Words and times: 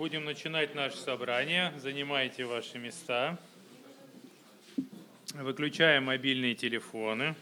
Будем 0.00 0.24
начинать 0.24 0.74
наше 0.74 0.96
собрание. 0.96 1.74
Занимайте 1.76 2.46
ваши 2.46 2.78
места. 2.78 3.36
Выключаем 5.34 6.04
мобильные 6.04 6.54
телефоны 6.54 7.34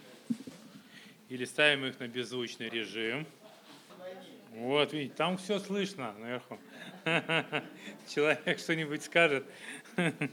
или 1.29 1.44
ставим 1.44 1.86
их 1.86 2.00
на 2.00 2.08
беззвучный 2.08 2.68
режим. 2.68 3.29
Вот, 4.50 4.92
видите, 4.92 5.15
там 5.15 5.36
все 5.36 5.60
слышно 5.60 6.13
наверху. 6.18 6.58
Человек 8.12 8.59
что-нибудь 8.59 9.04
скажет. 9.04 9.46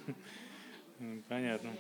Понятно. 1.30 1.74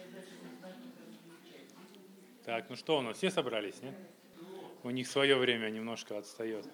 Так, 2.45 2.69
ну 2.69 2.75
что 2.75 2.99
у 2.99 3.01
нас, 3.01 3.17
все 3.17 3.31
собрались, 3.31 3.81
нет? 3.81 3.95
У 4.83 4.91
них 4.91 5.07
свое 5.07 5.37
время 5.37 5.71
немножко 5.71 6.19
отстает. 6.19 6.67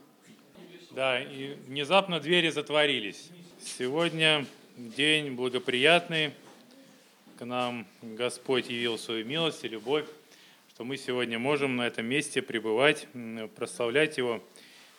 Да, 0.92 1.22
и 1.22 1.54
внезапно 1.54 2.20
двери 2.20 2.50
затворились. 2.50 3.32
Сегодня 3.64 4.48
день 4.76 5.36
благоприятный. 5.36 6.34
К 7.38 7.46
нам 7.46 7.86
Господь 8.02 8.70
явил 8.70 8.98
свою 8.98 9.24
милость 9.24 9.64
и 9.64 9.68
любовь, 9.68 10.06
что 10.74 10.84
мы 10.84 10.98
сегодня 10.98 11.38
можем 11.38 11.76
на 11.76 11.86
этом 11.86 12.08
месте 12.08 12.42
пребывать, 12.42 13.08
прославлять 13.56 14.18
Его 14.18 14.44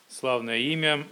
славное 0.07 0.59
имя. 0.59 1.05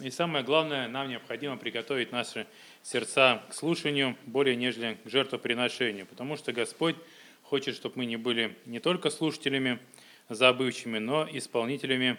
И 0.00 0.10
самое 0.10 0.44
главное, 0.44 0.86
нам 0.86 1.08
необходимо 1.08 1.56
приготовить 1.56 2.12
наши 2.12 2.46
сердца 2.84 3.42
к 3.50 3.52
слушанию 3.54 4.16
более 4.26 4.54
нежели 4.54 4.98
к 5.04 5.10
жертвоприношению, 5.10 6.06
потому 6.06 6.36
что 6.36 6.52
Господь 6.52 6.94
хочет, 7.42 7.74
чтобы 7.74 7.98
мы 7.98 8.06
не 8.06 8.16
были 8.16 8.56
не 8.66 8.78
только 8.78 9.10
слушателями 9.10 9.80
забывчивыми, 10.28 10.98
но 10.98 11.28
исполнителями 11.28 12.18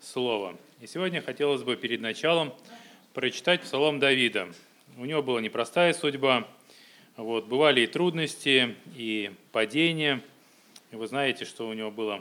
Слова. 0.00 0.56
И 0.80 0.86
сегодня 0.86 1.20
хотелось 1.20 1.62
бы 1.62 1.76
перед 1.76 2.00
началом 2.00 2.54
прочитать 3.18 3.62
Псалом 3.62 3.98
Давида. 3.98 4.46
У 4.96 5.04
него 5.04 5.24
была 5.24 5.40
непростая 5.40 5.92
судьба, 5.92 6.46
вот, 7.16 7.46
бывали 7.46 7.80
и 7.80 7.88
трудности, 7.88 8.76
и 8.94 9.32
падения. 9.50 10.22
И 10.92 10.94
вы 10.94 11.08
знаете, 11.08 11.44
что 11.44 11.66
у 11.68 11.72
него 11.72 11.90
было 11.90 12.20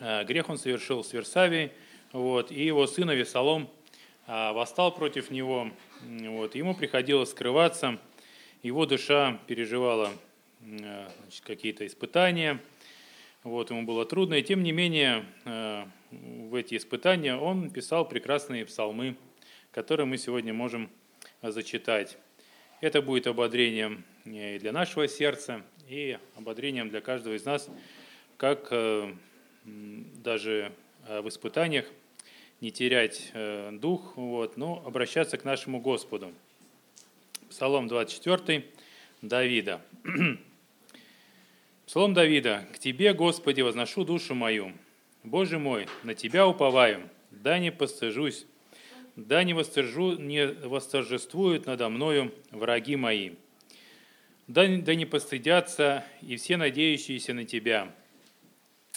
э, 0.00 0.24
грех 0.24 0.48
он 0.48 0.58
совершил 0.58 1.04
с 1.04 1.12
Версавией, 1.12 1.70
вот, 2.10 2.50
и 2.50 2.64
его 2.64 2.88
сын 2.88 3.08
Авесолом 3.08 3.70
а, 4.26 4.52
восстал 4.52 4.92
против 4.92 5.30
него. 5.30 5.70
Вот, 6.00 6.56
ему 6.56 6.74
приходилось 6.74 7.30
скрываться, 7.30 8.00
его 8.64 8.84
душа 8.84 9.38
переживала 9.46 10.10
э, 10.62 11.08
какие-то 11.46 11.86
испытания, 11.86 12.58
вот, 13.44 13.70
ему 13.70 13.82
было 13.82 14.04
трудно, 14.06 14.34
и 14.34 14.42
тем 14.42 14.64
не 14.64 14.72
менее 14.72 15.24
э, 15.44 15.84
в 16.10 16.56
эти 16.56 16.76
испытания 16.76 17.36
он 17.36 17.70
писал 17.70 18.08
прекрасные 18.08 18.66
псалмы, 18.66 19.14
которые 19.72 20.06
мы 20.06 20.18
сегодня 20.18 20.54
можем 20.54 20.90
зачитать. 21.42 22.16
Это 22.80 23.02
будет 23.02 23.26
ободрением 23.26 24.04
и 24.24 24.58
для 24.60 24.72
нашего 24.72 25.08
сердца, 25.08 25.62
и 25.88 26.18
ободрением 26.36 26.88
для 26.88 27.00
каждого 27.00 27.34
из 27.34 27.44
нас, 27.44 27.68
как 28.36 28.68
э, 28.70 29.12
даже 29.64 30.72
в 31.08 31.28
испытаниях 31.28 31.86
не 32.60 32.70
терять 32.70 33.30
э, 33.34 33.70
дух, 33.72 34.16
вот, 34.16 34.56
но 34.56 34.82
обращаться 34.86 35.36
к 35.36 35.44
нашему 35.44 35.80
Господу. 35.80 36.32
Псалом 37.50 37.88
24 37.88 38.64
Давида. 39.20 39.82
Псалом 41.86 42.14
Давида. 42.14 42.66
«К 42.72 42.78
Тебе, 42.78 43.14
Господи, 43.14 43.62
возношу 43.62 44.04
душу 44.04 44.34
мою. 44.34 44.72
Боже 45.24 45.58
мой, 45.58 45.88
на 46.04 46.14
Тебя 46.14 46.46
уповаю, 46.46 47.08
да 47.32 47.58
не 47.58 47.72
постыжусь, 47.72 48.46
да 49.16 49.44
не, 49.44 49.54
восторжу, 49.54 50.16
не 50.16 50.46
восторжествуют 50.46 51.66
надо 51.66 51.88
мною 51.88 52.32
враги 52.50 52.96
мои. 52.96 53.32
Да, 54.46 54.66
да 54.66 54.94
не 54.94 55.06
постыдятся 55.06 56.04
и 56.22 56.36
все 56.36 56.56
надеющиеся 56.56 57.34
на 57.34 57.44
Тебя, 57.44 57.94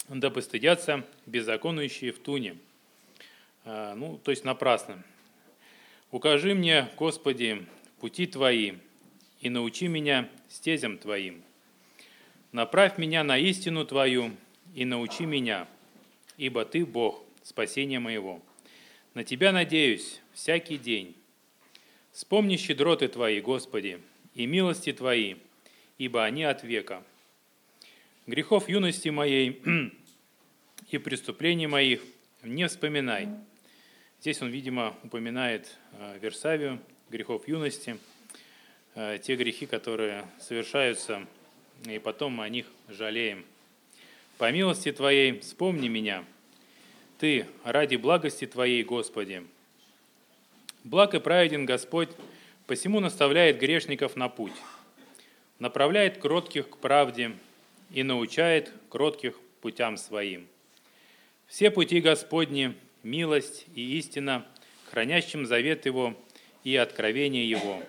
да 0.08 0.30
постыдятся 0.30 1.04
беззаконующие 1.26 2.12
в 2.12 2.18
туне». 2.18 2.56
А, 3.64 3.94
ну, 3.94 4.18
то 4.22 4.30
есть 4.30 4.44
напрасно. 4.44 5.02
«Укажи 6.10 6.54
мне, 6.54 6.88
Господи, 6.96 7.66
пути 8.00 8.26
Твои, 8.26 8.74
и 9.40 9.50
научи 9.50 9.88
меня 9.88 10.28
стезям 10.48 10.98
Твоим. 10.98 11.42
Направь 12.52 12.96
меня 12.96 13.22
на 13.22 13.36
истину 13.38 13.84
Твою 13.84 14.32
и 14.74 14.84
научи 14.84 15.26
меня, 15.26 15.68
ибо 16.36 16.64
Ты 16.64 16.86
Бог, 16.86 17.22
спасение 17.42 17.98
моего. 17.98 18.40
На 19.16 19.24
Тебя 19.24 19.50
надеюсь 19.50 20.20
всякий 20.34 20.76
день. 20.76 21.16
Вспомни 22.12 22.58
щедроты 22.58 23.08
Твои, 23.08 23.40
Господи, 23.40 23.98
и 24.34 24.44
милости 24.44 24.92
Твои, 24.92 25.36
ибо 25.96 26.22
они 26.22 26.44
от 26.44 26.62
века. 26.64 27.02
Грехов 28.26 28.68
юности 28.68 29.08
моей 29.08 29.62
и 30.90 30.98
преступлений 30.98 31.66
моих 31.66 32.02
не 32.42 32.68
вспоминай. 32.68 33.30
Здесь 34.20 34.42
он, 34.42 34.50
видимо, 34.50 34.94
упоминает 35.02 35.78
э, 35.92 36.18
Версавию, 36.20 36.78
грехов 37.08 37.48
юности, 37.48 37.96
э, 38.96 39.18
те 39.22 39.36
грехи, 39.36 39.64
которые 39.64 40.26
совершаются, 40.38 41.26
и 41.86 41.98
потом 41.98 42.34
мы 42.34 42.44
о 42.44 42.50
них 42.50 42.66
жалеем. 42.90 43.46
По 44.36 44.52
милости 44.52 44.92
Твоей 44.92 45.40
вспомни 45.40 45.88
меня– 45.88 46.22
ты 47.18 47.46
ради 47.64 47.96
благости 47.96 48.46
Твоей, 48.46 48.82
Господи. 48.84 49.42
Благ 50.84 51.14
и 51.14 51.18
праведен 51.18 51.64
Господь, 51.64 52.10
посему 52.66 53.00
наставляет 53.00 53.58
грешников 53.58 54.16
на 54.16 54.28
путь, 54.28 54.52
направляет 55.58 56.18
кротких 56.18 56.68
к 56.68 56.76
правде 56.76 57.32
и 57.90 58.02
научает 58.02 58.72
кротких 58.90 59.38
путям 59.60 59.96
своим. 59.96 60.46
Все 61.46 61.70
пути 61.70 62.00
Господни– 62.00 62.74
милость 63.02 63.66
и 63.74 63.98
истина, 63.98 64.46
хранящим 64.90 65.46
завет 65.46 65.86
Его 65.86 66.14
и 66.64 66.76
откровение 66.76 67.48
Его. 67.48 67.82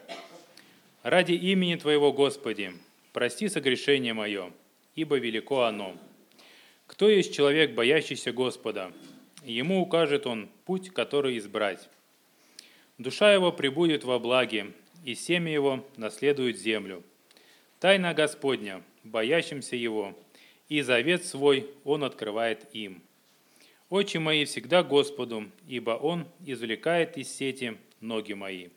Ради 1.03 1.33
имени 1.33 1.75
Твоего, 1.75 2.13
Господи, 2.13 2.73
прости 3.13 3.49
согрешение 3.49 4.13
мое, 4.13 4.51
ибо 4.95 5.17
велико 5.17 5.63
оно. 5.63 5.95
Кто 6.85 7.09
есть 7.09 7.35
человек, 7.35 7.71
боящийся 7.71 8.31
Господа– 8.31 8.93
ему 9.47 9.81
укажет 9.81 10.27
он 10.27 10.49
путь, 10.65 10.89
который 10.89 11.37
избрать. 11.37 11.89
Душа 12.97 13.33
его 13.33 13.51
прибудет 13.51 14.03
во 14.03 14.19
благе, 14.19 14.73
и 15.03 15.15
семя 15.15 15.51
его 15.51 15.85
наследует 15.97 16.57
землю. 16.59 17.03
Тайна 17.79 18.13
Господня, 18.13 18.83
боящимся 19.03 19.75
его, 19.75 20.17
и 20.69 20.81
завет 20.81 21.25
свой 21.25 21.69
он 21.83 22.03
открывает 22.03 22.67
им. 22.73 23.01
Очи 23.89 24.17
мои 24.17 24.43
всегда 24.43 24.83
Господу, 24.83 25.49
ибо 25.67 25.91
Он 25.91 26.27
извлекает 26.45 27.17
из 27.17 27.33
сети 27.33 27.77
ноги 28.01 28.33
мои. 28.33 28.67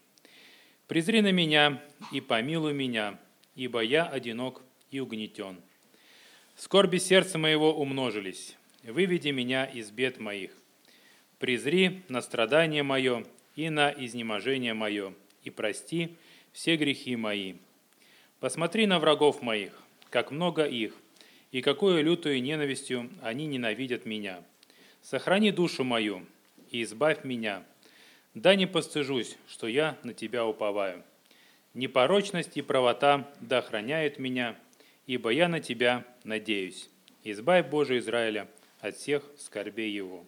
Презри 0.86 1.20
на 1.20 1.32
меня 1.32 1.82
и 2.12 2.20
помилуй 2.20 2.74
меня, 2.74 3.18
ибо 3.56 3.80
я 3.80 4.06
одинок 4.06 4.62
и 4.92 5.00
угнетен. 5.00 5.60
Скорби 6.54 6.98
сердца 6.98 7.38
моего 7.38 7.74
умножились, 7.74 8.56
выведи 8.84 9.30
меня 9.30 9.64
из 9.64 9.90
бед 9.90 10.20
моих. 10.20 10.59
Презри 11.40 12.02
на 12.08 12.20
страдание 12.20 12.82
мое 12.82 13.24
и 13.56 13.70
на 13.70 13.90
изнеможение 13.90 14.74
мое, 14.74 15.14
и 15.42 15.48
прости 15.48 16.14
все 16.52 16.76
грехи 16.76 17.16
мои. 17.16 17.54
Посмотри 18.40 18.84
на 18.84 18.98
врагов 18.98 19.40
моих, 19.40 19.72
как 20.10 20.32
много 20.32 20.66
их, 20.66 20.94
и 21.50 21.62
какую 21.62 22.04
лютую 22.04 22.42
ненавистью 22.42 23.08
они 23.22 23.46
ненавидят 23.46 24.04
меня. 24.04 24.44
Сохрани 25.00 25.50
душу 25.50 25.82
мою 25.82 26.26
и 26.70 26.82
избавь 26.82 27.24
меня. 27.24 27.64
Да 28.34 28.54
не 28.54 28.66
постыжусь, 28.66 29.38
что 29.48 29.66
я 29.66 29.96
на 30.02 30.12
тебя 30.12 30.44
уповаю. 30.44 31.02
Непорочность 31.72 32.58
и 32.58 32.62
правота 32.62 33.32
да 33.40 33.58
охраняют 33.58 34.18
меня, 34.18 34.58
ибо 35.06 35.30
я 35.30 35.48
на 35.48 35.60
тебя 35.60 36.04
надеюсь. 36.22 36.90
Избавь, 37.24 37.66
Боже 37.70 37.96
Израиля, 37.96 38.46
от 38.80 38.94
всех 38.96 39.24
скорбей 39.38 39.90
его. 39.90 40.26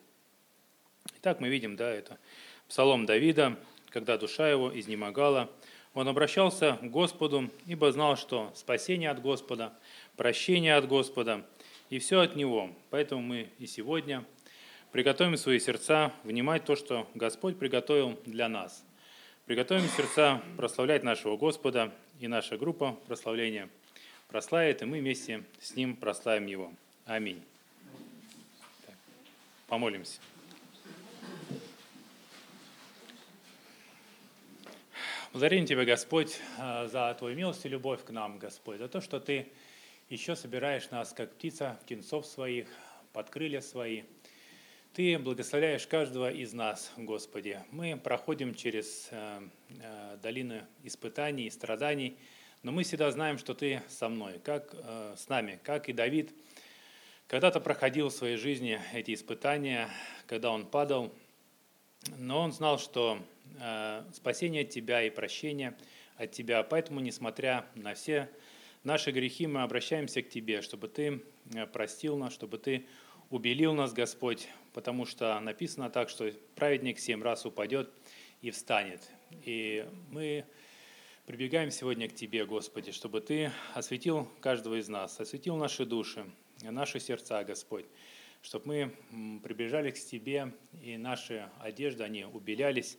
Итак, 1.23 1.39
мы 1.39 1.51
видим, 1.51 1.77
да, 1.77 1.89
это 1.89 2.19
псалом 2.67 3.07
Давида, 3.07 3.57
когда 3.91 4.19
душа 4.19 4.51
его 4.51 4.77
изнемогала. 4.77 5.49
Он 5.95 6.09
обращался 6.09 6.81
к 6.83 6.91
Господу, 6.91 7.49
ибо 7.65 7.93
знал, 7.93 8.17
что 8.17 8.51
спасение 8.57 9.09
от 9.09 9.23
Господа, 9.23 9.73
прощение 10.17 10.75
от 10.75 10.89
Господа, 10.89 11.47
и 11.91 12.01
все 12.01 12.23
от 12.23 12.35
Него. 12.35 12.75
Поэтому 12.91 13.23
мы 13.23 13.49
и 13.61 13.69
сегодня 13.69 14.25
приготовим 14.91 15.37
свои 15.37 15.61
сердца 15.61 16.13
внимать 16.25 16.65
то, 16.65 16.75
что 16.75 17.09
Господь 17.15 17.57
приготовил 17.57 18.19
для 18.27 18.49
нас. 18.49 18.85
Приготовим 19.47 19.89
сердца 19.97 20.43
прославлять 20.57 21.05
нашего 21.05 21.37
Господа, 21.37 21.93
и 22.19 22.27
наша 22.27 22.59
группа 22.59 22.99
прославления 23.07 23.69
прославит, 24.27 24.83
и 24.83 24.87
мы 24.87 24.99
вместе 24.99 25.45
с 25.61 25.77
Ним 25.77 25.95
прославим 25.95 26.47
Его. 26.47 26.73
Аминь. 27.07 27.41
Помолимся. 29.69 30.19
Благодарим 35.33 35.65
Тебя, 35.65 35.87
Господь, 35.87 36.39
э, 36.59 36.89
за 36.89 37.15
Твою 37.19 37.35
милость 37.35 37.65
и 37.65 37.69
любовь 37.71 38.05
к 38.05 38.11
нам, 38.11 38.39
Господь, 38.39 38.77
за 38.77 38.87
то, 38.87 39.01
что 39.01 39.19
Ты 39.19 39.51
еще 40.11 40.37
собираешь 40.37 40.91
нас, 40.91 41.15
как 41.15 41.33
птица, 41.33 41.79
птенцов 41.85 42.27
своих, 42.27 42.69
под 43.15 43.31
крылья 43.31 43.63
свои. 43.63 44.03
Ты 44.93 45.19
благословляешь 45.19 45.87
каждого 45.87 46.31
из 46.31 46.53
нас, 46.53 46.93
Господи. 46.99 47.59
Мы 47.71 47.97
проходим 47.97 48.55
через 48.55 49.09
э, 49.11 49.41
э, 49.71 50.19
долину 50.23 50.61
испытаний 50.83 51.45
и 51.45 51.51
страданий, 51.51 52.19
но 52.63 52.71
мы 52.71 52.83
всегда 52.83 53.11
знаем, 53.11 53.39
что 53.39 53.55
Ты 53.55 53.83
со 53.89 54.11
мной, 54.11 54.39
как 54.39 54.75
с 55.17 55.31
нами, 55.31 55.59
как 55.65 55.89
и 55.89 55.95
Давид 55.95 56.31
когда-то 57.27 57.59
проходил 57.59 58.11
в 58.11 58.13
своей 58.13 58.37
жизни 58.37 58.79
эти 58.93 59.15
испытания, 59.15 59.89
когда 60.27 60.51
он 60.51 60.67
падал, 60.67 61.11
но 62.19 62.39
он 62.41 62.53
знал, 62.53 62.79
что 62.79 63.19
Э, 63.61 64.05
спасение 64.13 64.63
от 64.63 64.71
Тебя 64.71 65.03
и 65.03 65.11
прощение 65.11 65.77
от 66.17 66.33
Тебя. 66.33 66.63
Поэтому, 66.63 67.01
несмотря 67.01 67.67
на 67.75 67.95
все 67.95 68.31
наши 68.85 69.11
грехи, 69.11 69.47
мы 69.47 69.63
обращаемся 69.63 70.23
к 70.23 70.29
Тебе, 70.29 70.63
чтобы 70.63 70.89
Ты 70.89 71.23
э, 71.55 71.67
простил 71.67 72.17
нас, 72.17 72.33
чтобы 72.33 72.59
Ты 72.59 72.87
убелил 73.31 73.75
нас, 73.75 73.93
Господь, 73.93 74.49
потому 74.73 75.07
что 75.07 75.39
написано 75.41 75.91
так, 75.91 76.09
что 76.09 76.31
праведник 76.55 76.99
семь 76.99 77.23
раз 77.23 77.47
упадет 77.47 77.91
и 78.41 78.51
встанет. 78.51 79.01
И 79.45 79.87
мы 80.11 80.45
прибегаем 81.27 81.71
сегодня 81.71 82.09
к 82.09 82.15
Тебе, 82.15 82.45
Господи, 82.45 82.93
чтобы 82.93 83.21
Ты 83.21 83.51
осветил 83.75 84.29
каждого 84.41 84.79
из 84.79 84.89
нас, 84.89 85.19
осветил 85.21 85.57
наши 85.57 85.87
души, 85.87 86.25
наши 86.63 87.01
сердца, 87.01 87.45
Господь, 87.45 87.87
чтобы 88.43 88.93
мы 89.11 89.41
приближались 89.41 90.05
к 90.05 90.09
Тебе, 90.09 90.53
и 90.83 90.97
наши 90.97 91.49
одежды, 91.61 92.05
они 92.05 92.25
убелялись, 92.25 92.99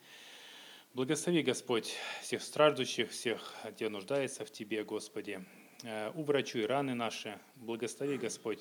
Благослови, 0.95 1.41
Господь, 1.41 1.95
всех 2.21 2.43
страждущих, 2.43 3.09
всех, 3.09 3.55
где 3.67 3.89
нуждается 3.89 4.45
в 4.45 4.51
Тебе, 4.51 4.83
Господи. 4.83 5.43
Э, 5.81 6.11
уврачуй 6.13 6.67
раны 6.67 6.93
наши. 6.93 7.39
Благослови, 7.55 8.15
Господь, 8.19 8.59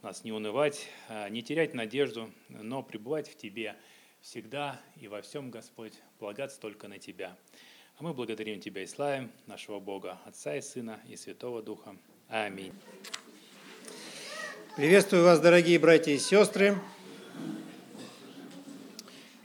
нас 0.00 0.22
не 0.22 0.30
унывать, 0.30 0.86
э, 1.08 1.28
не 1.30 1.42
терять 1.42 1.74
надежду, 1.74 2.30
но 2.48 2.84
пребывать 2.84 3.28
в 3.28 3.36
Тебе 3.36 3.74
всегда 4.20 4.80
и 5.00 5.08
во 5.08 5.20
всем, 5.20 5.50
Господь, 5.50 5.94
полагаться 6.20 6.60
только 6.60 6.86
на 6.86 7.00
Тебя. 7.00 7.36
А 7.98 8.04
мы 8.04 8.14
благодарим 8.14 8.60
Тебя 8.60 8.84
и 8.84 8.86
славим 8.86 9.32
нашего 9.48 9.80
Бога, 9.80 10.20
Отца 10.26 10.54
и 10.54 10.60
Сына 10.60 11.00
и 11.08 11.16
Святого 11.16 11.60
Духа. 11.60 11.96
Аминь. 12.28 12.72
Приветствую 14.76 15.24
вас, 15.24 15.40
дорогие 15.40 15.80
братья 15.80 16.12
и 16.12 16.18
сестры. 16.18 16.78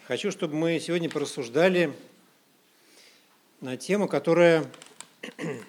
Хочу, 0.05 0.29
чтобы 0.29 0.53
мы 0.53 0.79
сегодня 0.79 1.09
порассуждали 1.09 1.91
на 3.61 3.75
тему, 3.75 4.07
которая 4.07 4.65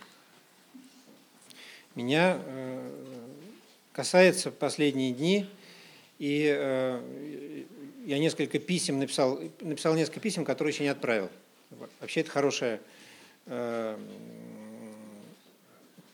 меня 1.95 2.41
э, 2.45 2.91
касается 3.93 4.51
последние 4.51 5.13
дни. 5.13 5.47
И 6.19 6.47
э, 6.57 7.65
я 8.07 8.19
несколько 8.19 8.59
писем 8.59 8.99
написал, 8.99 9.41
написал 9.61 9.95
несколько 9.95 10.21
писем, 10.21 10.45
которые 10.45 10.73
еще 10.73 10.85
не 10.85 10.91
отправил. 10.91 11.31
Вообще 12.01 12.21
это 12.21 12.31
хорошая 12.31 12.81
э, 13.47 13.99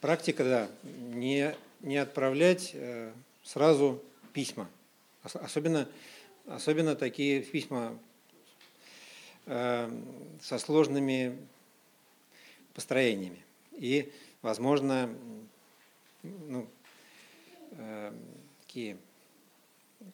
практика, 0.00 0.44
да, 0.44 0.68
не, 0.82 1.54
не 1.80 1.98
отправлять 1.98 2.74
сразу 3.42 4.02
письма. 4.32 4.68
Особенно, 5.22 5.88
особенно 6.46 6.94
такие 6.94 7.42
письма 7.42 7.98
со 9.46 10.58
сложными 10.58 11.36
построениями. 12.76 13.42
И, 13.72 14.12
возможно, 14.42 15.08
ну, 16.22 16.68
э, 17.70 18.12
такие, 18.60 18.98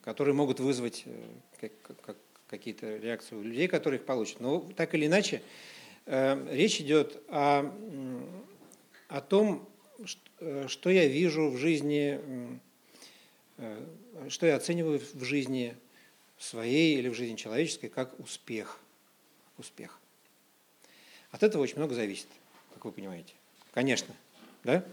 которые 0.01 0.33
могут 0.33 0.61
вызвать 0.61 1.03
э, 1.05 1.27
как, 1.59 2.01
как, 2.01 2.17
какие-то 2.47 2.95
реакции 2.97 3.35
у 3.35 3.41
людей, 3.41 3.67
которые 3.67 3.99
их 3.99 4.05
получат. 4.05 4.39
Но 4.39 4.61
так 4.77 4.95
или 4.95 5.07
иначе, 5.07 5.43
э, 6.05 6.47
речь 6.51 6.79
идет 6.79 7.21
о, 7.27 7.69
о 9.09 9.19
том, 9.19 9.69
что, 10.05 10.69
что 10.69 10.89
я 10.89 11.05
вижу 11.05 11.49
в 11.49 11.57
жизни, 11.57 12.17
э, 13.57 13.85
что 14.29 14.45
я 14.45 14.55
оцениваю 14.55 15.01
в 15.13 15.23
жизни 15.25 15.75
своей 16.39 16.97
или 16.97 17.09
в 17.09 17.13
жизни 17.13 17.35
человеческой 17.35 17.89
как 17.89 18.17
успех. 18.21 18.79
Успех. 19.57 19.99
От 21.31 21.43
этого 21.43 21.61
очень 21.61 21.75
много 21.75 21.93
зависит 21.93 22.27
вы 22.83 22.91
понимаете. 22.91 23.33
Конечно, 23.73 24.13
да? 24.63 24.83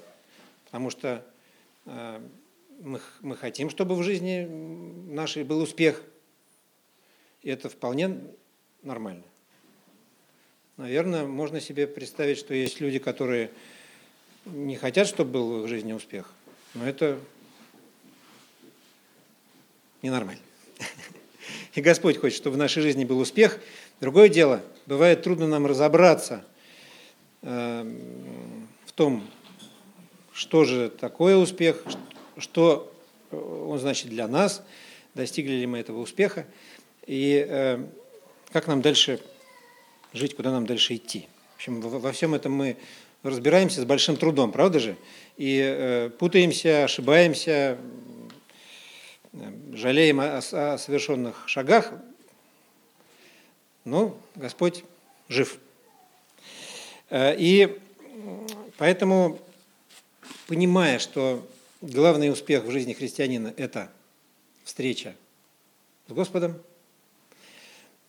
Потому 0.67 0.91
что 0.91 1.25
э, 1.87 2.21
мы, 2.81 3.01
мы 3.21 3.37
хотим, 3.37 3.71
чтобы 3.71 3.95
в 3.95 4.03
жизни 4.03 4.47
нашей 5.13 5.45
был 5.45 5.61
успех. 5.61 6.03
И 7.43 7.51
это 7.51 7.69
вполне 7.69 8.19
нормально. 8.83 9.25
Наверное, 10.77 11.27
можно 11.27 11.61
себе 11.61 11.87
представить, 11.87 12.39
что 12.39 12.55
есть 12.55 12.81
люди, 12.81 12.99
которые 12.99 13.51
не 14.47 14.77
хотят, 14.77 15.07
чтобы 15.07 15.33
был 15.33 15.53
в 15.53 15.63
их 15.65 15.69
жизни 15.69 15.93
успех. 15.93 16.33
Но 16.75 16.89
это 16.89 17.19
ненормально. 20.03 20.43
И 21.75 21.81
Господь 21.83 22.17
хочет, 22.17 22.39
чтобы 22.39 22.55
в 22.55 22.59
нашей 22.59 22.83
жизни 22.83 23.05
был 23.05 23.19
успех. 23.19 23.61
Другое 24.01 24.29
дело, 24.29 24.63
бывает 24.87 25.23
трудно 25.23 25.47
нам 25.47 25.67
разобраться– 25.67 26.45
в 27.43 28.93
том, 28.95 29.27
что 30.33 30.65
же 30.65 30.91
такое 30.91 31.37
успех, 31.37 31.83
что 32.37 32.93
он 33.31 33.79
значит 33.79 34.09
для 34.09 34.27
нас, 34.29 34.63
достигли 35.15 35.53
ли 35.53 35.67
мы 35.67 35.79
этого 35.79 36.01
успеха, 36.01 36.47
и 37.07 37.45
э, 37.49 37.85
как 38.53 38.67
нам 38.67 38.83
дальше 38.83 39.21
жить, 40.13 40.37
куда 40.37 40.51
нам 40.51 40.67
дальше 40.67 40.97
идти. 40.97 41.29
В 41.53 41.57
общем, 41.57 41.81
во 41.81 42.13
всем 42.13 42.35
этом 42.35 42.53
мы 42.53 42.77
разбираемся 43.23 43.81
с 43.81 43.85
большим 43.85 44.17
трудом, 44.17 44.53
правда 44.53 44.79
же? 44.79 44.97
И 45.37 45.61
э, 45.61 46.11
путаемся, 46.11 46.85
ошибаемся, 46.85 47.79
жалеем 49.73 50.21
о, 50.21 50.39
о 50.39 50.79
совершенных 50.79 51.49
шагах, 51.49 51.93
но 53.85 54.19
Господь 54.35 54.85
жив. 55.29 55.59
Э, 57.11 57.35
и 57.37 57.77
поэтому, 58.79 59.41
понимая, 60.47 61.01
что 61.01 61.47
главный 61.81 62.31
успех 62.31 62.65
в 62.65 62.71
жизни 62.71 62.93
христианина– 62.93 63.53
это 63.57 63.91
встреча 64.65 65.15
с 66.07 66.13
Господом, 66.13 66.61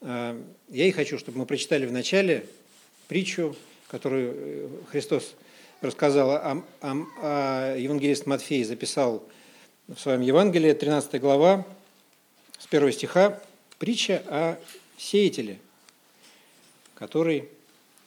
э, 0.00 0.40
я 0.68 0.86
и 0.86 0.92
хочу, 0.92 1.18
чтобы 1.18 1.38
мы 1.38 1.46
прочитали 1.46 1.84
в 1.84 1.92
начале 1.92 2.46
притчу, 3.08 3.56
которую 3.88 4.34
э, 4.36 4.68
Христос 4.90 5.34
рассказал, 5.80 6.30
а, 6.30 6.64
а, 6.80 6.96
а 7.20 7.76
евангелист 7.76 8.26
Матфей 8.26 8.62
записал 8.62 9.24
в 9.88 9.98
своем 9.98 10.20
Евангелии, 10.20 10.72
13 10.72 11.20
глава, 11.20 11.66
с 12.56 12.68
первого 12.68 12.92
стиха, 12.92 13.42
притча 13.78 14.22
о 14.28 14.58
сеятеле, 14.96 15.58
который 16.94 17.48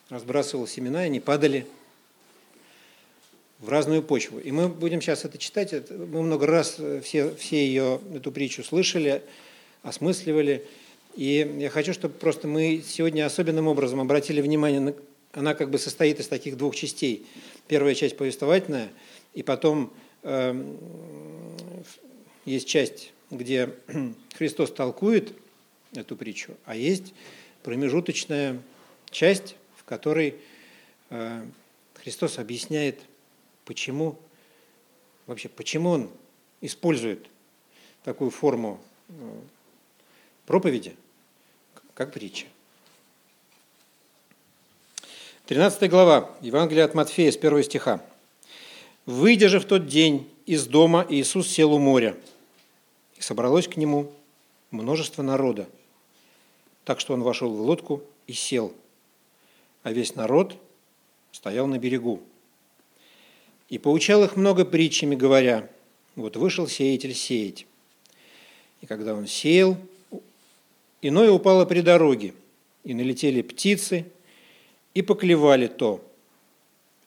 разбрасывал 0.08 0.66
семена, 0.66 1.04
и 1.04 1.06
они 1.06 1.20
падали 1.20 1.66
в 3.58 3.68
разную 3.68 4.02
почву. 4.02 4.38
И 4.38 4.50
мы 4.52 4.68
будем 4.68 5.00
сейчас 5.00 5.24
это 5.24 5.38
читать. 5.38 5.72
Мы 5.90 6.22
много 6.22 6.46
раз 6.46 6.76
э, 6.78 7.00
все, 7.02 7.34
все 7.34 7.66
ее, 7.66 8.00
эту 8.14 8.30
притчу 8.30 8.62
слышали, 8.62 9.22
осмысливали. 9.82 10.66
И 11.16 11.56
я 11.58 11.70
хочу, 11.70 11.92
чтобы 11.94 12.14
просто 12.14 12.46
мы 12.46 12.82
сегодня 12.86 13.24
особенным 13.24 13.66
образом 13.66 14.00
обратили 14.00 14.40
внимание 14.40 14.80
на... 14.80 14.94
Она 15.32 15.54
как 15.54 15.70
бы 15.70 15.78
состоит 15.78 16.20
из 16.20 16.28
таких 16.28 16.56
двух 16.56 16.74
частей. 16.74 17.26
Первая 17.66 17.94
часть 17.94 18.16
повествовательная, 18.16 18.90
и 19.34 19.42
потом 19.42 19.92
э, 20.22 20.74
есть 22.44 22.68
часть, 22.68 23.12
где 23.30 23.70
Христос 24.34 24.70
толкует 24.70 25.32
эту 25.94 26.16
притчу, 26.16 26.54
а 26.64 26.76
есть 26.76 27.12
промежуточная 27.62 28.60
часть, 29.10 29.56
которой 29.86 30.34
э, 31.10 31.46
Христос 31.94 32.38
объясняет, 32.38 33.00
почему, 33.64 34.18
вообще, 35.26 35.48
почему 35.48 35.90
Он 35.90 36.10
использует 36.60 37.26
такую 38.04 38.30
форму 38.30 38.80
э, 39.08 39.12
проповеди, 40.44 40.94
как 41.94 42.12
притча. 42.12 42.46
13 45.46 45.88
глава 45.88 46.36
Евангелия 46.40 46.84
от 46.84 46.94
Матфея 46.94 47.30
с 47.30 47.36
1 47.36 47.62
стиха. 47.62 48.04
«Выйдя 49.06 49.48
же 49.48 49.60
в 49.60 49.64
тот 49.64 49.86
день 49.86 50.28
из 50.46 50.66
дома, 50.66 51.06
Иисус 51.08 51.48
сел 51.48 51.72
у 51.72 51.78
моря, 51.78 52.16
и 53.16 53.20
собралось 53.20 53.68
к 53.68 53.76
нему 53.76 54.12
множество 54.72 55.22
народа, 55.22 55.68
так 56.84 56.98
что 56.98 57.14
он 57.14 57.22
вошел 57.22 57.54
в 57.54 57.60
лодку 57.60 58.02
и 58.26 58.32
сел– 58.32 58.74
а 59.86 59.92
весь 59.92 60.16
народ 60.16 60.56
стоял 61.30 61.68
на 61.68 61.78
берегу. 61.78 62.20
И 63.68 63.78
поучал 63.78 64.24
их 64.24 64.34
много 64.34 64.64
притчами, 64.64 65.14
говоря, 65.14 65.70
вот 66.16 66.36
вышел 66.36 66.66
сеятель 66.66 67.14
сеять. 67.14 67.68
И 68.80 68.86
когда 68.86 69.14
он 69.14 69.28
сеял, 69.28 69.76
иное 71.02 71.30
упало 71.30 71.66
при 71.66 71.82
дороге, 71.82 72.34
и 72.82 72.94
налетели 72.94 73.42
птицы, 73.42 74.06
и 74.92 75.02
поклевали 75.02 75.68
то. 75.68 76.04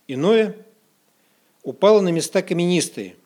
Иное 0.07 0.55
упало 1.63 1.99
на 1.99 2.13
места 2.13 2.41
каменистые, 2.41 3.17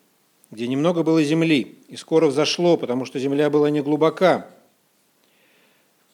где 0.50 0.66
немного 0.66 1.04
было 1.04 1.24
земли, 1.24 1.78
и 1.90 1.96
скоро 1.96 2.26
взошло, 2.26 2.76
потому 2.76 3.06
что 3.06 3.20
земля 3.20 3.52
была 3.52 3.70
не 3.70 3.82
глубока. 3.82 4.50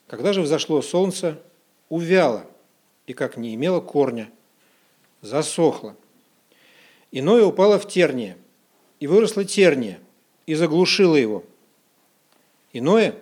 Когда 0.08 0.34
же 0.34 0.42
взошло 0.42 0.82
солнце, 0.82 1.42
увяло, 1.88 2.46
и 3.10 3.14
как 3.14 3.38
не 3.38 3.56
имело 3.56 3.82
корня, 3.82 4.30
засохло. 5.22 5.98
Иное 7.12 7.44
упало 7.44 7.80
в 7.80 7.88
терние, 7.88 8.38
и 9.00 9.08
выросло 9.08 9.44
терние, 9.44 10.00
и 10.46 10.54
заглушило 10.54 11.16
его. 11.16 11.44
Иное 12.72 13.16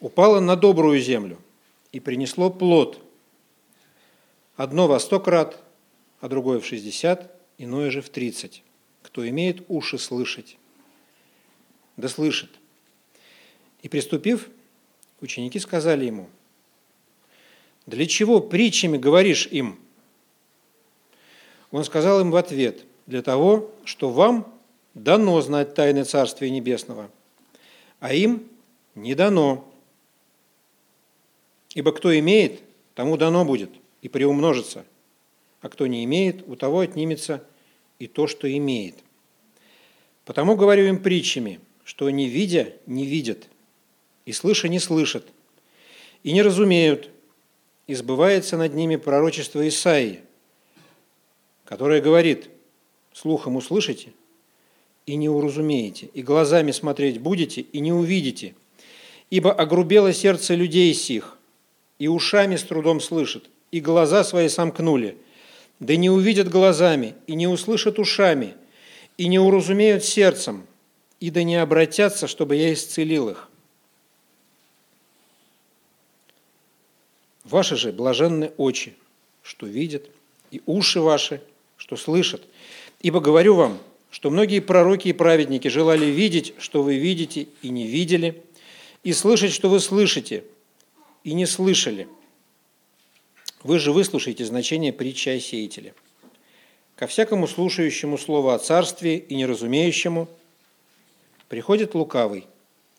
упало 0.00 0.40
на 0.40 0.56
добрую 0.56 0.98
землю, 0.98 1.38
и 1.92 2.00
принесло 2.00 2.50
плод. 2.50 3.00
Одно 4.56 4.88
во 4.88 4.98
сто 4.98 5.20
крат, 5.20 5.62
а 6.20 6.28
другое 6.28 6.58
в 6.58 6.66
шестьдесят, 6.66 7.32
иное 7.58 7.92
же 7.92 8.02
в 8.02 8.08
тридцать. 8.08 8.64
Кто 9.02 9.28
имеет 9.28 9.64
уши 9.68 9.98
слышать, 9.98 10.58
да 11.96 12.08
слышит. 12.08 12.50
И 13.82 13.88
приступив, 13.88 14.48
ученики 15.20 15.60
сказали 15.60 16.06
ему, 16.06 16.28
«Для 17.86 18.06
чего 18.06 18.40
притчами 18.40 18.96
говоришь 18.96 19.46
им?» 19.46 19.78
Он 21.70 21.84
сказал 21.84 22.20
им 22.20 22.30
в 22.30 22.36
ответ, 22.36 22.84
«Для 23.06 23.22
того, 23.22 23.70
что 23.84 24.10
вам 24.10 24.54
дано 24.94 25.40
знать 25.40 25.74
тайны 25.74 26.04
Царствия 26.04 26.50
Небесного, 26.50 27.10
а 28.00 28.14
им 28.14 28.48
не 28.94 29.14
дано. 29.14 29.70
Ибо 31.74 31.92
кто 31.92 32.16
имеет, 32.18 32.62
тому 32.94 33.16
дано 33.16 33.44
будет 33.44 33.70
и 34.02 34.08
приумножится, 34.08 34.84
а 35.60 35.68
кто 35.68 35.86
не 35.86 36.04
имеет, 36.04 36.48
у 36.48 36.56
того 36.56 36.80
отнимется 36.80 37.44
и 37.98 38.06
то, 38.06 38.26
что 38.26 38.50
имеет. 38.56 38.94
Потому 40.24 40.56
говорю 40.56 40.86
им 40.86 41.02
притчами, 41.02 41.60
что 41.84 42.08
не 42.10 42.28
видя, 42.28 42.72
не 42.86 43.04
видят, 43.04 43.48
и 44.24 44.32
слыша, 44.32 44.68
не 44.68 44.78
слышат, 44.78 45.26
и 46.22 46.32
не 46.32 46.42
разумеют, 46.42 47.10
и 47.86 47.94
сбывается 47.94 48.56
над 48.56 48.74
ними 48.74 48.96
пророчество 48.96 49.66
Исаии, 49.66 50.20
которое 51.64 52.00
говорит, 52.00 52.48
слухом 53.12 53.56
услышите 53.56 54.12
и 55.06 55.16
не 55.16 55.28
уразумеете, 55.28 56.08
и 56.14 56.22
глазами 56.22 56.70
смотреть 56.70 57.20
будете 57.20 57.60
и 57.60 57.80
не 57.80 57.92
увидите, 57.92 58.54
ибо 59.30 59.52
огрубело 59.52 60.12
сердце 60.12 60.54
людей 60.54 60.92
сих, 60.94 61.36
и 61.98 62.08
ушами 62.08 62.56
с 62.56 62.62
трудом 62.62 63.00
слышат, 63.00 63.50
и 63.70 63.80
глаза 63.80 64.24
свои 64.24 64.48
сомкнули, 64.48 65.18
да 65.80 65.96
не 65.96 66.08
увидят 66.08 66.48
глазами, 66.48 67.14
и 67.26 67.34
не 67.34 67.46
услышат 67.46 67.98
ушами, 67.98 68.54
и 69.18 69.28
не 69.28 69.38
уразумеют 69.38 70.04
сердцем, 70.04 70.66
и 71.20 71.30
да 71.30 71.42
не 71.42 71.56
обратятся, 71.56 72.26
чтобы 72.26 72.56
я 72.56 72.72
исцелил 72.72 73.28
их. 73.28 73.50
Ваши 77.44 77.76
же 77.76 77.92
блаженны 77.92 78.52
очи, 78.56 78.94
что 79.42 79.66
видят, 79.66 80.10
и 80.50 80.62
уши 80.66 81.00
ваши, 81.00 81.42
что 81.76 81.96
слышат. 81.96 82.42
Ибо 83.00 83.20
говорю 83.20 83.54
вам, 83.54 83.78
что 84.10 84.30
многие 84.30 84.60
пророки 84.60 85.08
и 85.08 85.12
праведники 85.12 85.68
желали 85.68 86.06
видеть, 86.06 86.54
что 86.58 86.82
вы 86.82 86.96
видите 86.96 87.48
и 87.62 87.68
не 87.68 87.86
видели, 87.86 88.42
и 89.02 89.12
слышать, 89.12 89.52
что 89.52 89.68
вы 89.68 89.80
слышите 89.80 90.44
и 91.22 91.34
не 91.34 91.46
слышали. 91.46 92.08
Вы 93.62 93.78
же 93.78 93.92
выслушаете 93.92 94.44
значение 94.44 94.92
притчи 94.92 95.30
о 95.30 95.40
сеятеле. 95.40 95.94
Ко 96.96 97.06
всякому 97.06 97.48
слушающему 97.48 98.16
слово 98.16 98.54
о 98.54 98.58
царстве 98.58 99.18
и 99.18 99.34
неразумеющему 99.34 100.28
приходит 101.48 101.94
лукавый 101.94 102.46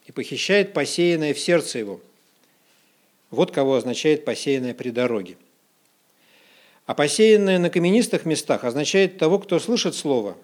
и 0.06 0.12
похищает 0.12 0.74
посеянное 0.74 1.34
в 1.34 1.40
сердце 1.40 1.80
его. 1.80 2.02
Вот 3.36 3.52
кого 3.52 3.76
означает 3.76 4.26
посеянное 4.26 4.74
при 4.74 4.90
дороге. 4.90 5.38
А 6.86 6.94
посеянное 6.94 7.60
на 7.60 7.70
каменистых 7.70 8.26
местах 8.26 8.64
означает 8.64 9.18
того, 9.18 9.40
кто 9.40 9.60
слышит 9.60 9.94
слово, 9.94 10.38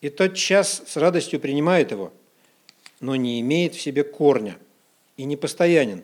и 0.00 0.08
тот 0.08 0.34
час 0.34 0.82
с 0.86 0.96
радостью 0.96 1.38
принимает 1.38 1.90
его, 1.90 2.12
но 3.00 3.14
не 3.14 3.40
имеет 3.40 3.74
в 3.74 3.80
себе 3.80 4.02
корня 4.02 4.56
и 5.18 5.24
не 5.24 5.36
постоянен. 5.36 6.02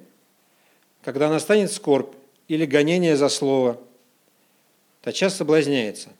Когда 1.02 1.30
настанет 1.30 1.72
скорбь 1.72 2.14
или 2.48 2.66
гонение 2.66 3.16
за 3.16 3.30
слово, 3.30 3.80
то 5.00 5.12
час 5.12 5.36
соблазняется. 5.36 6.10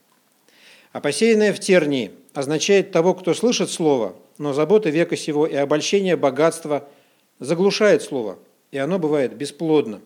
А 0.92 1.00
посеянное 1.00 1.52
в 1.52 1.60
тернии 1.60 2.12
означает 2.32 2.90
того, 2.90 3.12
кто 3.12 3.34
слышит 3.34 3.70
слово, 3.70 4.16
но 4.38 4.54
заботы 4.54 4.88
века 4.88 5.16
сего 5.16 5.46
и 5.46 5.54
обольщение 5.54 6.16
богатства 6.16 6.88
заглушает 7.38 8.02
слово, 8.02 8.38
и 8.70 8.78
оно 8.78 8.98
бывает 8.98 9.36
бесплодно. 9.36 10.00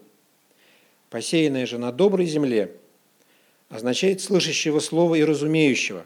Посеянное 1.08 1.66
же 1.66 1.78
на 1.78 1.92
доброй 1.92 2.26
земле– 2.26 2.74
означает 3.70 4.20
слышащего 4.20 4.80
слова 4.80 5.14
и 5.14 5.24
разумеющего, 5.24 6.04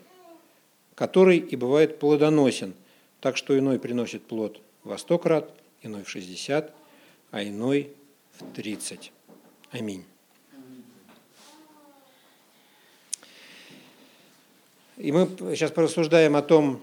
который 0.95 1.39
и 1.39 1.57
бывает 1.57 1.99
плодоносен, 1.99 2.75
так 3.21 3.37
что 3.37 3.59
иной 3.59 3.81
приносит 3.81 4.23
плод 4.23 4.61
во 4.85 4.99
сто 4.99 5.19
крат, 5.19 5.51
иной 5.83 6.05
в 6.05 6.09
шестьдесят, 6.09 6.73
а 7.31 7.43
иной 7.43 7.91
в 8.39 8.55
тридцать. 8.55 9.13
Аминь. 9.73 10.05
И 14.99 15.11
мы 15.11 15.27
сейчас 15.57 15.73
порассуждаем 15.73 16.37
о 16.37 16.43
том, 16.43 16.81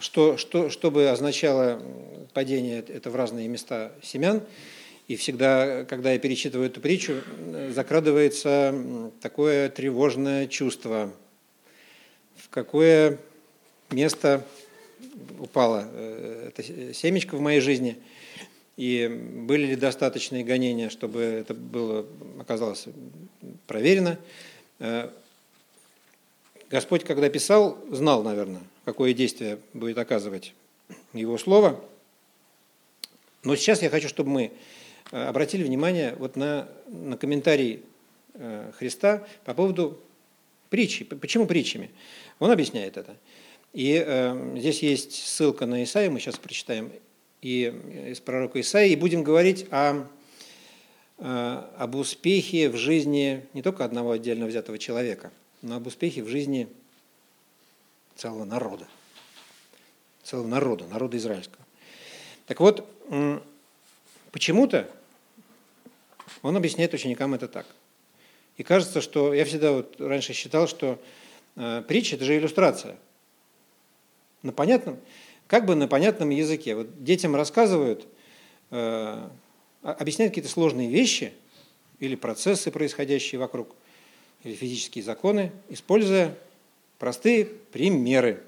что, 0.00 0.36
что, 0.36 0.70
что 0.70 0.90
бы 0.90 1.08
означало 1.08 1.80
падение 2.32 2.80
это 2.80 3.10
в 3.10 3.16
разные 3.16 3.48
места 3.48 3.92
семян. 4.02 4.42
И 5.08 5.16
всегда, 5.16 5.84
когда 5.84 6.12
я 6.12 6.18
перечитываю 6.18 6.68
эту 6.68 6.80
притчу, 6.80 7.22
закрадывается 7.70 9.12
такое 9.20 9.68
тревожное 9.68 10.46
чувство. 10.46 11.12
В 12.36 12.48
какое 12.48 13.18
место 13.90 14.44
упала 15.38 15.88
э, 15.92 16.48
эта 16.48 16.94
семечко 16.94 17.36
в 17.36 17.40
моей 17.40 17.60
жизни, 17.60 17.98
и 18.76 19.08
были 19.08 19.66
ли 19.66 19.76
достаточные 19.76 20.44
гонения, 20.44 20.88
чтобы 20.88 21.20
это 21.20 21.52
было, 21.54 22.06
оказалось 22.38 22.86
проверено. 23.66 24.18
Э, 24.78 25.10
Господь, 26.70 27.04
когда 27.04 27.28
писал, 27.28 27.78
знал, 27.90 28.22
наверное, 28.22 28.62
какое 28.84 29.12
действие 29.12 29.58
будет 29.74 29.98
оказывать 29.98 30.54
Его 31.12 31.38
Слово. 31.38 31.82
Но 33.44 33.56
сейчас 33.56 33.82
я 33.82 33.90
хочу, 33.90 34.08
чтобы 34.08 34.30
мы 34.30 34.52
Э, 35.12 35.28
обратили 35.28 35.62
внимание 35.62 36.14
вот 36.18 36.36
на, 36.36 36.68
на 36.88 37.16
комментарий 37.16 37.82
э, 38.34 38.72
Христа 38.78 39.26
по 39.44 39.54
поводу 39.54 40.00
притчи. 40.70 41.04
Почему 41.04 41.46
притчами? 41.46 41.90
Он 42.38 42.50
объясняет 42.50 42.96
это. 42.96 43.16
И 43.74 44.02
э, 44.04 44.54
здесь 44.58 44.82
есть 44.82 45.26
ссылка 45.26 45.66
на 45.66 45.84
Исаию, 45.84 46.10
мы 46.10 46.18
сейчас 46.18 46.38
прочитаем, 46.38 46.90
и 47.42 47.72
из 48.08 48.20
пророка 48.20 48.60
Исаии, 48.60 48.92
и 48.92 48.96
будем 48.96 49.22
говорить 49.22 49.66
о, 49.70 50.06
э, 51.18 51.62
об 51.76 51.94
успехе 51.94 52.70
в 52.70 52.76
жизни 52.76 53.44
не 53.52 53.62
только 53.62 53.84
одного 53.84 54.12
отдельно 54.12 54.46
взятого 54.46 54.78
человека, 54.78 55.30
но 55.60 55.76
об 55.76 55.86
успехе 55.86 56.22
в 56.22 56.28
жизни 56.28 56.68
целого 58.22 58.44
народа. 58.44 58.86
Целого 60.22 60.46
народа, 60.46 60.86
народа 60.86 61.16
израильского. 61.16 61.64
Так 62.46 62.60
вот, 62.60 62.88
почему-то 64.30 64.88
он 66.42 66.56
объясняет 66.56 66.94
ученикам 66.94 67.34
это 67.34 67.48
так. 67.48 67.66
И 68.58 68.62
кажется, 68.62 69.00
что 69.00 69.34
я 69.34 69.44
всегда 69.44 69.72
вот 69.72 70.00
раньше 70.00 70.34
считал, 70.34 70.68
что 70.68 71.02
э, 71.56 71.82
притча– 71.88 72.14
это 72.16 72.24
же 72.24 72.36
иллюстрация. 72.36 72.96
На 74.42 74.52
понятном, 74.52 75.00
как 75.48 75.66
бы 75.66 75.74
на 75.74 75.88
понятном 75.88 76.30
языке. 76.30 76.76
Вот 76.76 77.02
детям 77.02 77.34
рассказывают, 77.34 78.06
э, 78.70 79.28
объясняют 79.82 80.30
какие-то 80.30 80.50
сложные 80.50 80.90
вещи 80.90 81.32
или 81.98 82.14
процессы, 82.14 82.70
происходящие 82.70 83.40
вокруг, 83.40 83.74
или 84.44 84.54
физические 84.54 85.02
законы, 85.02 85.50
используя 85.68 86.36
простые 87.02 87.46
примеры. 87.46 88.44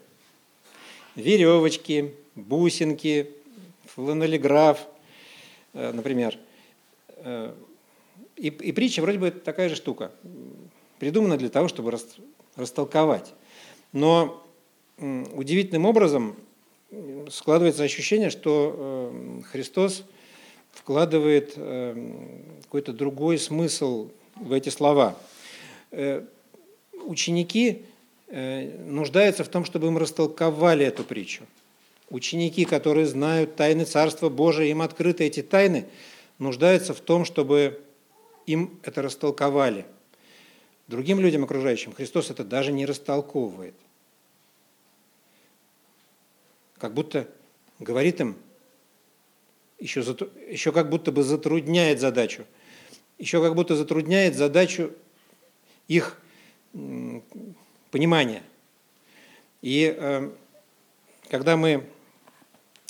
Веревочки, 1.16 2.14
бусинки, 2.36 3.30
фланелиграф, 3.84 4.78
э, 5.72 5.90
например– 5.90 6.38
и, 8.36 8.48
и 8.48 8.72
притча 8.72 9.00
вроде 9.00 9.18
бы 9.18 9.32
такая 9.32 9.68
же 9.68 9.74
штука, 9.74 10.12
придумана 11.00 11.36
для 11.36 11.48
того, 11.48 11.66
чтобы 11.66 11.90
рас, 11.90 12.06
растолковать. 12.54 13.32
Но 13.92 14.46
удивительным 14.98 15.84
образом 15.86 16.36
складывается 17.30 17.82
ощущение, 17.82 18.30
что 18.30 19.42
Христос 19.50 20.04
вкладывает 20.70 21.54
какой-то 21.54 22.92
другой 22.92 23.38
смысл 23.38 24.10
в 24.36 24.52
эти 24.52 24.68
слова. 24.68 25.16
Ученики 27.04 27.84
нуждаются 28.28 29.44
в 29.44 29.48
том, 29.48 29.64
чтобы 29.64 29.88
им 29.88 29.98
растолковали 29.98 30.84
эту 30.84 31.04
притчу. 31.04 31.44
Ученики, 32.10 32.64
которые 32.64 33.06
знают 33.06 33.56
тайны 33.56 33.84
Царства 33.84 34.28
Божия, 34.28 34.66
им 34.66 34.82
открыты 34.82 35.24
эти 35.24 35.42
тайны, 35.42 35.86
нуждаются 36.38 36.94
в 36.94 37.00
том, 37.00 37.24
чтобы 37.24 37.80
им 38.46 38.78
это 38.82 39.02
растолковали. 39.02 39.86
Другим 40.86 41.20
людям 41.20 41.44
окружающим 41.44 41.92
Христос 41.92 42.30
это 42.30 42.44
даже 42.44 42.72
не 42.72 42.84
растолковывает. 42.84 43.74
Как 46.78 46.92
будто 46.92 47.26
говорит 47.78 48.20
им, 48.20 48.36
еще, 49.78 50.00
еще 50.48 50.72
как 50.72 50.90
будто 50.90 51.10
бы 51.10 51.22
затрудняет 51.22 52.00
задачу. 52.00 52.44
Еще 53.18 53.40
как 53.40 53.54
будто 53.54 53.76
затрудняет 53.76 54.34
задачу 54.36 54.92
их 55.88 56.18
понимания. 57.94 58.42
И 59.62 59.94
э, 59.96 60.28
когда 61.30 61.56
мы 61.56 61.86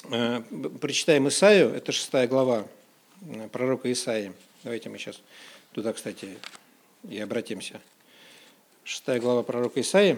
э, 0.04 0.40
прочитаем 0.80 1.28
Исаию, 1.28 1.74
это 1.74 1.92
шестая 1.92 2.26
глава 2.26 2.66
э, 3.20 3.48
пророка 3.48 3.92
Исаии, 3.92 4.32
давайте 4.62 4.88
мы 4.88 4.96
сейчас 4.96 5.20
туда, 5.72 5.92
кстати, 5.92 6.38
и 7.06 7.18
обратимся. 7.18 7.82
Шестая 8.82 9.20
глава 9.20 9.42
пророка 9.42 9.78
Исаии. 9.82 10.16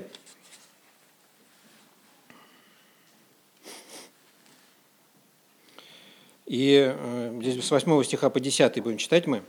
И 6.47 6.95
здесь 7.41 7.65
с 7.65 7.71
8 7.73 8.05
стиха 8.05 8.31
по 8.31 8.39
10 8.39 8.81
будем 8.85 8.99
читать 8.99 9.27
мы. 9.27 9.43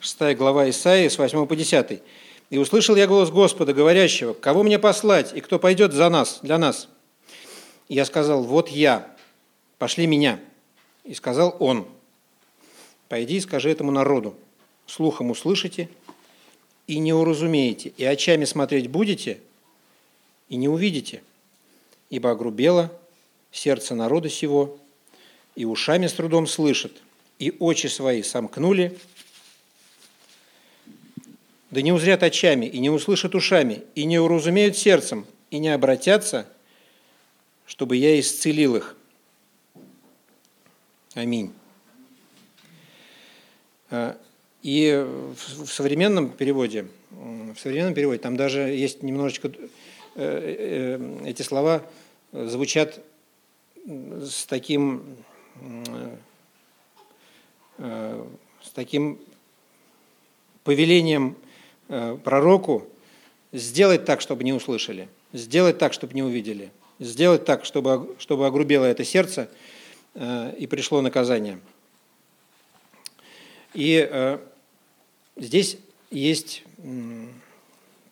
Шестая 0.00 0.34
глава 0.34 0.70
Исаии 0.70 1.08
с 1.08 1.18
8 1.18 1.46
по 1.46 1.54
10. 1.54 2.02
«И 2.50 2.58
услышал 2.58 2.96
я 2.96 3.06
голос 3.06 3.30
Господа, 3.30 3.72
говорящего, 3.72 4.34
кого 4.34 4.62
мне 4.62 4.78
послать, 4.78 5.32
и 5.34 5.40
кто 5.40 5.58
пойдет 5.58 5.92
за 5.92 6.08
нас, 6.08 6.40
для 6.42 6.58
нас? 6.58 6.88
И 7.88 7.94
я 7.94 8.04
сказал, 8.04 8.42
вот 8.44 8.68
я, 8.68 9.16
пошли 9.78 10.06
меня. 10.06 10.38
И 11.04 11.14
сказал 11.14 11.56
он, 11.58 11.88
пойди 13.08 13.36
и 13.36 13.40
скажи 13.40 13.70
этому 13.70 13.90
народу, 13.90 14.36
слухом 14.86 15.30
услышите 15.30 15.88
и 16.86 16.98
не 16.98 17.12
уразумеете, 17.12 17.92
и 17.96 18.04
очами 18.04 18.44
смотреть 18.44 18.88
будете 18.88 19.40
и 20.48 20.56
не 20.56 20.68
увидите, 20.68 21.22
ибо 22.10 22.30
огрубело 22.30 22.92
сердце 23.50 23.94
народа 23.94 24.28
сего, 24.28 24.78
и 25.56 25.64
ушами 25.64 26.06
с 26.06 26.12
трудом 26.12 26.46
слышат, 26.46 26.92
и 27.38 27.54
очи 27.58 27.86
свои 27.86 28.22
сомкнули, 28.22 28.98
да 31.70 31.82
не 31.82 31.92
узрят 31.92 32.22
очами, 32.22 32.66
и 32.66 32.78
не 32.78 32.90
услышат 32.90 33.34
ушами, 33.34 33.84
и 33.94 34.04
не 34.04 34.18
уразумеют 34.18 34.76
сердцем, 34.76 35.26
и 35.50 35.58
не 35.58 35.68
обратятся, 35.68 36.46
чтобы 37.66 37.96
я 37.96 38.18
исцелил 38.18 38.76
их. 38.76 38.96
Аминь. 41.14 41.52
А, 43.90 44.16
и 44.62 45.06
в 45.36 45.66
современном 45.66 46.30
переводе, 46.30 46.88
в 47.10 47.56
современном 47.56 47.94
переводе 47.94 48.20
там 48.20 48.36
даже 48.36 48.60
есть 48.60 49.02
немножечко 49.02 49.48
э, 49.48 49.58
э, 50.16 51.26
эти 51.26 51.42
слова 51.42 51.82
звучат 52.32 53.00
с 53.86 54.44
таким 54.46 55.16
э, 57.78 58.26
с 58.62 58.70
таким 58.70 59.18
повелением 60.64 61.36
пророку 62.24 62.86
сделать 63.52 64.04
так, 64.04 64.20
чтобы 64.20 64.44
не 64.44 64.52
услышали, 64.52 65.08
сделать 65.32 65.78
так, 65.78 65.92
чтобы 65.92 66.14
не 66.14 66.22
увидели, 66.22 66.70
сделать 67.00 67.44
так, 67.44 67.64
чтобы, 67.64 68.14
чтобы 68.18 68.46
огрубело 68.46 68.84
это 68.84 69.04
сердце 69.04 69.50
и 70.14 70.68
пришло 70.70 71.00
наказание. 71.00 71.60
И 73.74 74.38
здесь 75.36 75.78
есть 76.10 76.64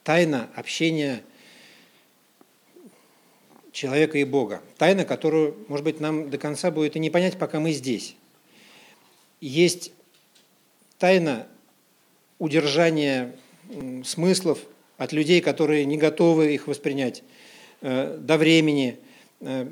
тайна 0.03 0.49
общения 0.55 1.23
человека 3.73 4.19
и 4.19 4.25
Бога. 4.25 4.61
Тайна, 4.77 5.05
которую, 5.05 5.57
может 5.69 5.85
быть, 5.85 6.01
нам 6.01 6.31
до 6.31 6.39
конца 6.39 6.71
будет 6.71 6.97
и 6.97 6.99
не 6.99 7.11
понять, 7.11 7.39
пока 7.39 7.61
мы 7.61 7.73
здесь. 7.73 8.17
Есть 9.41 9.93
тайна 10.99 11.47
удержания 12.41 13.37
смыслов 14.05 14.59
от 14.97 15.13
людей, 15.13 15.41
которые 15.41 15.85
не 15.85 15.97
готовы 15.97 16.55
их 16.55 16.67
воспринять 16.67 17.23
э, 17.81 18.17
до 18.19 18.37
времени, 18.37 18.99
э, 19.41 19.69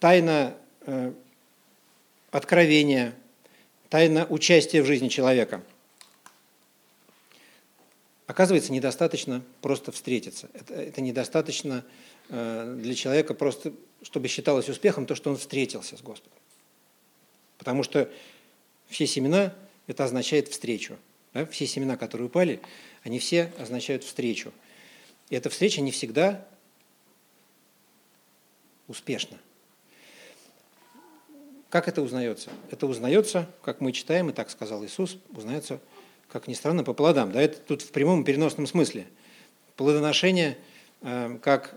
тайна 0.00 0.54
э, 0.82 1.12
откровения, 2.30 3.14
тайна 3.88 4.26
участия 4.28 4.82
в 4.82 4.86
жизни 4.86 5.08
человека– 5.08 5.62
Оказывается, 8.28 8.74
недостаточно 8.74 9.42
просто 9.62 9.90
встретиться. 9.90 10.50
Это, 10.52 10.74
это 10.74 11.00
недостаточно 11.00 11.82
для 12.28 12.94
человека 12.94 13.32
просто, 13.32 13.72
чтобы 14.02 14.28
считалось 14.28 14.68
успехом 14.68 15.06
то, 15.06 15.14
что 15.14 15.30
он 15.30 15.38
встретился 15.38 15.96
с 15.96 16.02
Господом. 16.02 16.38
Потому 17.56 17.82
что 17.82 18.10
все 18.86 19.06
семена– 19.06 19.54
это 19.86 20.04
означает 20.04 20.48
встречу. 20.48 20.98
Да? 21.32 21.46
Все 21.46 21.66
семена, 21.66 21.96
которые 21.96 22.26
упали, 22.26 22.60
они 23.02 23.18
все 23.18 23.52
означают 23.58 24.04
встречу. 24.04 24.52
И 25.30 25.36
эта 25.36 25.50
встреча 25.50 25.80
не 25.80 25.90
всегда 25.90 26.46
успешна. 28.86 29.38
Как 31.68 31.88
это 31.88 32.00
узнается? 32.00 32.50
Это 32.70 32.86
узнается, 32.86 33.50
как 33.62 33.80
мы 33.80 33.92
читаем, 33.92 34.30
и 34.30 34.32
так 34.32 34.50
сказал 34.50 34.84
Иисус, 34.84 35.18
узнается– 35.34 35.80
как 36.28 36.46
ни 36.46 36.54
странно, 36.54 36.84
по 36.84 36.92
плодам. 36.92 37.32
Да, 37.32 37.40
это 37.40 37.58
тут 37.58 37.82
в 37.82 37.90
прямом 37.90 38.24
переносном 38.24 38.66
смысле. 38.66 39.06
Плодоношение 39.76 40.58
э, 41.00 41.38
как, 41.42 41.74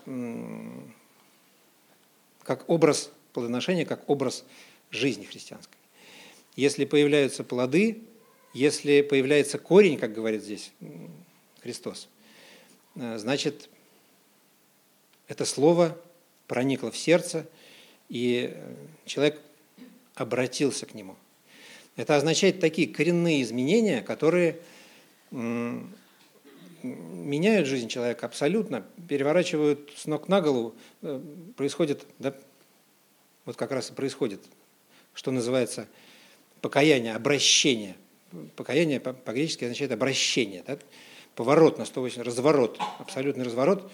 как 2.43 2.69
образ 2.69 3.11
плодоношения, 3.33 3.85
как 3.85 4.09
образ 4.09 4.43
жизни 4.89 5.23
христианской. 5.23 5.77
Если 6.55 6.83
появляются 6.83 7.43
плоды, 7.43 8.03
если 8.53 9.01
появляется 9.01 9.57
корень, 9.57 9.97
как 9.97 10.13
говорит 10.13 10.43
здесь 10.43 10.71
Христос, 11.61 12.07
э, 12.95 13.17
значит, 13.17 13.69
это 15.27 15.45
слово 15.45 15.97
проникло 16.47 16.91
в 16.91 16.97
сердце, 16.97 17.47
и 18.09 18.53
человек 19.05 19.39
обратился 20.15 20.85
к 20.85 20.93
нему– 20.93 21.15
это 21.95 22.15
означает 22.15 22.59
такие 22.59 22.87
коренные 22.87 23.41
изменения, 23.41 24.01
которые 24.01 24.59
меняют 26.81 27.67
жизнь 27.67 27.89
человека 27.89 28.25
абсолютно, 28.25 28.85
переворачивают 29.07 29.91
с 29.95 30.05
ног 30.07 30.27
на 30.27 30.41
голову. 30.41 30.73
Э, 31.03 31.21
происходит, 31.55 32.07
да, 32.17 32.33
вот 33.45 33.55
как 33.55 33.71
раз 33.71 33.91
и 33.91 33.93
происходит, 33.93 34.41
что 35.13 35.29
называется 35.29 35.87
покаяние, 36.59 37.13
обращение. 37.13 37.95
Покаяние 38.55 38.99
по-гречески 38.99 39.65
означает 39.65 39.91
обращение, 39.91 40.63
да? 40.65 40.77
поворот 41.35 41.77
на 41.77 41.85
180, 41.85 42.25
разворот, 42.25 42.79
абсолютный 42.99 43.45
разворот. 43.45 43.91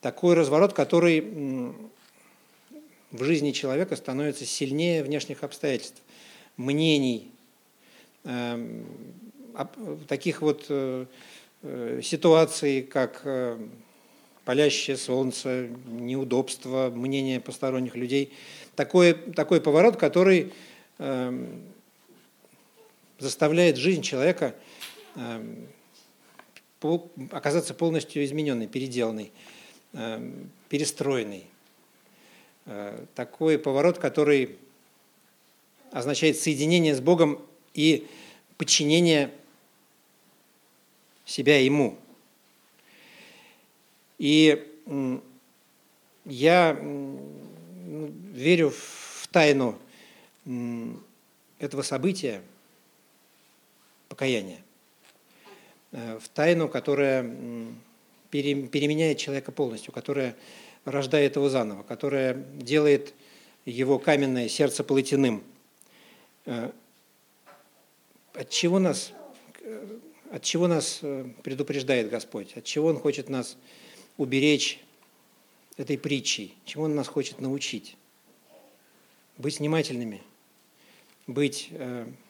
Такой 0.00 0.34
разворот, 0.34 0.72
который 0.72 1.20
в 3.10 3.24
жизни 3.24 3.50
человека 3.52 3.96
становится 3.96 4.46
сильнее 4.46 5.02
внешних 5.02 5.44
обстоятельств, 5.44 6.00
мнений, 6.56 7.30
Эм, 8.24 8.84
таких 10.06 10.42
вот 10.42 10.66
э, 10.68 11.06
э, 11.62 12.00
ситуаций, 12.02 12.82
как 12.82 13.22
э, 13.24 13.58
палящее 14.44 14.98
солнце, 14.98 15.68
неудобство, 15.86 16.92
мнение 16.94 17.40
посторонних 17.40 17.96
людей. 17.96 18.32
Такой, 18.76 19.14
такой 19.14 19.62
поворот, 19.62 19.96
который 19.96 20.52
эм, 20.98 21.62
заставляет 23.20 23.76
жизнь 23.76 24.02
человека 24.02 24.56
эм, 25.14 25.68
оказаться 27.30 27.74
полностью 27.74 28.24
измененной, 28.24 28.66
переделанной, 28.66 29.32
перестроенной. 30.70 31.44
Такой 33.14 33.58
поворот, 33.58 33.98
который 33.98 34.56
означает 35.92 36.38
соединение 36.38 36.94
с 36.94 37.00
Богом 37.00 37.44
и 37.74 38.06
подчинения 38.56 39.30
себя 41.26 41.60
Ему. 41.60 41.98
И 44.18 44.66
я 46.24 46.78
верю 48.32 48.70
в 48.70 49.28
тайну 49.30 49.78
этого 51.58 51.82
события, 51.82 52.42
покаяния, 54.20 54.58
э, 55.92 56.18
в 56.18 56.28
тайну, 56.28 56.68
которая 56.68 57.22
переменяет 58.30 59.16
человека 59.16 59.50
полностью, 59.50 59.94
которая 59.94 60.36
рождает 60.84 61.36
его 61.36 61.48
заново, 61.48 61.84
которая 61.84 62.34
делает 62.34 63.14
его 63.64 63.98
каменное 63.98 64.46
сердце 64.50 64.84
полотяным. 64.84 65.42
Э, 66.44 66.70
от 68.34 68.50
чего 68.50 68.78
нас, 68.78 69.14
э, 69.62 69.98
от 70.30 70.42
чего 70.42 70.68
нас 70.68 71.00
предупреждает 71.42 72.10
Господь? 72.10 72.54
От 72.58 72.64
чего 72.64 72.88
Он 72.88 72.98
хочет 72.98 73.30
нас 73.30 73.56
уберечь 74.18 74.80
этой 75.78 75.96
притчей? 75.96 76.54
Чему 76.66 76.84
Он 76.84 76.94
нас 76.94 77.08
хочет 77.08 77.40
научить? 77.40 77.96
Быть 79.38 79.60
внимательными, 79.60 80.20
быть 81.32 81.70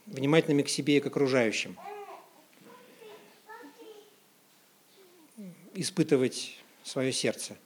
внимательными 0.06 0.62
к 0.62 0.68
себе 0.68 0.96
и 0.96 1.00
к 1.00 1.06
окружающим– 1.06 1.76
испытывать 5.74 6.56
свое 6.82 7.12
сердце. 7.12 7.56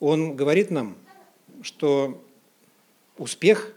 Он 0.00 0.36
говорит 0.36 0.70
нам, 0.70 0.96
что 1.62 2.22
успех 3.16 3.74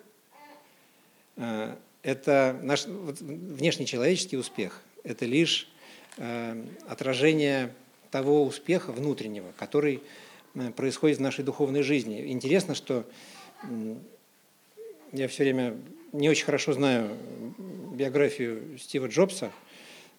э,– 1.38 1.76
это 2.04 2.60
наш 2.62 2.86
внешний 2.86 3.86
человеческий 3.86 4.38
успех, 4.38 4.82
это 5.04 5.26
лишь 5.26 5.70
э, 6.18 6.64
отражение 6.88 7.74
того 8.12 8.44
успеха 8.44 8.92
внутреннего, 8.92 9.52
который 9.58 10.02
э, 10.54 10.72
происходит 10.72 11.18
в 11.18 11.22
нашей 11.22 11.44
духовной 11.44 11.82
жизни. 11.82 12.32
Интересно, 12.32 12.76
что 12.76 13.06
я 15.12 15.28
все 15.28 15.44
время 15.44 15.76
не 16.12 16.30
очень 16.30 16.46
хорошо 16.46 16.74
знаю 16.74 17.10
биографию 17.94 18.78
Стива 18.78 19.08
Джобса– 19.08 19.52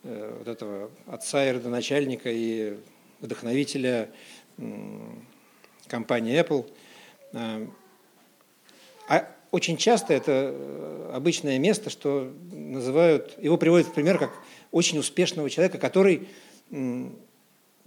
Э, 0.05 0.35
вот 0.39 0.49
этого 0.49 0.91
отца 1.07 1.49
и 1.49 1.53
родоначальника 1.53 2.29
и 2.29 2.77
вдохновителя 3.21 4.11
компании 5.87 6.41
Apple. 6.41 6.69
Э, 7.33 7.67
а 9.09 9.29
очень 9.53 9.77
часто 9.77 10.13
это 10.13 10.53
э, 10.53 11.11
обычное 11.15 11.59
место, 11.59 11.89
что 11.89 12.33
называют, 12.51 13.39
его 13.41 13.57
приводят 13.59 13.87
в 13.87 13.93
пример 13.93 14.19
как 14.19 14.33
очень 14.73 14.99
успешного 14.99 15.49
человека, 15.49 15.79
который 15.79 16.27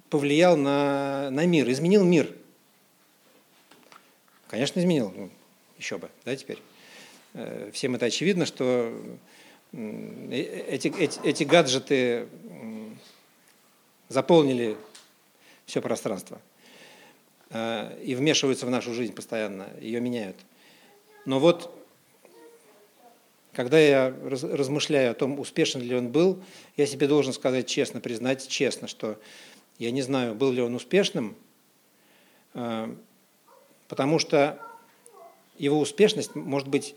повлиял 0.10 0.56
на, 0.56 1.30
на 1.32 1.46
мир, 1.46 1.70
изменил 1.70 2.06
мир. 2.06 2.32
Конечно, 4.48 4.80
изменил, 4.80 5.12
ну, 5.14 5.32
еще 5.80 5.98
бы, 5.98 6.10
да, 6.24 6.36
теперь. 6.36 6.60
Всем 7.74 7.96
это 7.96 8.06
очевидно, 8.06 8.46
что 8.46 8.94
эти, 9.74 10.88
эти, 10.88 11.20
эти 11.28 11.44
гаджеты 11.44 12.28
заполнили 14.08 14.78
все 15.66 15.82
пространство 15.82 16.40
э, 17.50 18.00
и 18.04 18.16
вмешиваются 18.16 18.66
в 18.66 18.70
нашу 18.70 18.94
жизнь 18.94 19.14
постоянно, 19.14 19.68
ее 19.82 20.00
меняют. 20.00 20.38
Но 21.26 21.40
вот, 21.40 21.76
когда 23.52 23.80
я 23.80 24.16
размышляю 24.24 25.12
о 25.12 25.16
том, 25.16 25.40
успешен 25.40 25.82
ли 25.82 25.96
он 25.96 26.10
был, 26.10 26.42
я 26.78 26.86
себе 26.86 27.08
должен 27.08 27.34
сказать 27.34 27.68
честно, 27.68 28.00
признать 28.00 28.48
честно, 28.48 28.88
что 28.88 29.20
я 29.80 29.92
не 29.92 30.02
знаю, 30.02 30.36
был 30.36 30.52
ли 30.52 30.62
он 30.62 30.76
успешным, 30.76 31.36
э, 32.54 32.96
потому 33.88 34.20
что 34.20 34.60
его 35.58 35.80
успешность 35.80 36.36
может 36.36 36.68
быть 36.68 36.96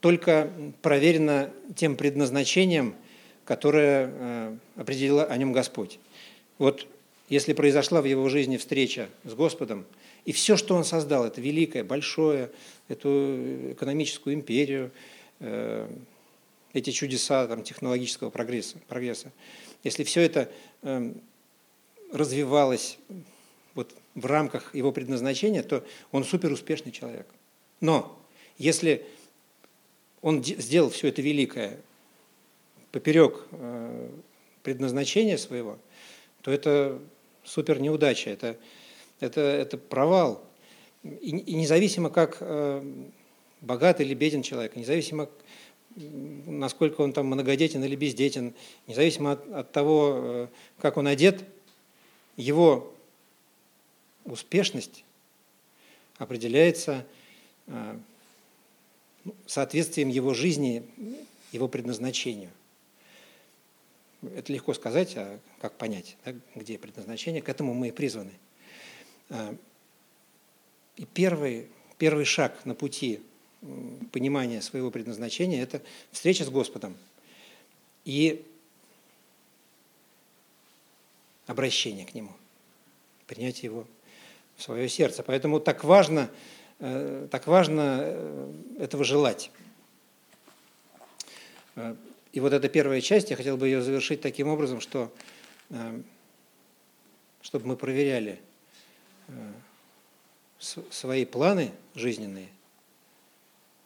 только 0.00 0.50
проверено 0.82 1.50
тем 1.76 1.96
предназначением, 1.96 2.94
которое 3.44 4.10
э, 4.12 4.56
определил 4.76 5.20
о 5.20 5.36
нем 5.36 5.52
Господь. 5.52 5.98
Вот 6.58 6.86
если 7.28 7.52
произошла 7.52 8.00
в 8.00 8.04
его 8.04 8.28
жизни 8.28 8.56
встреча 8.56 9.08
с 9.24 9.34
Господом, 9.34 9.86
и 10.24 10.32
все, 10.32 10.56
что 10.56 10.74
он 10.74 10.84
создал, 10.84 11.24
это 11.24 11.40
великое, 11.40 11.84
большое, 11.84 12.50
эту 12.88 13.72
экономическую 13.72 14.34
империю, 14.34 14.90
э, 15.40 15.88
эти 16.72 16.90
чудеса 16.90 17.46
там, 17.46 17.62
технологического 17.62 18.30
прогресса, 18.30 18.78
прогресса, 18.88 19.32
если 19.84 20.04
все 20.04 20.22
это 20.22 20.50
э, 20.82 21.12
развивалось 22.12 22.98
вот 23.74 23.94
в 24.14 24.26
рамках 24.26 24.74
его 24.74 24.92
предназначения, 24.92 25.62
то 25.62 25.84
он 26.12 26.24
супер 26.24 26.52
успешный 26.52 26.92
человек. 26.92 27.26
Но 27.80 28.20
если 28.58 29.06
он 30.22 30.42
сделал 30.42 30.90
все 30.90 31.08
это 31.08 31.22
великое 31.22 31.78
поперек 32.92 33.46
э, 33.52 34.10
предназначения 34.62 35.36
своего, 35.36 35.78
то 36.42 36.50
это 36.50 36.98
супер 37.44 37.80
неудача, 37.80 38.30
это, 38.30 38.56
это, 39.20 39.40
это 39.40 39.78
провал. 39.78 40.44
И, 41.04 41.30
и 41.30 41.54
независимо, 41.54 42.10
как 42.10 42.38
э, 42.40 42.82
богат 43.60 44.00
или 44.00 44.14
беден 44.14 44.42
человек, 44.42 44.76
независимо, 44.76 45.28
насколько 45.96 47.00
он 47.00 47.12
там 47.12 47.26
многодетен 47.26 47.82
или 47.84 47.96
бездетен, 47.96 48.54
независимо 48.86 49.32
от, 49.32 49.48
от 49.52 49.72
того, 49.72 50.12
э, 50.14 50.46
как 50.78 50.96
он 50.96 51.06
одет, 51.06 51.44
его 52.36 52.92
успешность 54.24 55.04
определяется 56.18 57.04
соответствием 59.46 60.08
его 60.08 60.34
жизни, 60.34 60.84
его 61.52 61.68
предназначению. 61.68 62.50
Это 64.22 64.52
легко 64.52 64.74
сказать, 64.74 65.16
а 65.16 65.38
как 65.60 65.76
понять, 65.76 66.16
да, 66.24 66.34
где 66.54 66.78
предназначение? 66.78 67.40
К 67.40 67.48
этому 67.48 67.72
мы 67.74 67.88
и 67.88 67.92
призваны. 67.92 68.32
А, 69.30 69.56
и 70.96 71.04
первый, 71.04 71.68
первый 71.98 72.24
шаг 72.24 72.64
на 72.64 72.74
пути 72.74 73.20
понимания 74.12 74.60
своего 74.60 74.90
предназначения– 74.90 75.62
это 75.62 75.82
встреча 76.10 76.44
с 76.44 76.50
Господом 76.50 76.96
и 78.04 78.44
обращение 81.46 82.06
к 82.06 82.14
Нему, 82.14 82.32
принятие 83.26 83.64
Его 83.64 83.86
в 84.56 84.62
свое 84.62 84.88
сердце. 84.88 85.22
Поэтому 85.22 85.60
так 85.60 85.84
важно– 85.84 86.30
так 86.78 87.46
важно 87.48 88.00
э, 88.02 88.52
этого 88.78 89.02
желать. 89.02 89.50
Э, 91.74 91.96
и 92.32 92.40
вот 92.40 92.52
эта 92.52 92.68
первая 92.68 93.00
часть, 93.00 93.30
я 93.30 93.36
хотел 93.36 93.56
бы 93.56 93.66
ее 93.66 93.82
завершить 93.82 94.20
таким 94.20 94.48
образом, 94.48 94.80
что 94.80 95.12
чтобы 97.42 97.66
мы 97.66 97.76
проверяли 97.76 98.38
свои 100.58 101.24
планы 101.24 101.72
жизненные, 101.94 102.48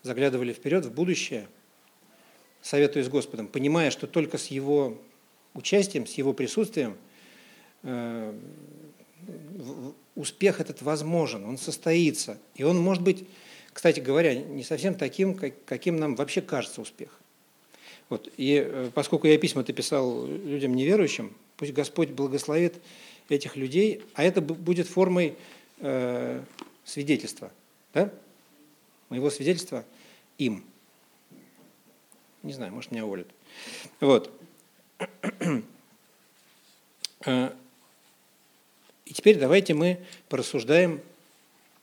заглядывали 0.03 0.53
вперед, 0.53 0.85
в 0.85 0.93
будущее, 0.93 1.49
советуясь 2.61 3.07
с 3.07 3.09
Господом, 3.09 3.49
понимая, 3.49 3.91
что 3.91 4.07
только 4.07 4.39
с 4.39 4.49
Его 4.49 5.01
участием, 5.55 6.07
с 6.07 6.15
Его 6.15 6.33
присутствием 6.33 6.97
успех 10.15 10.61
этот 10.61 10.83
возможен, 10.83 11.45
он 11.45 11.59
состоится. 11.59 12.39
И 12.55 12.65
он 12.65 12.79
может 12.79 13.03
быть, 13.03 13.27
кстати 13.73 14.01
говоря, 14.01 14.35
не 14.35 14.63
совсем 14.63 14.95
таким, 14.95 15.35
каким 15.35 15.97
нам 15.97 16.15
вообще 16.15 16.41
кажется 16.41 16.81
успех. 16.81 17.19
Вот. 18.09 18.29
И 18.37 18.63
э, 18.67 18.91
поскольку 18.95 19.27
я 19.27 19.39
письма-то 19.39 19.73
писал 19.73 20.27
людям 20.27 20.75
неверующим, 20.75 21.35
пусть 21.57 21.73
Господь 21.73 22.11
благословит 22.11 22.75
этих 23.29 23.57
людей, 23.57 24.03
а 24.15 24.23
это 24.25 24.43
будет 24.43 24.87
формой 24.87 25.35
э, 25.79 26.43
свидетельства, 26.85 27.51
да? 27.95 28.13
моего 29.09 29.31
свидетельства 29.31 29.85
им. 30.39 30.65
Не 32.43 32.53
знаю, 32.53 32.73
может, 32.73 32.91
меня 32.91 33.07
уволят. 33.07 33.29
Вот. 34.01 34.31
Э, 39.13 39.15
и 39.15 39.15
теперь 39.15 39.39
давайте 39.39 39.75
мы 39.75 39.99
порассуждаем 40.31 41.03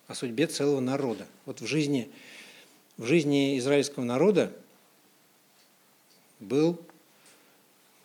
о 0.08 0.16
судьбе 0.16 0.48
целого 0.48 0.80
народа. 0.80 1.28
Вот 1.46 1.62
в 1.62 1.68
жизни, 1.68 2.10
в 2.98 3.06
жизни 3.06 3.60
израильского 3.60 4.04
народа 4.04 4.52
был, 6.40 6.80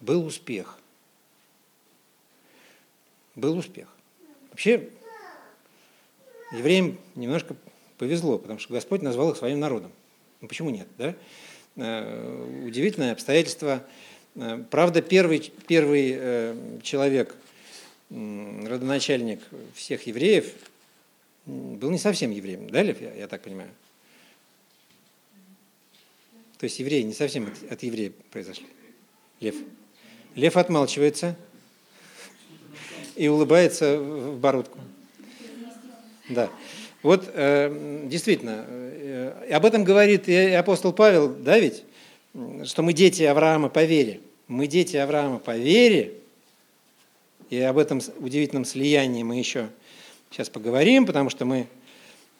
был 0.00 0.26
успех. 0.26 0.78
Был 3.34 3.56
успех. 3.56 3.88
Вообще, 4.50 4.90
евреям 6.52 6.98
немножко 7.14 7.56
повезло, 7.96 8.38
потому 8.38 8.58
что 8.58 8.74
Господь 8.74 9.00
назвал 9.00 9.30
их 9.30 9.38
своим 9.38 9.58
народом. 9.58 9.90
Ну 10.42 10.48
почему 10.48 10.68
нет, 10.68 10.87
да? 10.98 11.14
удивительное 11.76 13.12
обстоятельство. 13.12 13.82
Правда, 14.70 15.00
первый, 15.00 15.50
первый 15.66 16.82
человек, 16.82 17.34
родоначальник 18.14 19.40
всех 19.74 20.07
евреев, 20.07 20.53
был 21.46 21.90
не 21.90 21.98
совсем 21.98 22.31
евреем, 22.31 22.70
да, 22.70 22.83
Лев, 22.83 23.00
я, 23.00 23.12
я 23.12 23.29
так 23.29 23.42
понимаю? 23.42 23.70
То 26.59 26.64
есть 26.64 26.79
евреи 26.79 27.03
не 27.03 27.12
совсем 27.12 27.46
от, 27.46 27.72
от 27.72 27.83
еврея 27.83 28.12
произошли. 28.31 28.66
Лев. 29.40 29.57
Лев 30.35 30.57
отмалчивается 30.57 31.37
и 33.16 33.29
улыбается 33.29 33.98
в 33.98 34.38
бородку. 34.38 34.79
Да. 36.29 36.50
Вот 37.03 37.31
э, 37.35 38.07
действительно, 38.07 38.64
э, 38.68 39.50
об 39.53 39.66
этом 39.66 39.85
говорит 39.85 40.29
и 40.29 40.35
апостол 40.35 40.92
Павел, 40.92 41.29
да 41.29 41.59
ведь, 41.59 41.85
что 42.64 42.83
мы 42.83 42.94
дети 42.94 43.22
Авраама 43.24 43.68
по 43.68 43.85
вере. 43.85 44.20
Мы 44.48 44.66
дети 44.66 44.96
Авраама 44.96 45.38
по 45.38 45.57
вере, 45.57 46.14
и 47.50 47.61
об 47.61 47.78
этом 47.78 48.00
удивительном 48.18 48.64
слиянии 48.64 49.22
мы 49.22 49.38
еще 49.38 49.68
сейчас 50.30 50.48
поговорим, 50.48 51.07
потому 51.07 51.30
что 51.30 51.44
мы, 51.44 51.66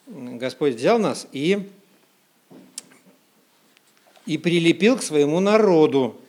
Господь 0.07 0.75
взял 0.75 0.99
нас 0.99 1.27
и, 1.31 1.69
и 4.25 4.37
прилепил 4.37 4.97
к 4.97 5.03
своему 5.03 5.39
народу. 5.39 6.19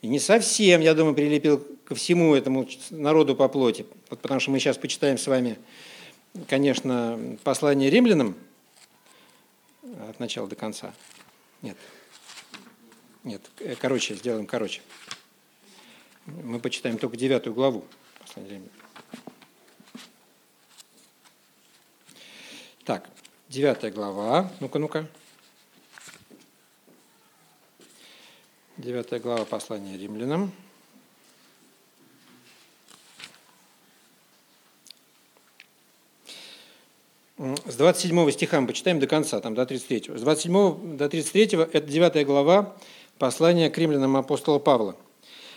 И 0.00 0.08
не 0.08 0.18
совсем, 0.18 0.80
я 0.80 0.94
думаю, 0.94 1.14
прилепил 1.14 1.64
ко 1.84 1.94
всему 1.94 2.34
этому 2.34 2.66
народу 2.90 3.36
по 3.36 3.48
плоти. 3.48 3.86
Вот 4.10 4.20
потому 4.20 4.40
что 4.40 4.50
мы 4.50 4.58
сейчас 4.58 4.78
почитаем 4.78 5.18
с 5.18 5.26
вами, 5.26 5.58
конечно, 6.48 7.18
послание 7.44 7.90
римлянам 7.90 8.34
от 10.08 10.18
начала 10.18 10.48
до 10.48 10.56
конца. 10.56 10.92
Нет. 11.60 11.76
Нет, 13.24 13.42
э, 13.60 13.76
короче, 13.78 14.14
сделаем 14.14 14.46
короче. 14.46 14.80
Мы 16.26 16.60
почитаем 16.60 16.98
только 16.98 17.16
девятую 17.16 17.54
главу. 17.54 17.84
Так, 22.84 23.08
девятая 23.48 23.90
глава. 23.90 24.50
Ну-ка, 24.60 24.78
ну-ка. 24.78 25.08
Девятая 28.76 29.20
глава 29.20 29.44
послания 29.44 29.96
римлянам. 29.96 30.52
С 37.38 37.74
27 37.74 38.30
стиха 38.30 38.60
мы 38.60 38.68
почитаем 38.68 39.00
до 39.00 39.08
конца, 39.08 39.40
там 39.40 39.54
до 39.56 39.66
33. 39.66 40.16
С 40.16 40.22
27 40.22 40.96
до 40.96 41.08
33 41.08 41.58
это 41.72 41.80
9 41.80 42.26
глава 42.26 42.76
послания 43.18 43.68
к 43.68 43.78
римлянам 43.78 44.16
апостола 44.16 44.60
Павла. 44.60 44.96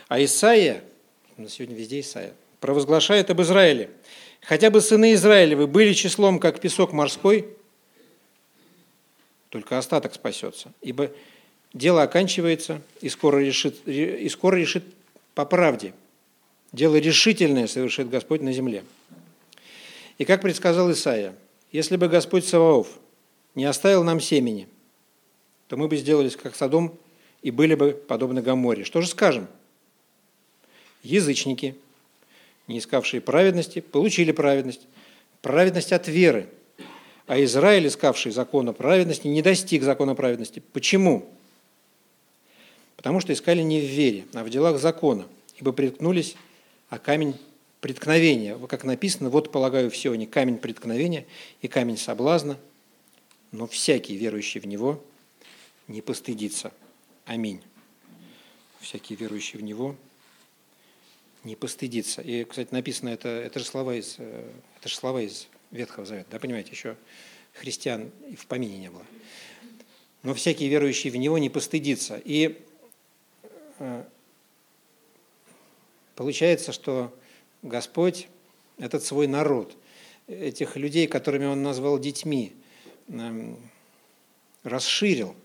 А 0.08 0.24
Исаия, 0.24 0.84
на 1.38 1.50
сегодня 1.50 1.76
везде 1.76 2.00
Исаия, 2.00 2.34
провозглашает 2.60 3.30
об 3.30 3.42
Израиле. 3.42 3.90
Хотя 4.42 4.70
бы 4.70 4.82
сыны 4.82 5.14
Израилевы 5.14 5.68
были 5.68 5.94
числом, 5.94 6.40
как 6.40 6.60
песок 6.60 6.94
морской, 6.94 7.48
только 9.50 9.78
остаток 9.78 10.14
спасется. 10.14 10.72
Ибо 10.82 11.12
дело 11.74 12.04
оканчивается 12.04 12.82
и 13.02 13.10
скоро 13.10 13.40
решит, 13.40 13.88
и 13.88 14.28
скоро 14.30 14.56
решит 14.56 14.84
по 15.34 15.46
правде. 15.46 15.94
Дело 16.72 16.98
решительное 16.98 17.68
совершит 17.68 18.10
Господь 18.10 18.42
на 18.42 18.54
земле. 18.54 18.84
И 20.18 20.26
как 20.26 20.42
предсказал 20.42 20.92
Исаия, 20.92 21.36
если 21.72 21.96
бы 21.96 22.08
Господь 22.08 22.46
Саваоф 22.46 22.88
не 23.56 23.66
оставил 23.66 24.04
нам 24.04 24.20
семени, 24.20 24.68
то 25.68 25.78
мы 25.78 25.88
бы 25.88 25.98
сделались 25.98 26.36
как 26.36 26.56
Содом 26.56 26.98
и 27.42 27.52
были 27.52 27.76
бы 27.76 27.92
подобны 27.92 28.42
Гаморе. 28.42 28.84
Что 28.84 29.02
же 29.02 29.08
скажем? 29.08 29.48
Язычники, 31.06 31.76
не 32.68 32.80
искавшие 32.80 33.22
праведности, 33.22 33.80
получили 33.80 34.32
праведность. 34.32 34.88
Праведность 35.42 35.94
от 35.94 36.08
веры. 36.08 36.50
А 37.28 37.42
Израиль, 37.44 37.88
искавший 37.88 38.32
закона 38.32 38.74
праведности, 38.74 39.28
не 39.28 39.42
достиг 39.42 39.84
закона 39.84 40.16
праведности. 40.16 40.62
Почему? 40.74 41.30
Потому 42.96 43.20
что 43.20 43.34
искали 43.34 43.62
не 43.62 43.80
в 43.80 43.86
вере, 43.86 44.26
а 44.34 44.44
в 44.44 44.50
делах 44.50 44.80
закона, 44.80 45.28
ибо 45.60 45.72
приткнулись, 45.72 46.36
а 46.90 46.98
камень 46.98 47.36
преткновения, 47.82 48.58
как 48.68 48.84
написано, 48.84 49.30
вот 49.30 49.52
полагаю 49.52 49.92
все 49.92 50.12
они, 50.12 50.26
камень 50.26 50.58
преткновения 50.58 51.26
и 51.62 51.68
камень 51.68 51.98
соблазна, 51.98 52.58
но 53.52 53.68
всякий 53.68 54.16
верующий 54.16 54.60
в 54.60 54.66
него 54.66 55.04
не 55.88 56.02
постыдится. 56.02 56.72
Аминь. 57.26 57.62
Всякий 58.80 59.16
верующий 59.16 59.60
в 59.60 59.64
него 59.64 59.96
не 61.46 61.56
постыдиться. 61.56 62.22
И, 62.22 62.44
кстати, 62.44 62.74
написано 62.74 63.10
это, 63.10 63.30
это 63.30 63.60
же 63.60 63.66
слова 63.66 63.96
из, 63.96 64.16
э, 64.18 64.52
это 64.80 64.90
же 64.90 64.96
слова 64.96 65.22
из 65.22 65.48
Ветхого 65.72 66.06
Завета. 66.06 66.32
Да, 66.32 66.40
понимаете, 66.40 66.72
еще 66.72 66.98
христиан 67.54 68.12
в 68.38 68.48
помине 68.48 68.78
не 68.78 68.90
было. 68.90 69.06
Но 70.24 70.34
всякий 70.34 70.68
верующий 70.68 71.12
в 71.12 71.16
Него 71.16 71.38
не 71.38 71.50
постыдится. 71.50 72.20
И 72.26 72.60
э, 73.80 74.04
получается, 76.16 76.72
что 76.72 77.16
Господь 77.62 78.28
этот 78.80 79.04
свой 79.04 79.28
народ, 79.28 79.76
этих 80.28 80.76
людей, 80.76 81.08
которыми 81.08 81.46
Он 81.46 81.62
назвал 81.62 82.00
детьми, 82.00 82.54
эм, 83.08 83.58
расширил 84.64 85.36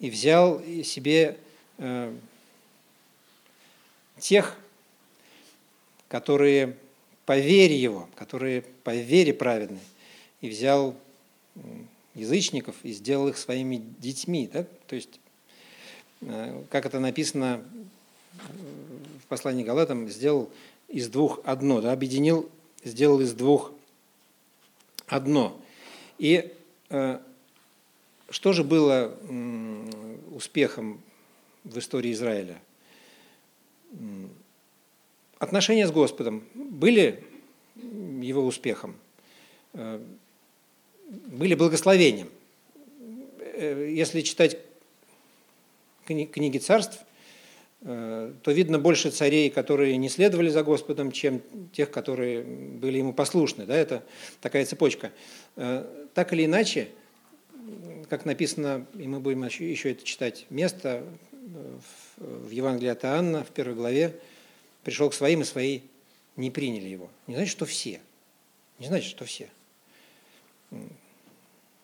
и 0.00 0.10
взял 0.10 0.60
себе 0.82 1.38
э, 1.78 2.14
тех, 4.18 4.58
которые 6.08 6.76
по 7.24 7.38
вере 7.38 7.76
его, 7.76 8.08
которые 8.14 8.62
по 8.84 8.94
вере 8.94 9.34
праведны, 9.34 9.80
и 10.40 10.48
взял 10.48 10.94
язычников 12.14 12.76
и 12.82 12.92
сделал 12.92 13.28
их 13.28 13.36
своими 13.36 13.82
детьми. 13.98 14.48
Да? 14.52 14.64
То 14.86 14.96
есть, 14.96 15.20
э, 16.22 16.62
как 16.70 16.86
это 16.86 17.00
написано 17.00 17.62
в 19.22 19.26
послании 19.28 19.64
Галатам, 19.64 20.08
сделал 20.08 20.50
из 20.88 21.08
двух 21.08 21.40
одно, 21.44 21.80
да? 21.80 21.92
объединил, 21.92 22.48
сделал 22.84 23.20
из 23.20 23.32
двух 23.32 23.72
одно. 25.06 25.60
И 26.18 26.52
э, 26.90 27.18
что 28.30 28.52
же 28.52 28.64
было 28.64 29.16
успехом 30.32 31.00
в 31.64 31.78
истории 31.78 32.12
Израиля? 32.12 32.60
Отношения 35.38 35.86
с 35.86 35.90
Господом 35.90 36.44
были 36.54 37.24
его 37.74 38.44
успехом, 38.44 38.96
э, 39.74 40.00
были 41.26 41.54
благословением. 41.54 42.28
Э, 43.40 43.88
если 43.92 44.22
читать 44.22 44.58
книги 46.06 46.58
царств, 46.58 47.00
э, 47.82 48.32
то 48.42 48.50
видно 48.52 48.78
больше 48.78 49.10
царей, 49.10 49.50
которые 49.50 49.96
не 49.96 50.08
следовали 50.08 50.48
за 50.48 50.62
Господом, 50.62 51.12
чем 51.12 51.42
тех, 51.72 51.90
которые 51.90 52.42
были 52.42 52.98
ему 52.98 53.12
послушны. 53.12 53.66
Да, 53.66 53.76
это 53.76 54.04
такая 54.40 54.64
цепочка. 54.64 55.12
Так 55.56 56.32
или 56.32 56.44
иначе, 56.44 56.88
как 58.08 58.24
написано, 58.24 58.86
и 58.94 59.06
мы 59.08 59.20
будем 59.20 59.44
еще 59.44 59.90
это 59.90 60.04
читать, 60.04 60.46
место 60.48 61.04
в 62.16 62.50
Евангелии 62.50 62.90
от 62.90 63.04
Иоанна, 63.04 63.44
в 63.44 63.50
первой 63.50 63.74
главе, 63.74 64.14
пришел 64.86 65.10
к 65.10 65.14
своим, 65.14 65.40
и 65.40 65.44
свои 65.44 65.80
не 66.36 66.48
приняли 66.48 66.86
его. 66.86 67.10
Не 67.26 67.34
значит, 67.34 67.50
что 67.50 67.66
все. 67.66 68.00
Не 68.78 68.86
значит, 68.86 69.10
что 69.10 69.24
все. 69.24 69.50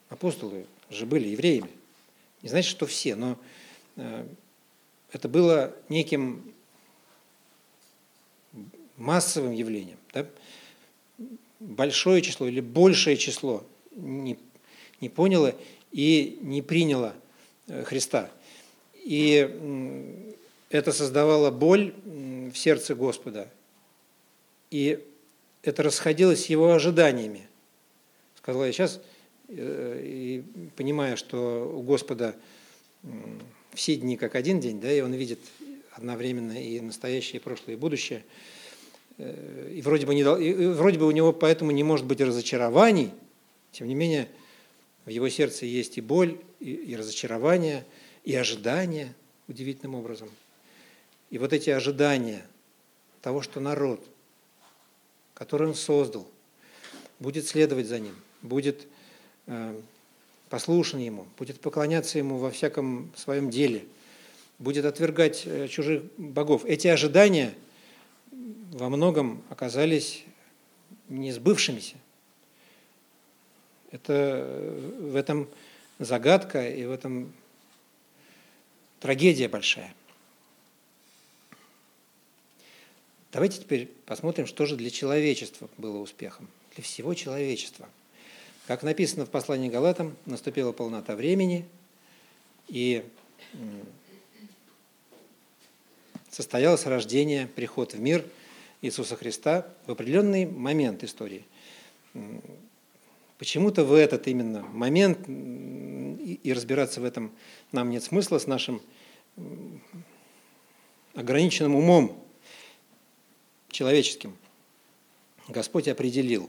Апостолы 0.08 0.66
же 0.88 1.04
были 1.04 1.26
евреями. 1.26 1.70
Не 2.42 2.48
значит, 2.48 2.70
что 2.70 2.86
все, 2.86 3.16
но 3.16 3.36
э, 3.96 4.24
это 5.10 5.28
было 5.28 5.74
неким 5.88 6.54
массовым 8.96 9.50
явлением. 9.50 9.98
Да? 10.12 10.24
Большое 11.58 12.22
число 12.22 12.46
или 12.46 12.60
большее 12.60 13.16
число 13.16 13.66
не, 13.96 14.38
не 15.00 15.08
поняло 15.08 15.56
и 15.90 16.38
не 16.40 16.62
приняло 16.62 17.16
э, 17.66 17.82
Христа. 17.82 18.30
И 18.94 20.30
это 20.72 20.92
создавало 20.92 21.50
боль 21.50 21.94
в 22.04 22.54
сердце 22.54 22.94
Господа. 22.94 23.48
И 24.70 25.04
это 25.62 25.82
расходилось 25.82 26.44
с 26.44 26.46
его 26.46 26.72
ожиданиями. 26.72 27.46
Сказал 28.36 28.64
я 28.64 28.72
сейчас, 28.72 29.00
э, 29.48 30.00
и 30.02 30.42
понимая, 30.76 31.16
что 31.16 31.70
у 31.72 31.82
Господа 31.82 32.34
все 33.74 33.96
дни 33.96 34.16
как 34.16 34.34
один 34.34 34.60
день, 34.60 34.80
да, 34.80 34.90
и 34.90 35.00
он 35.00 35.12
видит 35.12 35.40
одновременно 35.92 36.52
и 36.52 36.80
настоящее, 36.80 37.38
и 37.38 37.42
прошлое, 37.42 37.76
и 37.76 37.78
будущее. 37.78 38.24
Э, 39.18 39.70
и 39.74 39.82
вроде 39.82 40.06
бы, 40.06 40.14
не, 40.14 40.22
и 40.22 40.66
вроде 40.68 40.98
бы 40.98 41.06
у 41.06 41.10
него 41.10 41.34
поэтому 41.34 41.70
не 41.70 41.84
может 41.84 42.06
быть 42.06 42.20
разочарований, 42.20 43.10
тем 43.72 43.88
не 43.88 43.94
менее, 43.94 44.28
В 45.04 45.10
его 45.10 45.28
сердце 45.28 45.66
есть 45.66 45.98
и 45.98 46.00
боль, 46.00 46.38
и, 46.60 46.72
и 46.72 46.96
разочарование, 46.96 47.84
и 48.24 48.34
ожидание 48.34 49.14
удивительным 49.48 49.96
образом. 49.96 50.30
И 51.32 51.38
вот 51.38 51.54
эти 51.54 51.70
ожидания 51.70 52.44
того, 53.22 53.40
что 53.40 53.58
народ, 53.58 54.06
который 55.32 55.66
он 55.66 55.74
создал, 55.74 56.28
будет 57.18 57.46
следовать 57.48 57.86
за 57.86 58.00
ним, 58.00 58.14
будет 58.42 58.86
э, 59.46 59.80
послушен 60.50 60.98
ему, 60.98 61.26
будет 61.38 61.58
поклоняться 61.58 62.18
ему 62.18 62.36
во 62.36 62.50
всяком 62.50 63.10
своем 63.16 63.48
деле, 63.48 63.86
будет 64.58 64.84
отвергать 64.84 65.46
э, 65.46 65.68
чужих 65.68 66.02
богов. 66.18 66.66
Эти 66.66 66.88
ожидания 66.88 67.54
во 68.30 68.90
многом 68.90 69.42
оказались 69.48 70.24
не 71.08 71.32
сбывшимися. 71.32 71.96
Это 73.90 74.12
э, 74.12 75.08
в 75.12 75.16
этом 75.16 75.48
загадка 75.98 76.68
и 76.68 76.84
в 76.84 76.90
этом 76.90 77.32
трагедия 79.00 79.48
большая. 79.48 79.94
Давайте 83.32 83.60
теперь 83.60 83.86
посмотрим, 84.04 84.46
что 84.46 84.66
же 84.66 84.76
для 84.76 84.90
человечества 84.90 85.70
было 85.78 85.96
успехом, 85.96 86.48
для 86.74 86.84
всего 86.84 87.14
человечества. 87.14 87.88
Как 88.66 88.82
написано 88.82 89.24
в 89.24 89.30
послании 89.30 89.70
Галатам, 89.70 90.14
наступила 90.26 90.72
полнота 90.72 91.16
времени, 91.16 91.66
и 92.68 93.02
состоялось 96.30 96.84
рождение, 96.84 97.46
приход 97.46 97.94
в 97.94 98.00
мир 98.00 98.22
Иисуса 98.82 99.16
Христа 99.16 99.66
в 99.86 99.92
определенный 99.92 100.44
момент 100.44 101.02
истории. 101.02 101.46
Почему-то 103.38 103.84
в 103.84 103.94
этот 103.94 104.28
именно 104.28 104.60
момент, 104.60 105.26
и 105.26 106.52
разбираться 106.52 107.00
в 107.00 107.04
этом 107.04 107.32
нам 107.72 107.88
нет 107.88 108.02
смысла 108.04 108.38
с 108.38 108.46
нашим 108.46 108.82
ограниченным 111.14 111.74
умом 111.76 112.21
человеческим, 113.72 114.36
Господь 115.48 115.88
определил, 115.88 116.48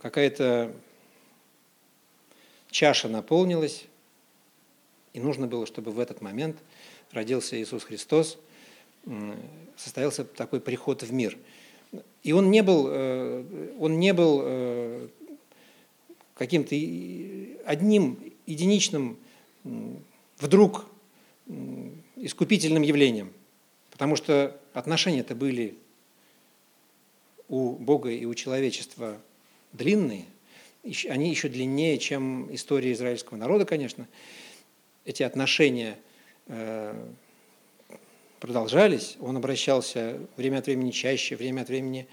какая-то 0.00 0.74
чаша 2.70 3.08
наполнилась, 3.08 3.84
и 5.12 5.20
нужно 5.20 5.46
было, 5.46 5.66
чтобы 5.66 5.92
в 5.92 6.00
этот 6.00 6.20
момент 6.20 6.56
родился 7.12 7.60
Иисус 7.60 7.84
Христос, 7.84 8.38
состоялся 9.76 10.24
такой 10.24 10.60
приход 10.60 11.02
в 11.02 11.12
мир. 11.12 11.38
И 12.24 12.32
он 12.32 12.50
не 12.50 12.62
был, 12.62 12.86
э, 12.88 13.74
он 13.78 14.00
не 14.00 14.12
был 14.12 14.40
э, 14.42 15.08
каким-то 16.34 16.74
одним 17.64 18.18
единичным 18.46 19.18
вдруг 20.38 20.86
искупительным 22.16 22.82
явлением, 22.82 23.32
потому 23.94 24.16
что 24.16 24.60
отношения-то 24.72 25.36
были 25.36 25.78
у 27.48 27.76
Бога 27.76 28.10
и 28.10 28.24
у 28.24 28.34
человечества 28.34 29.20
длинные, 29.72 30.24
они 31.08 31.30
еще 31.30 31.48
длиннее, 31.48 31.96
чем 31.98 32.52
история 32.52 32.92
израильского 32.92 33.38
народа, 33.38 33.64
конечно. 33.64 34.08
Эти 35.04 35.22
отношения 35.22 35.96
э, 36.48 37.08
продолжались, 38.40 39.16
он 39.20 39.36
обращался 39.36 40.18
время 40.36 40.58
от 40.58 40.66
времени 40.66 40.90
чаще, 40.90 41.36
время 41.36 41.62
от 41.62 41.68
времени 41.68 42.08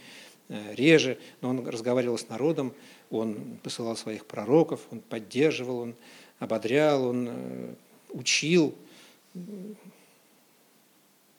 э, 0.49 0.75
реже, 0.75 1.17
но 1.41 1.49
он 1.49 1.67
разговаривал 1.67 2.19
с 2.19 2.29
народом, 2.29 2.73
он 3.09 3.57
посылал 3.63 3.97
своих 3.97 4.27
пророков, 4.27 4.81
он 4.91 4.99
поддерживал, 4.99 5.79
он 5.79 5.95
ободрял, 6.37 7.07
он 7.07 7.29
э, 7.31 7.73
учил, 8.11 8.75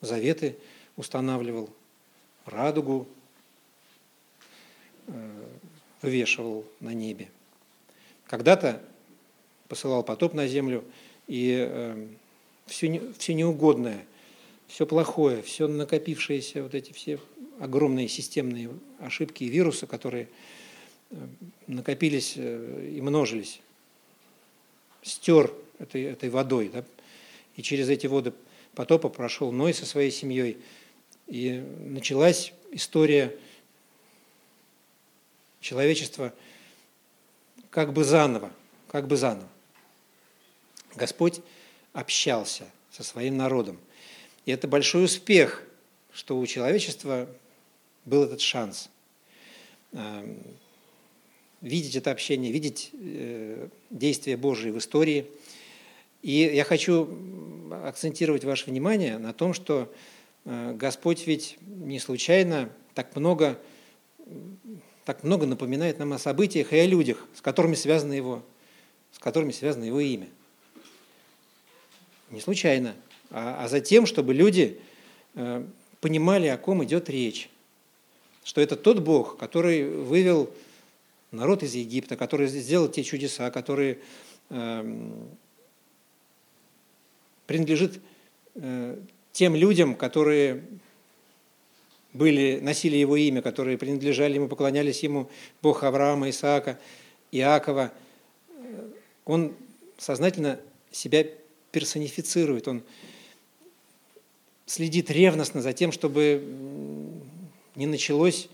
заветы 0.03 0.57
устанавливал, 0.97 1.71
радугу 2.45 3.09
э, 5.07 5.47
вывешивал 6.03 6.67
на 6.81 6.93
небе. 6.93 7.31
Когда-то 8.27 8.83
посылал 9.69 10.03
потоп 10.03 10.35
на 10.35 10.47
землю, 10.47 10.85
и 11.29 12.07
все, 12.67 12.89
э, 12.89 13.13
все 13.17 13.35
неугодное, 13.35 14.05
все 14.67 14.87
плохое, 14.87 15.41
все 15.43 15.69
накопившиеся, 15.69 16.63
вот 16.63 16.75
эти 16.75 16.93
все 16.93 17.19
огромные 17.59 18.09
системные 18.09 18.71
ошибки 18.99 19.45
и 19.45 19.49
вирусы, 19.49 19.87
которые 19.87 20.29
э, 21.11 21.17
накопились 21.69 22.37
и 22.37 22.99
множились, 23.01 23.61
стер 25.03 25.53
этой, 25.79 26.03
этой 26.03 26.29
водой. 26.29 26.71
Да? 26.73 26.85
И 27.57 27.63
через 27.63 27.89
эти 27.89 28.07
воды 28.07 28.33
потопа 28.75 29.09
прошел 29.09 29.53
Ной 29.53 29.75
со 29.75 29.87
своей 29.87 30.11
семьей. 30.11 30.59
И 31.27 31.65
началась 31.81 32.53
история 32.71 33.37
человечества 35.61 36.35
как 37.71 37.93
бы 37.93 38.05
заново, 38.05 38.53
как 38.89 39.07
бы 39.07 39.17
заново. 39.17 39.49
Господь 40.95 41.41
общался 41.93 42.69
со 42.91 43.03
своим 43.03 43.37
народом. 43.37 43.79
И 44.45 44.51
это 44.51 44.69
большой 44.69 45.05
успех, 45.05 45.63
что 46.13 46.39
у 46.39 46.47
человечества 46.47 47.29
был 48.05 48.25
этот 48.25 48.41
шанс 48.41 48.91
эм, 49.93 50.43
видеть 51.61 51.97
это 51.97 52.11
общение, 52.11 52.53
видеть 52.53 52.91
э, 52.93 53.69
действия 53.91 54.37
Божьи 54.37 54.71
в 54.71 54.79
истории– 54.79 55.27
и 56.23 56.51
я 56.55 56.65
хочу 56.65 57.09
акцентировать 57.85 58.45
ваше 58.45 58.71
внимание 58.71 59.19
на 59.19 59.33
том, 59.33 59.55
что 59.55 59.93
э, 60.45 60.75
Господь 60.75 61.27
ведь 61.27 61.59
не 61.67 61.99
случайно 61.99 62.71
так 62.95 63.17
много, 63.17 63.59
так 65.05 65.25
много 65.25 65.47
напоминает 65.47 65.99
нам 65.99 66.13
о 66.13 66.19
событиях 66.19 66.73
и 66.73 66.79
о 66.79 66.87
людях, 66.87 67.27
с 67.35 67.41
которыми 67.41 67.75
связано 67.75 68.13
его, 68.13 68.43
с 69.13 69.19
которыми 69.19 69.51
связано 69.51 69.85
его 69.85 70.01
имя. 70.01 70.29
Не 72.31 72.41
случайно, 72.41 72.95
а, 73.31 73.65
а 73.65 73.69
за 73.69 73.81
тем, 73.81 74.07
чтобы 74.07 74.33
люди 74.33 74.81
э, 75.35 75.65
понимали, 76.01 76.47
о 76.47 76.57
ком 76.57 76.85
идет 76.85 77.11
речь. 77.11 77.49
Что 78.45 78.61
это 78.61 78.77
тот 78.77 79.01
Бог, 79.01 79.39
который 79.39 79.89
вывел 79.89 80.51
народ 81.31 81.63
из 81.63 81.75
Египта, 81.75 82.17
который 82.17 82.47
сделал 82.47 82.89
те 82.89 83.05
чудеса, 83.05 83.51
которые 83.51 83.99
эм, 84.51 85.29
принадлежит 87.47 88.01
э, 88.55 88.99
тем 89.33 89.55
людям, 89.55 89.95
которые 89.95 90.63
были, 92.13 92.61
носили 92.61 92.97
его 92.97 93.17
имя, 93.17 93.43
которые 93.43 93.79
принадлежали 93.79 94.35
ему, 94.35 94.49
поклонялись 94.49 95.03
ему, 95.03 95.31
Бог 95.63 95.83
Авраама, 95.83 96.29
Исаака, 96.31 96.79
Иакова. 97.31 97.93
Он 99.25 99.55
сознательно 99.99 100.61
себя 100.91 101.25
персонифицирует, 101.71 102.69
он 102.69 102.83
следит 104.67 105.11
ревностно 105.11 105.63
за 105.63 105.73
тем, 105.73 105.93
чтобы 105.93 106.43
не 107.75 107.87
началось 107.87 108.49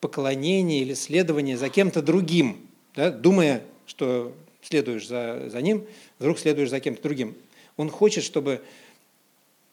поклонение 0.00 0.80
или 0.80 0.94
следование 0.94 1.56
за 1.56 1.68
кем-то 1.68 2.02
другим, 2.02 2.66
да, 2.94 3.10
думая, 3.10 3.62
что 3.86 4.34
следуешь 4.62 5.06
за, 5.06 5.48
за 5.50 5.60
ним, 5.60 5.84
вдруг 6.18 6.38
следуешь 6.38 6.70
за 6.70 6.80
кем-то 6.80 7.02
другим. 7.02 7.36
Он 7.80 7.88
хочет, 7.88 8.24
чтобы, 8.24 8.62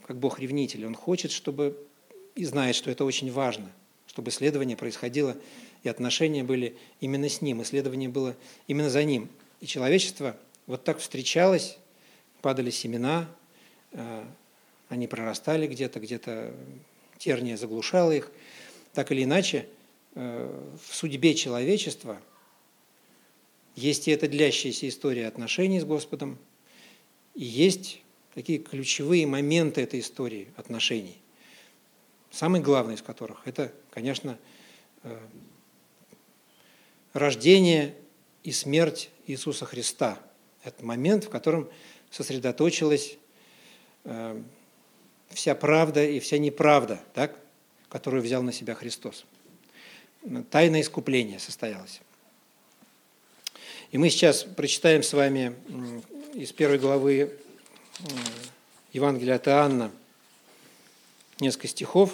как 0.06 0.18
Бог 0.18 0.40
ревнитель, 0.40 0.86
он 0.86 0.96
хочет, 0.96 1.30
чтобы, 1.30 1.78
и 2.36 2.46
знает, 2.46 2.74
что 2.78 2.90
это 2.90 3.04
очень 3.04 3.30
важно, 3.30 3.70
чтобы 4.06 4.30
исследование 4.30 4.78
происходило, 4.78 5.36
и 5.84 5.90
отношения 5.90 6.42
были 6.42 6.78
именно 7.02 7.28
с 7.28 7.42
ним, 7.42 7.62
исследование 7.64 8.08
было 8.08 8.34
именно 8.66 8.90
за 8.90 9.04
ним. 9.04 9.28
И 9.60 9.66
человечество 9.66 10.38
вот 10.68 10.86
так 10.86 11.00
встречалось, 11.00 11.78
падали 12.42 12.70
семена, 12.70 13.30
э, 13.92 14.24
они 14.88 15.06
прорастали 15.08 15.68
где-то, 15.68 16.00
где-то 16.00 16.54
терния 17.18 17.58
заглушала 17.58 18.14
их. 18.14 18.32
Так 18.94 19.12
или 19.12 19.26
иначе, 19.26 19.68
э, 20.16 20.70
в 20.82 20.96
судьбе 20.96 21.36
человечества 21.36 22.22
есть 23.76 24.08
и 24.08 24.12
эта 24.12 24.30
длящаяся 24.30 24.88
история 24.88 25.28
отношений 25.28 25.82
с 25.82 25.84
Господом, 25.84 26.38
и 27.38 27.46
есть 27.46 28.02
такие 28.34 28.58
ключевые 28.58 29.28
моменты 29.28 29.82
этой 29.82 30.00
истории 30.00 30.48
отношений. 30.58 31.18
Самый 32.32 32.62
главный 32.62 32.96
из 32.96 33.04
которых– 33.04 33.44
это, 33.46 33.72
конечно, 33.92 34.40
э, 35.04 35.18
рождение 37.14 37.94
и 38.44 38.52
смерть 38.52 39.12
Иисуса 39.28 39.66
Христа. 39.66 40.20
Это 40.64 40.84
момент, 40.84 41.26
в 41.26 41.30
котором 41.30 41.70
сосредоточилась 42.10 43.18
э, 44.04 44.42
вся 45.30 45.54
правда 45.54 46.04
и 46.04 46.20
вся 46.20 46.40
неправда, 46.40 47.00
так, 47.14 47.40
которую 47.88 48.24
взял 48.24 48.42
на 48.42 48.52
себя 48.52 48.74
Христос. 48.74 49.26
Тайное 50.50 50.82
искупление 50.82 51.38
состоялось. 51.38 52.02
И 53.92 54.00
мы 54.00 54.10
сейчас 54.10 54.44
прочитаем 54.44 55.04
с 55.04 55.14
вами 55.14 55.56
из 56.38 56.52
первой 56.52 56.78
главы 56.78 57.36
Евангелия 58.94 59.38
от 59.38 59.48
Иоанна 59.48 59.92
несколько 61.40 61.68
стихов 61.68 62.14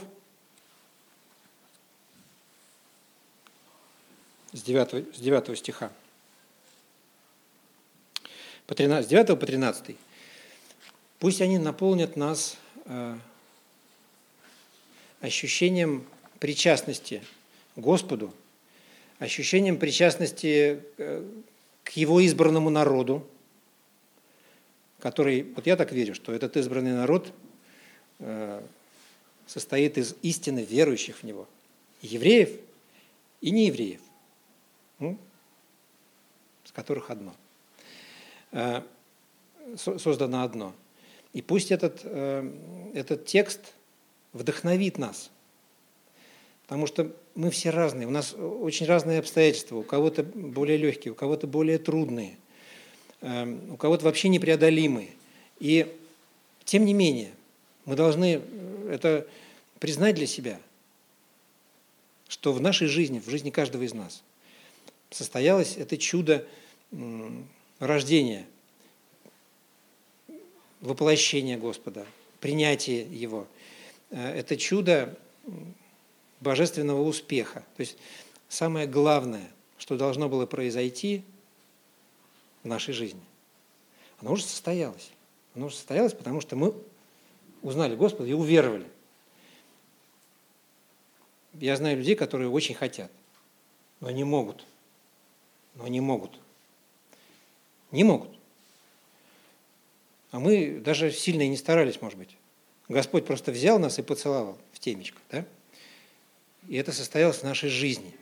с 4.54 4.62
9, 4.62 5.14
с 5.14 5.20
9 5.20 5.58
стиха. 5.60 5.92
По 8.66 8.76
13, 8.76 9.06
с 9.06 9.10
9 9.10 9.38
по 9.38 9.46
13. 9.46 9.98
Пусть 11.20 11.42
они 11.42 11.58
наполнят 11.58 12.16
нас 12.16 12.56
э, 12.86 13.18
ощущением 15.20 16.08
причастности 16.40 17.22
Господу, 17.76 18.34
ощущением 19.20 19.78
причастности 19.78 20.82
э, 20.98 21.30
к 21.84 21.90
Его 21.90 22.22
избранному 22.22 22.70
народу, 22.70 23.28
который, 25.04 25.44
вот 25.44 25.68
я 25.68 25.76
так 25.76 25.92
верю, 25.92 26.16
что 26.16 26.32
этот 26.32 26.56
избранный 26.56 26.94
народ 26.94 27.34
э, 28.20 28.64
состоит 29.46 29.98
из 29.98 30.16
истинно 30.22 30.60
верующих 30.60 31.18
в 31.18 31.24
Него, 31.24 31.46
евреев 32.02 32.58
и 33.42 33.52
неевреев, 33.52 34.00
ну, 35.00 35.18
с 36.64 36.72
которых 36.72 37.10
одно, 37.10 37.36
э, 38.54 38.82
создано 39.76 40.44
одно. 40.44 40.74
И 41.34 41.42
пусть 41.42 41.72
этот, 41.72 42.06
этот 42.06 43.26
текст 43.26 43.74
вдохновит 44.32 44.98
нас, 44.98 45.32
потому 46.62 46.88
что 46.88 47.14
мы 47.36 47.50
все 47.50 47.72
разные, 47.72 48.08
у 48.08 48.12
нас 48.12 48.34
очень 48.34 48.86
разные 48.86 49.20
обстоятельства, 49.20 49.76
у 49.76 49.84
кого-то 49.84 50.24
более 50.24 50.78
легкие, 50.78 51.12
у 51.12 51.16
кого-то 51.16 51.46
более 51.46 51.78
трудные, 51.78 52.38
у 53.24 53.78
кого-то 53.78 54.06
вообще 54.06 54.28
непреодолимые. 54.28 55.10
И 55.60 55.88
тем 56.66 56.86
не 56.86 56.94
менее, 56.94 57.32
мы 57.86 57.96
должны 57.96 58.42
э, 58.42 58.90
это 58.92 59.28
признать 59.80 60.16
для 60.16 60.28
себя, 60.28 60.60
что 62.28 62.52
в 62.52 62.62
нашей 62.62 62.88
жизни, 62.88 63.20
в 63.20 63.30
жизни 63.30 63.50
каждого 63.50 63.84
из 63.84 63.94
нас 63.94 64.24
состоялось 65.10 65.78
это 65.78 65.98
чудо 65.98 66.46
рождения, 67.80 68.46
воплощения 70.82 71.58
Господа, 71.58 72.06
принятия 72.40 73.04
Его. 73.04 73.48
Э, 74.10 74.38
это 74.38 74.58
чудо 74.58 75.18
божественного 76.40 77.02
успеха. 77.02 77.64
То 77.78 77.82
есть 77.82 77.98
самое 78.50 78.88
главное, 78.88 79.50
что 79.78 79.98
должно 79.98 80.30
было 80.30 80.46
произойти 80.46 81.24
в 82.64 82.68
нашей 82.68 82.94
жизни, 82.94 83.22
оно 84.20 84.34
уже 84.34 84.44
состоялось. 84.44 85.12
Оно 85.56 85.68
уже 85.68 85.76
состоялось, 85.76 86.14
потому 86.14 86.42
что 86.42 86.56
мы 86.56 86.74
узнали 87.62 87.96
Господа 87.96 88.30
и 88.30 88.34
уверовали. 88.34 88.88
Я 91.54 91.76
знаю 91.76 91.98
людей, 91.98 92.16
которые 92.16 92.50
очень 92.50 92.74
хотят, 92.74 93.12
но 94.00 94.10
не 94.10 94.24
могут. 94.24 94.66
Но 95.76 95.88
не 95.88 96.02
могут. 96.02 96.40
Не 97.92 98.04
могут. 98.04 98.30
А 100.32 100.40
мы 100.40 100.80
даже 100.80 101.12
сильно 101.12 101.44
и 101.44 101.48
не 101.48 101.58
старались, 101.58 102.02
может 102.02 102.18
быть. 102.18 102.36
Господь 102.90 103.26
просто 103.26 103.52
взял 103.52 103.78
нас 103.78 104.00
и 104.00 104.02
поцеловал 104.02 104.58
в 104.72 104.80
темечко, 104.80 105.20
да? 105.32 105.46
И 106.68 106.76
это 106.76 106.92
состоялось 106.92 107.38
в 107.38 107.44
нашей 107.44 107.70
жизни 107.70 108.14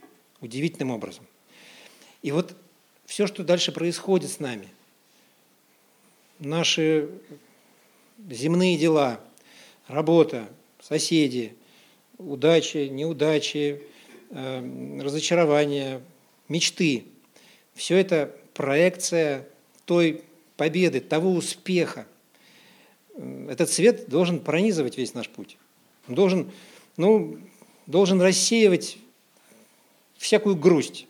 удивительным 0.41 0.91
образом. 0.91 1.25
И 2.21 2.31
вот 2.31 2.55
все, 3.11 3.27
что 3.27 3.43
дальше 3.43 3.73
происходит 3.73 4.31
с 4.31 4.39
нами, 4.39 4.69
наши 6.39 7.09
земные 8.29 8.77
дела, 8.77 9.19
работа, 9.89 10.47
соседи, 10.79 11.53
удачи, 12.17 12.87
неудачи, 12.87 13.83
э, 14.29 15.01
разочарования, 15.01 16.01
мечты, 16.47 17.03
все 17.73 17.97
это 17.97 18.33
проекция 18.53 19.45
той 19.83 20.23
победы, 20.55 21.01
того 21.01 21.33
успеха. 21.33 22.07
Этот 23.49 23.69
свет 23.69 24.07
должен 24.07 24.39
пронизывать 24.39 24.97
весь 24.97 25.13
наш 25.13 25.27
путь. 25.27 25.57
Он 26.07 26.15
должен, 26.15 26.51
ну, 26.95 27.39
должен 27.87 28.21
рассеивать 28.21 28.97
всякую 30.17 30.55
грусть. 30.55 31.07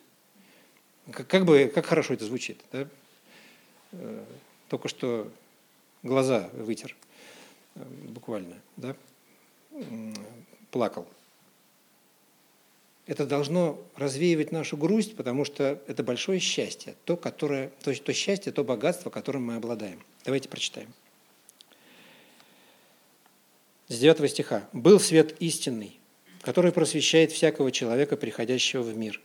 Как, 1.10 1.46
бы, 1.46 1.72
как 1.74 1.86
хорошо 1.86 2.14
это 2.14 2.26
звучит, 2.26 2.60
да? 2.72 2.88
Э, 3.94 4.24
только 4.70 4.88
что 4.88 5.32
глаза 6.04 6.50
вытер, 6.54 6.96
э, 7.76 7.84
буквально, 8.10 8.56
да? 8.78 8.96
Плакал. 10.70 11.08
Это 13.08 13.26
должно 13.26 13.80
развеивать 13.96 14.52
нашу 14.52 14.78
грусть, 14.78 15.16
потому 15.16 15.44
что 15.44 15.82
это 15.88 16.04
большое 16.04 16.40
счастье, 16.40 16.96
то, 17.06 17.18
которое, 17.18 17.72
то, 17.84 17.94
то 17.94 18.14
счастье, 18.14 18.52
то 18.52 18.64
богатство, 18.64 19.10
которым 19.10 19.46
мы 19.46 19.56
обладаем. 19.56 20.02
Давайте 20.24 20.48
прочитаем. 20.48 20.94
С 23.88 24.00
9 24.00 24.32
стиха. 24.32 24.70
«Был 24.72 25.00
свет 25.00 25.36
истинный, 25.42 26.00
который 26.42 26.72
просвещает 26.72 27.32
всякого 27.32 27.72
человека, 27.72 28.16
приходящего 28.16 28.84
в 28.84 28.96
мир. 28.96 29.20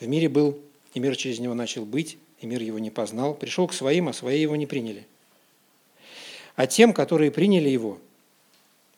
В 0.00 0.06
мире 0.08 0.28
был, 0.28 0.60
и 0.94 1.00
мир 1.00 1.16
через 1.16 1.38
него 1.38 1.54
начал 1.54 1.84
быть, 1.84 2.18
и 2.40 2.46
мир 2.46 2.62
его 2.62 2.78
не 2.78 2.90
познал. 2.90 3.34
Пришел 3.34 3.66
к 3.68 3.72
своим, 3.72 4.08
а 4.08 4.12
свои 4.12 4.40
его 4.40 4.56
не 4.56 4.66
приняли. 4.66 5.06
А 6.56 6.66
тем, 6.66 6.92
которые 6.92 7.30
приняли 7.30 7.68
его, 7.68 7.98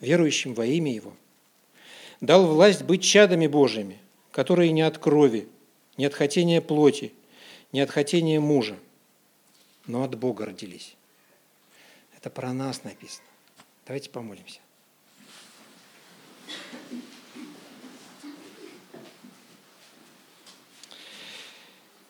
верующим 0.01 0.55
во 0.55 0.66
имя 0.66 0.93
его, 0.93 1.12
дал 2.20 2.47
власть 2.47 2.82
быть 2.82 3.03
чадами 3.03 3.47
Божьими, 3.47 3.99
которые 4.30 4.72
не 4.72 4.82
от 4.82 4.99
крови, 4.99 5.49
не 5.97 6.07
от 6.07 6.14
хотения 6.14 6.61
плоти, 6.61 7.12
не 7.72 7.80
от 7.80 7.90
хотения 7.90 8.40
мужа, 8.40 8.76
но 9.86 10.03
от 10.03 10.16
Бога 10.16 10.47
родились. 10.47 10.97
Это 12.16 12.30
про 12.30 12.53
нас 12.53 12.84
написано. 12.84 13.26
Давайте 13.86 14.11
помолимся. 14.11 14.61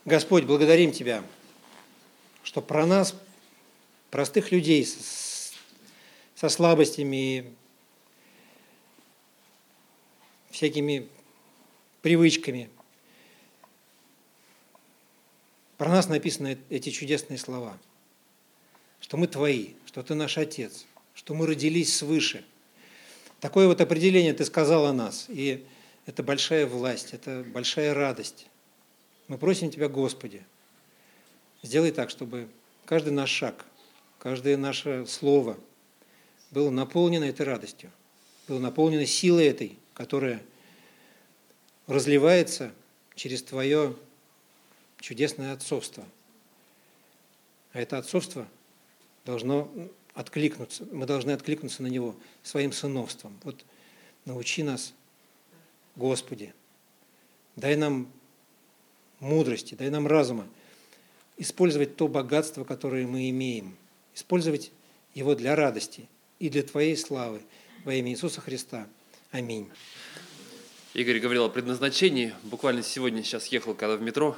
Господь, 0.05 0.45
благодарим 0.45 0.91
Тебя, 0.91 1.23
что 2.43 2.61
про 2.61 2.87
нас, 2.87 3.15
простых 4.11 4.51
людей 4.51 4.85
со 6.35 6.49
слабостями 6.49 7.17
и 7.17 7.53
всякими 10.51 11.09
привычками, 12.01 12.69
про 15.79 15.89
нас 15.89 16.09
написаны 16.09 16.59
эти 16.69 16.91
чудесные 16.91 17.39
слова, 17.39 17.79
что 19.01 19.17
мы 19.17 19.29
Твои, 19.29 19.75
что 19.87 20.03
Ты 20.03 20.15
наш 20.15 20.37
Отец, 20.37 20.85
что 21.15 21.35
мы 21.35 21.47
родились 21.47 21.97
свыше. 21.97 22.45
Такое 23.39 23.69
вот 23.69 23.81
определение 23.81 24.35
Ты 24.35 24.45
сказал 24.47 24.87
о 24.87 24.93
нас, 24.93 25.27
и 25.29 25.65
это 26.07 26.25
большая 26.25 26.67
власть, 26.67 27.11
это 27.13 27.45
большая 27.47 27.95
радость. 27.95 28.49
Мы 29.33 29.39
просим 29.39 29.71
Тебя, 29.71 29.89
Господи, 29.89 30.45
сделай 31.63 31.91
так, 31.91 32.11
чтобы 32.11 32.51
каждый 32.85 33.15
наш 33.15 33.31
шаг, 33.31 33.65
каждое 34.19 34.59
наше 34.59 35.07
слово 35.07 35.59
было 36.51 36.69
наполнено 36.69 37.25
этой 37.25 37.47
радостью, 37.47 37.91
было 38.47 38.59
наполнено 38.59 39.07
силой 39.07 39.47
этой, 39.47 39.79
которая 39.95 40.43
разливается 41.87 42.75
через 43.15 43.43
Твое 43.43 43.97
чудесное 45.01 45.55
отцовство. 45.55 46.05
А 47.73 47.81
это 47.81 47.97
отцовство 47.97 48.47
должно 49.25 49.73
откликнуться, 50.13 50.87
мы 50.93 51.07
должны 51.07 51.31
откликнуться 51.31 51.83
на 51.83 51.87
него 51.87 52.15
своим 52.43 52.71
сыновством. 52.71 53.41
Вот 53.45 53.65
научи 54.27 54.63
нас, 54.63 54.93
Господи, 55.97 56.53
дай 57.57 57.77
нам 57.77 58.13
мудрости, 59.23 59.75
дай 59.75 59.89
нам 59.89 60.07
разума 60.07 60.47
использовать 61.39 61.97
то 61.97 62.09
богатство, 62.09 62.65
которое 62.65 63.07
мы 63.07 63.31
имеем, 63.31 63.77
использовать 64.15 64.71
его 65.15 65.35
для 65.35 65.57
радости 65.57 66.09
и 66.39 66.49
для 66.49 66.63
Твоей 66.63 66.97
славы 66.97 67.41
во 67.85 67.95
имя 67.95 68.13
Иисуса 68.13 68.41
Христа. 68.41 68.87
Аминь. 69.31 69.69
Игорь 70.95 71.21
говорил 71.21 71.45
о 71.45 71.49
предназначении. 71.49 72.35
Буквально 72.43 72.83
сегодня 72.83 73.23
сейчас 73.23 73.47
ехал, 73.47 73.75
когда 73.75 73.97
в 73.97 74.03
метро, 74.03 74.37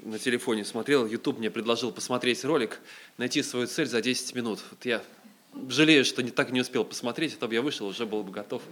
на 0.00 0.18
телефоне 0.18 0.64
смотрел, 0.64 1.06
YouTube 1.06 1.38
мне 1.38 1.50
предложил 1.50 1.90
посмотреть 1.90 2.44
ролик, 2.44 2.80
найти 3.16 3.42
свою 3.42 3.66
цель 3.66 3.86
за 3.86 4.02
10 4.02 4.34
минут. 4.34 4.60
Вот 4.70 4.84
я 4.84 5.02
жалею, 5.68 6.04
что 6.04 6.22
не 6.22 6.30
так 6.30 6.50
не 6.50 6.60
успел 6.60 6.84
посмотреть, 6.84 7.34
а 7.34 7.36
то 7.38 7.48
бы 7.48 7.54
я 7.54 7.62
вышел, 7.62 7.86
уже 7.86 8.04
был 8.04 8.22
бы 8.22 8.30
готов. 8.30 8.62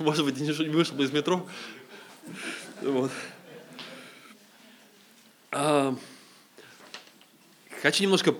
Может 0.00 0.24
быть, 0.24 0.40
не 0.40 0.50
вышел 0.50 0.96
бы 0.96 1.04
из 1.04 1.12
метро. 1.12 1.46
Вот. 2.80 3.10
А, 5.50 5.94
хочу 7.82 8.04
немножко 8.04 8.34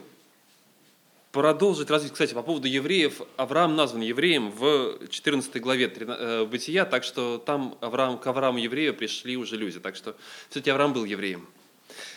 продолжить 1.32 1.90
развить, 1.90 2.12
кстати, 2.12 2.32
по 2.32 2.42
поводу 2.42 2.66
евреев. 2.66 3.20
Авраам 3.36 3.76
назван 3.76 4.00
евреем 4.00 4.50
в 4.50 5.06
14 5.10 5.60
главе 5.60 5.92
э, 5.94 6.46
Бытия, 6.46 6.86
так 6.86 7.04
что 7.04 7.36
там 7.36 7.76
Авраам, 7.82 8.16
к 8.16 8.26
Аврааму 8.26 8.58
еврею 8.58 8.94
пришли 8.94 9.36
уже 9.36 9.56
люди. 9.56 9.78
Так 9.80 9.96
что, 9.96 10.16
кстати, 10.48 10.70
Авраам 10.70 10.94
был 10.94 11.04
евреем. 11.04 11.46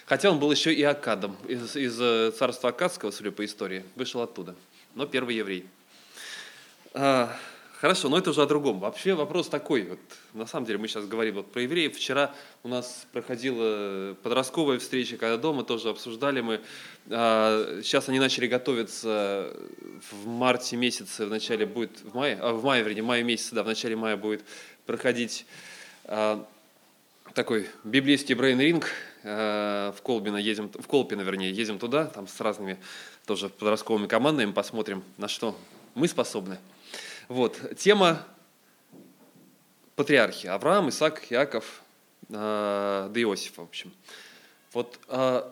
Хотя 0.06 0.32
он 0.32 0.40
был 0.40 0.52
еще 0.52 0.74
и 0.74 0.84
Акадом, 0.84 1.36
из, 1.50 1.76
из 1.76 2.00
э, 2.00 2.32
царства 2.32 2.70
Акадского, 2.70 3.12
судя 3.12 3.32
по 3.32 3.44
истории, 3.44 3.84
вышел 3.98 4.22
оттуда. 4.22 4.56
Но 4.96 5.06
первый 5.06 5.36
еврей. 5.36 5.66
А, 6.94 7.36
Хорошо, 7.84 8.08
но 8.08 8.18
это 8.18 8.30
уже 8.30 8.42
о 8.42 8.46
другом. 8.46 8.80
Вообще 8.80 9.14
вопрос 9.14 9.50
такой, 9.50 9.84
вот, 9.84 10.00
на 10.34 10.46
самом 10.46 10.66
деле 10.66 10.80
мы 10.80 10.88
сейчас 10.88 11.06
говорим 11.06 11.36
вот 11.36 11.52
про 11.52 11.64
евреев. 11.64 11.94
Вчера 11.98 12.34
у 12.64 12.70
нас 12.70 13.06
проходила 13.12 14.14
подростковая 14.24 14.80
встреча, 14.80 15.18
когда 15.18 15.36
дома 15.36 15.66
тоже 15.66 15.90
обсуждали 15.90 16.40
мы. 16.40 16.62
А, 17.10 17.82
сейчас 17.84 18.08
они 18.08 18.20
начали 18.20 18.48
готовиться 18.48 19.54
в 20.12 20.28
марте 20.28 20.78
месяце, 20.78 21.26
в 21.26 21.30
начале 21.30 21.66
будет, 21.66 22.00
в 22.06 22.16
мае, 22.16 22.38
а, 22.40 22.54
в 22.54 22.64
мае, 22.64 22.84
вернее, 22.84 23.02
в 23.02 23.06
мае 23.06 23.22
месяце, 23.22 23.54
да, 23.54 23.64
в 23.64 23.68
начале 23.68 23.98
мая 23.98 24.16
будет 24.16 24.46
проходить 24.86 25.46
а, 26.06 26.48
такой 27.34 27.68
библейский 27.84 28.34
брейн-ринг 28.34 28.86
а, 29.26 29.92
в 29.92 30.02
Колбино 30.04 30.38
едем, 30.38 30.72
в 30.74 30.88
Колпино, 30.88 31.20
вернее, 31.24 31.52
едем 31.52 31.80
туда, 31.80 32.06
там 32.06 32.30
с 32.30 32.40
разными 32.40 32.78
тоже 33.26 33.50
подростковыми 33.50 34.08
командами, 34.08 34.54
посмотрим, 34.54 35.04
на 35.18 35.28
что 35.28 35.54
мы 35.96 36.08
способны. 36.08 36.60
Вот, 37.30 37.58
тема 37.78 38.26
патриархи. 39.96 40.48
Авраам, 40.48 40.90
Исаак, 40.90 41.32
Яков, 41.32 41.82
э, 42.30 42.34
да 42.34 43.22
Иосиф, 43.22 43.58
в 43.58 43.62
общем. 43.62 43.94
Вот 44.74 45.00
э, 45.08 45.52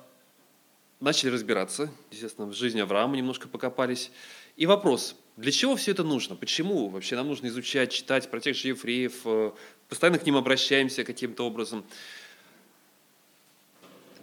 начали 0.99 1.29
разбираться, 1.29 1.89
естественно, 2.11 2.47
в 2.47 2.53
жизни 2.53 2.81
Авраама 2.81 3.15
немножко 3.15 3.47
покопались. 3.47 4.11
И 4.57 4.65
вопрос, 4.65 5.15
для 5.37 5.51
чего 5.51 5.77
все 5.77 5.91
это 5.91 6.03
нужно? 6.03 6.35
Почему 6.35 6.89
вообще 6.89 7.15
нам 7.15 7.27
нужно 7.27 7.47
изучать, 7.47 7.93
читать 7.93 8.29
про 8.29 8.41
тех 8.41 8.55
же 8.57 8.69
евреев, 8.69 9.21
э, 9.23 9.51
постоянно 9.87 10.19
к 10.19 10.25
ним 10.25 10.35
обращаемся 10.35 11.05
каким-то 11.05 11.45
образом? 11.45 11.85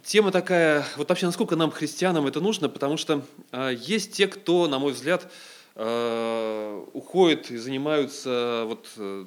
Тема 0.03 0.31
такая, 0.31 0.85
вот 0.97 1.09
вообще 1.09 1.25
насколько 1.25 1.55
нам, 1.55 1.71
христианам, 1.71 2.27
это 2.27 2.41
нужно, 2.41 2.69
потому 2.69 2.97
что 2.97 3.25
э, 3.51 3.75
есть 3.79 4.13
те, 4.13 4.27
кто, 4.27 4.67
на 4.67 4.77
мой 4.77 4.91
взгляд, 4.91 5.23
Э, 5.23 5.58
уходят 5.79 7.51
и 7.51 7.57
занимаются, 7.57 8.63
вот 8.67 8.89
э, 8.97 9.25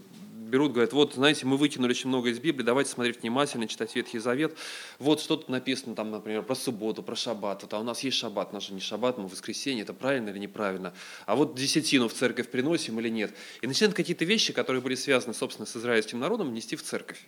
берут, 0.52 0.72
говорят, 0.72 0.92
вот, 0.92 1.14
знаете, 1.14 1.46
мы 1.46 1.56
выкинули 1.56 1.92
очень 1.92 2.08
много 2.08 2.28
из 2.28 2.38
Библии, 2.38 2.62
давайте 2.62 2.90
смотреть 2.90 3.22
внимательно, 3.22 3.66
читать 3.66 3.96
Ветхий 3.96 4.18
Завет. 4.18 4.54
Вот 4.98 5.20
что-то 5.20 5.50
написано 5.50 5.94
там, 5.94 6.10
например, 6.10 6.42
про 6.42 6.54
субботу, 6.54 7.02
про 7.02 7.16
шаббат. 7.16 7.62
Вот, 7.62 7.72
а 7.72 7.80
у 7.80 7.82
нас 7.82 8.00
есть 8.00 8.18
шаббат, 8.18 8.50
у 8.50 8.54
нас 8.54 8.64
же 8.64 8.74
не 8.74 8.80
шаббат, 8.80 9.16
мы 9.16 9.28
воскресенье, 9.28 9.82
это 9.82 9.94
правильно 9.94 10.28
или 10.28 10.38
неправильно? 10.38 10.92
А 11.24 11.36
вот 11.36 11.54
десятину 11.54 12.08
в 12.08 12.12
церковь 12.12 12.50
приносим 12.50 13.00
или 13.00 13.08
нет? 13.08 13.32
И 13.62 13.66
начинают 13.66 13.96
какие-то 13.96 14.26
вещи, 14.26 14.52
которые 14.52 14.82
были 14.82 14.94
связаны, 14.94 15.32
собственно, 15.32 15.64
с 15.64 15.74
израильским 15.74 16.20
народом, 16.20 16.52
нести 16.52 16.76
в 16.76 16.82
церковь. 16.82 17.26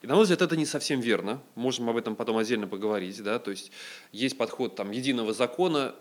И, 0.00 0.06
на 0.06 0.14
мой 0.14 0.22
взгляд, 0.22 0.40
это 0.40 0.56
не 0.56 0.66
совсем 0.66 1.00
верно. 1.00 1.42
Можем 1.54 1.90
об 1.90 1.98
этом 1.98 2.16
потом 2.16 2.38
отдельно 2.38 2.66
поговорить. 2.66 3.22
Да? 3.22 3.38
То 3.38 3.50
есть 3.50 3.70
есть 4.10 4.38
подход 4.38 4.74
там, 4.74 4.90
единого 4.90 5.34
закона, 5.34 5.94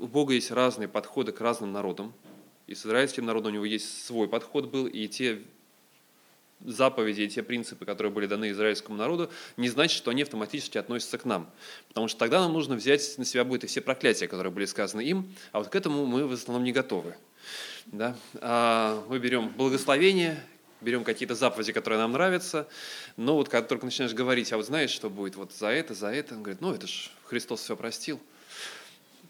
у 0.00 0.06
Бога 0.06 0.34
есть 0.34 0.50
разные 0.50 0.88
подходы 0.88 1.32
к 1.32 1.40
разным 1.40 1.72
народам. 1.72 2.12
И 2.66 2.74
с 2.74 2.86
израильским 2.86 3.26
народом 3.26 3.52
у 3.52 3.54
него 3.56 3.64
есть 3.64 4.06
свой 4.06 4.28
подход 4.28 4.66
был, 4.66 4.86
и 4.86 5.08
те 5.08 5.42
заповеди 6.64 7.22
и 7.22 7.28
те 7.28 7.42
принципы, 7.42 7.84
которые 7.84 8.12
были 8.12 8.26
даны 8.26 8.50
израильскому 8.50 8.96
народу, 8.96 9.30
не 9.56 9.68
значит, 9.68 9.96
что 9.96 10.10
они 10.10 10.22
автоматически 10.22 10.78
относятся 10.78 11.18
к 11.18 11.24
нам. 11.24 11.50
Потому 11.88 12.08
что 12.08 12.18
тогда 12.18 12.40
нам 12.40 12.52
нужно 12.52 12.76
взять 12.76 13.16
на 13.18 13.24
себя 13.24 13.44
будет 13.44 13.64
и 13.64 13.66
все 13.66 13.80
проклятия, 13.80 14.28
которые 14.28 14.52
были 14.52 14.66
сказаны 14.66 15.00
им, 15.02 15.34
а 15.52 15.58
вот 15.58 15.68
к 15.68 15.74
этому 15.74 16.04
мы 16.06 16.26
в 16.26 16.32
основном 16.32 16.64
не 16.64 16.72
готовы. 16.72 17.14
Да? 17.86 18.16
А 18.40 19.04
мы 19.08 19.18
берем 19.18 19.48
благословение, 19.48 20.42
берем 20.80 21.02
какие-то 21.02 21.34
заповеди, 21.34 21.72
которые 21.72 21.98
нам 21.98 22.12
нравятся, 22.12 22.68
но 23.16 23.36
вот 23.36 23.48
когда 23.48 23.66
только 23.66 23.86
начинаешь 23.86 24.12
говорить, 24.12 24.52
а 24.52 24.56
вот 24.56 24.66
знаешь, 24.66 24.90
что 24.90 25.08
будет 25.08 25.36
вот 25.36 25.52
за 25.52 25.68
это, 25.68 25.94
за 25.94 26.08
это, 26.08 26.34
он 26.34 26.42
говорит, 26.42 26.60
ну 26.60 26.74
это 26.74 26.86
же 26.86 27.10
Христос 27.24 27.62
все 27.62 27.74
простил. 27.74 28.20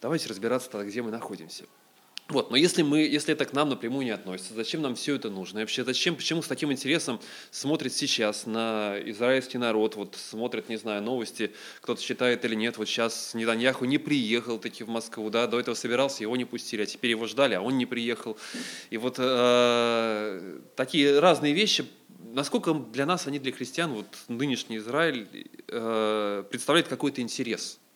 Давайте 0.00 0.28
разбираться 0.28 0.70
тогда, 0.70 0.86
где 0.86 1.02
мы 1.02 1.10
находимся. 1.10 1.64
Вот, 2.30 2.52
но 2.52 2.56
если, 2.56 2.82
мы, 2.82 3.00
если 3.00 3.34
это 3.34 3.44
к 3.44 3.52
нам 3.52 3.70
напрямую 3.70 4.04
не 4.04 4.12
относится, 4.12 4.54
зачем 4.54 4.82
нам 4.82 4.94
все 4.94 5.16
это 5.16 5.30
нужно? 5.30 5.58
И 5.58 5.62
вообще, 5.62 5.84
зачем, 5.84 6.14
почему 6.14 6.42
с 6.42 6.46
таким 6.46 6.70
интересом 6.70 7.20
смотрит 7.50 7.92
сейчас 7.92 8.46
на 8.46 8.96
израильский 9.06 9.58
народ, 9.58 9.96
вот 9.96 10.14
смотрит, 10.16 10.68
не 10.68 10.76
знаю, 10.76 11.02
новости, 11.02 11.50
кто-то 11.80 12.00
читает 12.00 12.44
или 12.44 12.54
нет, 12.54 12.78
вот 12.78 12.88
сейчас 12.88 13.34
Нетаньяху 13.34 13.84
не 13.84 13.98
приехал 13.98 14.58
таки 14.58 14.84
в 14.84 14.88
Москву, 14.88 15.28
да, 15.28 15.48
до 15.48 15.58
этого 15.58 15.74
собирался, 15.74 16.22
его 16.22 16.36
не 16.36 16.44
пустили, 16.44 16.82
а 16.82 16.86
теперь 16.86 17.10
его 17.10 17.26
ждали, 17.26 17.54
а 17.54 17.62
он 17.62 17.76
не 17.78 17.86
приехал. 17.86 18.38
И 18.90 18.96
вот 18.96 19.16
э, 19.18 20.60
такие 20.76 21.18
разные 21.18 21.52
вещи, 21.52 21.84
насколько 22.32 22.74
для 22.74 23.06
нас, 23.06 23.26
они 23.26 23.40
для 23.40 23.50
христиан, 23.50 23.92
вот 23.92 24.06
нынешний 24.28 24.76
Израиль 24.76 25.26
э, 25.66 26.44
представляет 26.48 26.86
какой-то 26.86 27.22
интерес– 27.22 27.80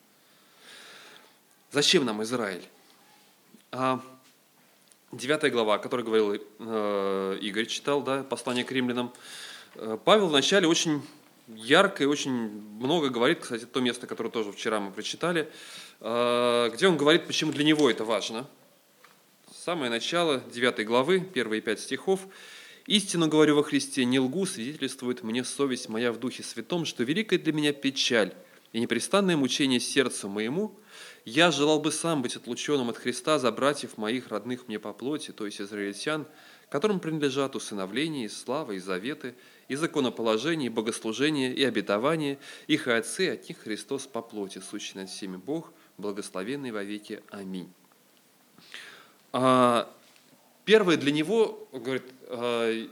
Зачем 1.75 2.05
нам 2.05 2.23
Израиль? 2.23 2.63
А, 3.73 4.01
девятая 5.11 5.51
глава, 5.51 5.75
о 5.75 5.79
которой 5.79 6.03
говорил 6.03 6.41
э, 6.61 7.39
Игорь, 7.43 7.67
читал, 7.67 8.01
да, 8.01 8.23
послание 8.23 8.65
к 8.65 8.71
римлянам. 8.71 9.13
Э, 9.75 9.99
Павел 10.05 10.29
вначале 10.29 10.69
очень 10.69 11.03
ярко 11.49 12.05
и 12.05 12.07
очень 12.07 12.31
много 12.79 13.09
говорит, 13.09 13.41
кстати, 13.41 13.65
то 13.65 13.81
место, 13.81 14.07
которое 14.07 14.31
тоже 14.31 14.53
вчера 14.53 14.79
мы 14.79 14.93
прочитали, 14.93 15.51
э, 15.99 16.71
где 16.73 16.87
он 16.87 16.97
говорит, 16.97 17.27
почему 17.27 17.51
для 17.51 17.65
него 17.65 17.91
это 17.91 18.05
важно. 18.05 18.47
Самое 19.53 19.91
начало 19.91 20.45
9 20.55 20.87
главы, 20.87 21.19
первые 21.19 21.61
пять 21.61 21.81
стихов. 21.81 22.21
«Истину 22.87 23.27
говорю 23.27 23.57
во 23.57 23.65
Христе, 23.65 24.05
не 24.05 24.21
лгу, 24.21 24.47
свидетельствует 24.47 25.25
мне 25.25 25.43
совесть 25.43 25.89
моя 25.89 26.13
в 26.13 26.21
Духе 26.21 26.45
Святом, 26.45 26.85
что 26.85 27.03
великая 27.03 27.39
для 27.39 27.53
меня 27.53 27.73
печаль 27.73 28.33
и 28.73 28.79
непрестанное 28.79 29.37
мучение 29.37 29.81
сердцу 29.81 30.29
моему, 30.29 30.79
я 31.25 31.51
желал 31.51 31.81
бы 31.81 31.91
сам 31.91 32.23
быть 32.23 32.37
отлученным 32.37 32.91
от 32.91 32.99
Христа 32.99 33.39
за 33.39 33.51
братьев 33.51 33.97
моих, 33.97 34.29
родных 34.29 34.69
мне 34.69 34.79
по 34.79 34.93
плоти, 34.93 35.31
то 35.31 35.47
есть 35.47 35.61
израильтян, 35.61 36.27
которым 36.69 37.01
принадлежат 37.01 37.57
усыновление, 37.57 38.27
и 38.27 38.29
слава, 38.29 38.73
и 38.73 38.79
заветы, 38.79 39.35
и 39.69 39.75
законоположение, 39.75 40.67
и 40.67 40.71
богослужение, 40.71 41.55
и 41.55 41.65
обетование, 41.65 42.39
их 42.67 42.89
и 42.89 42.91
отцы, 42.91 43.31
от 43.31 43.49
них 43.49 43.59
Христос 43.59 44.07
по 44.07 44.21
плоти, 44.21 44.59
сущий 44.59 45.01
над 45.01 45.09
всеми 45.09 45.37
Бог, 45.37 45.73
благословенный 45.97 46.73
во 46.73 46.83
веки. 46.83 47.23
Аминь. 47.31 47.73
А, 49.33 49.91
первое 50.65 50.97
для 50.97 51.13
него, 51.13 51.69
говорит, 51.73 52.05
а, 52.29 52.87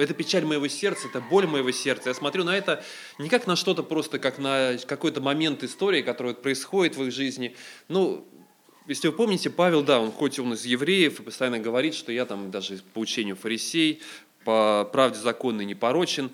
это 0.00 0.14
печаль 0.14 0.44
моего 0.44 0.68
сердца, 0.68 1.08
это 1.08 1.20
боль 1.20 1.46
моего 1.46 1.70
сердца. 1.70 2.10
Я 2.10 2.14
смотрю 2.14 2.44
на 2.44 2.56
это 2.56 2.84
не 3.18 3.28
как 3.28 3.46
на 3.46 3.56
что-то 3.56 3.82
просто, 3.82 4.18
как 4.18 4.38
на 4.38 4.76
какой-то 4.86 5.20
момент 5.20 5.62
истории, 5.62 6.02
который 6.02 6.34
происходит 6.34 6.96
в 6.96 7.04
их 7.04 7.12
жизни. 7.12 7.54
Ну, 7.88 8.26
если 8.86 9.08
вы 9.08 9.14
помните, 9.14 9.50
Павел, 9.50 9.82
да, 9.82 10.00
он 10.00 10.10
хоть 10.10 10.38
он 10.38 10.54
из 10.54 10.64
евреев 10.64 11.20
и 11.20 11.22
постоянно 11.22 11.58
говорит, 11.58 11.94
что 11.94 12.12
я 12.12 12.24
там 12.24 12.50
даже 12.50 12.80
по 12.94 12.98
учению 13.00 13.36
фарисей, 13.36 14.00
по 14.44 14.88
правде 14.92 15.18
законной 15.18 15.64
не 15.64 15.74
порочен. 15.74 16.30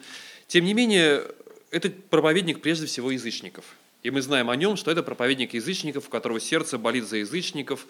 Тем 0.46 0.64
не 0.64 0.72
менее, 0.72 1.22
этот 1.70 2.04
проповедник 2.06 2.60
прежде 2.62 2.86
всего 2.86 3.10
язычников. 3.10 3.64
И 4.02 4.10
мы 4.10 4.22
знаем 4.22 4.50
о 4.50 4.56
нем, 4.56 4.76
что 4.76 4.92
это 4.92 5.02
проповедник 5.02 5.54
язычников, 5.54 6.06
у 6.06 6.10
которого 6.10 6.38
сердце 6.38 6.78
болит 6.78 7.08
за 7.08 7.16
язычников, 7.16 7.86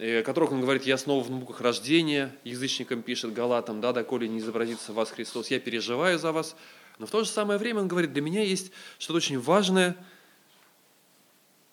о 0.00 0.22
которых 0.22 0.52
он 0.52 0.62
говорит, 0.62 0.84
я 0.84 0.96
снова 0.96 1.22
в 1.22 1.30
муках 1.30 1.60
рождения, 1.60 2.34
язычникам 2.42 3.02
пишет 3.02 3.34
Галатам, 3.34 3.82
да, 3.82 3.92
доколе 3.92 4.28
не 4.28 4.38
изобразится 4.38 4.92
в 4.92 4.94
вас 4.94 5.10
Христос, 5.10 5.50
я 5.50 5.60
переживаю 5.60 6.18
за 6.18 6.32
вас. 6.32 6.56
Но 6.98 7.06
в 7.06 7.10
то 7.10 7.22
же 7.22 7.28
самое 7.28 7.58
время 7.58 7.80
он 7.80 7.88
говорит, 7.88 8.12
для 8.12 8.22
меня 8.22 8.42
есть 8.42 8.72
что-то 8.98 9.18
очень 9.18 9.38
важное, 9.38 9.96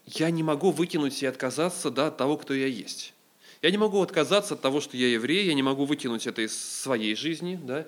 я 0.05 0.29
не 0.29 0.43
могу 0.43 0.71
выкинуть 0.71 1.21
и 1.23 1.25
отказаться 1.25 1.89
да, 1.89 2.07
от 2.07 2.17
того, 2.17 2.37
кто 2.37 2.53
я 2.53 2.67
есть. 2.67 3.13
Я 3.61 3.71
не 3.71 3.77
могу 3.77 4.01
отказаться 4.01 4.53
от 4.55 4.61
того, 4.61 4.81
что 4.81 4.97
я 4.97 5.07
еврей, 5.07 5.45
я 5.45 5.53
не 5.53 5.63
могу 5.63 5.85
выкинуть 5.85 6.27
это 6.27 6.41
из 6.41 6.57
своей 6.57 7.15
жизни, 7.15 7.59
да, 7.61 7.87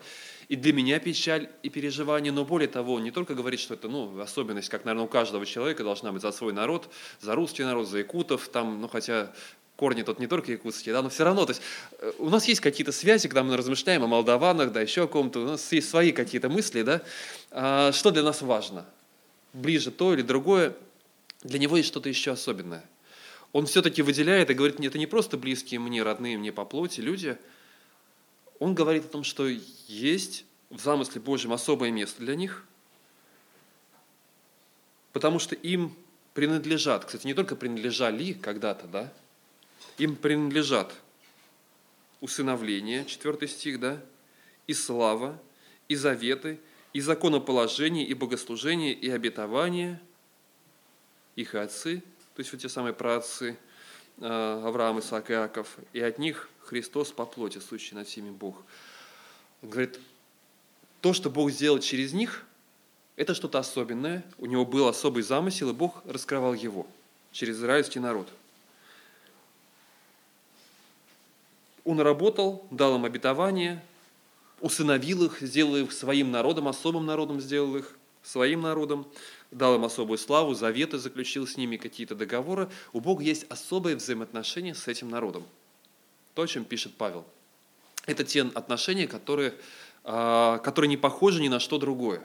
и 0.50 0.56
для 0.56 0.74
меня 0.74 1.00
печаль 1.00 1.48
и 1.62 1.70
переживание, 1.70 2.32
но 2.32 2.44
более 2.44 2.68
того, 2.68 3.00
не 3.00 3.12
только 3.12 3.36
говорит, 3.36 3.60
что 3.60 3.76
это 3.76 3.88
ну, 3.88 4.20
особенность, 4.20 4.70
как, 4.70 4.84
наверное, 4.84 5.06
у 5.06 5.08
каждого 5.08 5.46
человека 5.46 5.84
должна 5.84 6.12
быть 6.12 6.24
за 6.24 6.32
свой 6.32 6.54
народ, 6.54 6.90
за 7.22 7.36
русский 7.36 7.64
народ, 7.64 7.88
за 7.88 8.00
якутов, 8.00 8.50
там, 8.50 8.82
ну, 8.82 8.88
хотя 8.88 9.32
корни 9.80 10.04
тут 10.04 10.20
не 10.20 10.28
только 10.28 10.52
якутские, 10.52 10.94
да, 10.94 11.02
но 11.02 11.10
все 11.10 11.24
равно, 11.24 11.46
то 11.46 11.52
есть 11.52 11.62
э, 12.00 12.12
у 12.20 12.30
нас 12.30 12.46
есть 12.50 12.60
какие-то 12.60 12.92
связи, 12.92 13.30
когда 13.30 13.44
мы 13.44 13.56
размышляем 13.56 14.04
о 14.04 14.08
молдаванах, 14.08 14.74
да, 14.74 14.82
еще 14.82 15.04
о 15.04 15.08
ком-то, 15.08 15.40
у 15.40 15.46
нас 15.46 15.72
есть 15.72 15.90
свои 15.90 16.12
какие-то 16.12 16.50
мысли, 16.50 16.82
да, 16.82 17.02
а 17.50 17.94
что 17.94 18.12
для 18.12 18.22
нас 18.22 18.42
важно, 18.42 18.86
ближе 19.54 19.92
то 19.92 20.14
или 20.14 20.22
другое, 20.22 20.76
для 21.44 21.60
него 21.60 21.78
есть 21.78 21.88
что-то 21.88 22.10
еще 22.10 22.32
особенное. 22.32 22.84
Он 23.54 23.68
все-таки 23.68 24.02
выделяет 24.02 24.50
и 24.50 24.54
говорит, 24.54 24.82
это 24.82 24.98
не 24.98 25.08
просто 25.08 25.38
близкие 25.38 25.80
мне, 25.80 26.04
родные 26.04 26.38
мне 26.38 26.52
по 26.52 26.66
плоти 26.66 27.00
люди, 27.00 27.38
он 28.60 28.76
говорит 28.76 29.06
о 29.06 29.08
том, 29.08 29.24
что 29.24 29.48
есть 29.88 30.44
в 30.70 30.82
замысле 30.82 31.22
Божьем 31.22 31.54
особое 31.54 31.90
место 31.90 32.22
для 32.22 32.36
них, 32.36 32.66
потому 35.14 35.40
что 35.40 35.56
им 35.56 35.96
принадлежат, 36.34 37.06
кстати, 37.06 37.26
не 37.26 37.34
только 37.34 37.56
принадлежали 37.56 38.34
когда-то, 38.34 38.86
да, 38.88 39.14
им 40.00 40.16
принадлежат 40.16 40.95
усыновление, 42.22 43.06
4 43.06 43.47
стих, 43.47 43.80
да, 43.80 44.02
и 44.68 44.74
слава, 44.74 45.39
и 45.88 45.95
заветы, 45.95 46.60
и 46.93 47.02
законоположение, 47.02 48.06
и 48.06 48.14
богослужение, 48.14 48.93
и 48.93 49.10
обетование, 49.10 50.02
их 51.36 51.56
отцы, 51.56 52.02
то 52.36 52.39
есть 52.39 52.52
вот 52.52 52.62
те 52.62 52.70
самые 52.70 52.93
праотцы 52.93 53.58
э, 54.18 54.62
Авраам, 54.66 55.00
Исаак 55.00 55.30
и 55.30 55.34
Иаков, 55.34 55.78
и 55.93 56.00
от 56.00 56.18
них 56.18 56.50
Христос 56.62 57.12
по 57.12 57.26
плоти, 57.26 57.60
сущий 57.60 57.95
над 57.95 58.08
всеми 58.08 58.30
Бог. 58.30 58.56
Он 59.62 59.70
говорит, 59.70 60.00
то, 61.02 61.14
что 61.14 61.30
Бог 61.30 61.52
сделал 61.52 61.80
через 61.80 62.14
них, 62.14 62.45
это 63.16 63.34
что-то 63.34 63.60
особенное. 63.60 64.24
У 64.38 64.45
него 64.45 64.66
был 64.66 64.88
особый 64.88 65.24
замысел, 65.24 65.70
и 65.70 65.74
Бог 65.74 66.02
раскрывал 66.06 66.54
его 66.54 66.88
через 67.32 67.58
израильский 67.58 68.00
народ. 68.00 68.30
Он 71.90 72.00
работал, 72.02 72.68
дал 72.70 72.98
им 72.98 73.06
обетование, 73.06 73.84
усыновил 74.62 75.24
их, 75.24 75.40
сделал 75.42 75.76
их 75.78 75.92
своим 75.92 76.30
народом, 76.30 76.68
особым 76.68 77.08
народом 77.08 77.42
сделал 77.42 77.76
их 77.78 77.98
своим 78.22 78.62
народом, 78.62 79.08
дал 79.50 79.74
им 79.74 79.84
особую 79.84 80.20
славу, 80.20 80.54
заветы 80.54 81.00
заключил 81.00 81.48
с 81.48 81.58
ними, 81.58 81.78
какие-то 81.78 82.14
договоры. 82.14 82.70
У 82.94 83.00
Бога 83.00 83.24
есть 83.24 83.48
особое 83.50 83.96
взаимоотношение 83.96 84.76
с 84.76 84.88
этим 84.88 85.10
народом. 85.10 85.44
То, 86.36 86.44
о 86.44 86.48
чем 86.48 86.64
пишет 86.64 86.94
Павел. 86.96 87.26
Это 88.06 88.24
те 88.24 88.44
отношения, 88.44 89.08
которые, 89.08 89.56
а, 90.04 90.60
которые 90.60 90.90
не 90.90 90.98
похожи 90.98 91.42
ни 91.42 91.48
на 91.48 91.60
что 91.60 91.80
другое. 91.80 92.22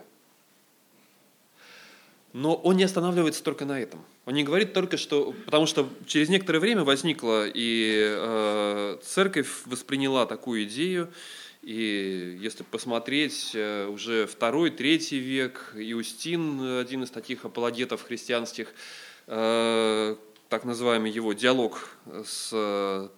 Но 2.35 2.57
он 2.57 2.77
не 2.77 2.83
останавливается 2.83 3.45
только 3.45 3.65
на 3.65 3.81
этом. 3.81 4.05
Он 4.27 4.35
не 4.35 4.43
говорит 4.43 4.73
только, 4.73 4.97
что... 4.97 5.33
Потому 5.45 5.67
что 5.67 5.89
через 6.05 6.29
некоторое 6.29 6.59
время 6.59 6.83
возникла 6.83 7.47
и 7.47 7.97
э, 7.97 8.99
церковь 9.05 9.49
восприняла 9.67 10.27
такую 10.27 10.65
идею, 10.65 11.13
и 11.63 12.37
если 12.43 12.65
посмотреть, 12.65 13.53
э, 13.55 13.87
уже 13.87 14.27
второй, 14.27 14.73
третий 14.73 15.19
век, 15.19 15.75
Иустин, 15.77 16.79
один 16.81 17.05
из 17.05 17.11
таких 17.11 17.45
апологетов 17.45 18.03
христианских, 18.03 18.75
э, 19.29 20.17
так 20.49 20.65
называемый 20.65 21.13
его 21.13 21.35
диалог 21.35 21.89
с 22.27 23.09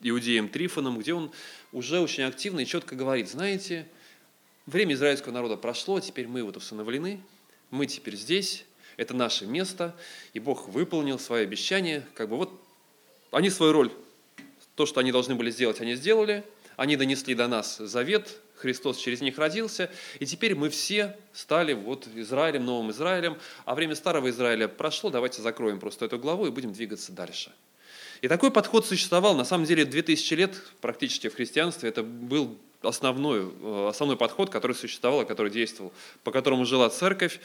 иудеем 0.00 0.48
Трифоном, 0.48 1.00
где 1.00 1.12
он 1.12 1.32
уже 1.72 1.98
очень 1.98 2.22
активно 2.22 2.60
и 2.60 2.66
четко 2.66 2.94
говорит, 2.94 3.28
знаете, 3.28 3.88
время 4.66 4.94
израильского 4.94 5.32
народа 5.32 5.56
прошло, 5.56 5.98
теперь 5.98 6.28
мы 6.28 6.44
вот 6.44 6.56
усыновлены, 6.56 7.20
мы 7.74 7.86
теперь 7.86 8.16
здесь, 8.16 8.64
это 8.96 9.14
наше 9.14 9.46
место, 9.46 9.94
и 10.32 10.38
Бог 10.38 10.68
выполнил 10.68 11.18
свои 11.18 11.42
обещания, 11.42 12.06
как 12.14 12.28
бы 12.28 12.36
вот 12.36 12.50
они 13.30 13.50
свою 13.50 13.72
роль, 13.72 13.92
то, 14.76 14.86
что 14.86 15.00
они 15.00 15.12
должны 15.12 15.34
были 15.34 15.50
сделать, 15.50 15.80
они 15.80 15.94
сделали– 15.94 16.42
они 16.76 16.96
донесли 16.96 17.34
до 17.34 17.48
нас 17.48 17.76
завет, 17.78 18.40
Христос 18.56 18.98
через 18.98 19.20
них 19.20 19.38
родился, 19.38 19.90
и 20.18 20.26
теперь 20.26 20.54
мы 20.54 20.70
все 20.70 21.16
стали 21.32 21.72
вот 21.72 22.08
Израилем, 22.14 22.64
новым 22.64 22.90
Израилем, 22.90 23.38
а 23.64 23.74
время 23.74 23.94
старого 23.94 24.30
Израиля 24.30 24.68
прошло, 24.68 25.10
давайте 25.10 25.42
закроем 25.42 25.80
просто 25.80 26.06
эту 26.06 26.18
главу 26.18 26.46
и 26.46 26.50
будем 26.50 26.72
двигаться 26.72 27.12
дальше. 27.12 27.52
И 28.24 28.28
такой 28.28 28.50
подход 28.50 28.86
существовал, 28.86 29.36
на 29.36 29.44
самом 29.44 29.66
деле, 29.66 29.84
2000 29.84 30.32
лет 30.32 30.54
практически 30.80 31.28
в 31.28 31.34
христианстве, 31.34 31.90
это 31.90 32.02
был 32.02 32.56
основной, 32.80 33.52
э, 33.60 33.88
основной 33.90 34.16
подход, 34.16 34.48
который 34.48 34.74
существовал, 34.74 35.26
который 35.26 35.52
действовал, 35.52 35.92
по 36.22 36.30
которому 36.30 36.64
жила 36.64 36.88
церковь. 36.88 37.38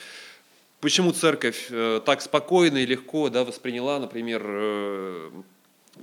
Почему 0.79 1.11
церковь 1.11 1.67
э, 1.69 1.99
так 2.05 2.21
спокойно 2.21 2.77
и 2.77 2.85
легко 2.85 3.27
да, 3.27 3.43
восприняла, 3.43 3.99
например, 3.99 4.41
э, 4.45 5.31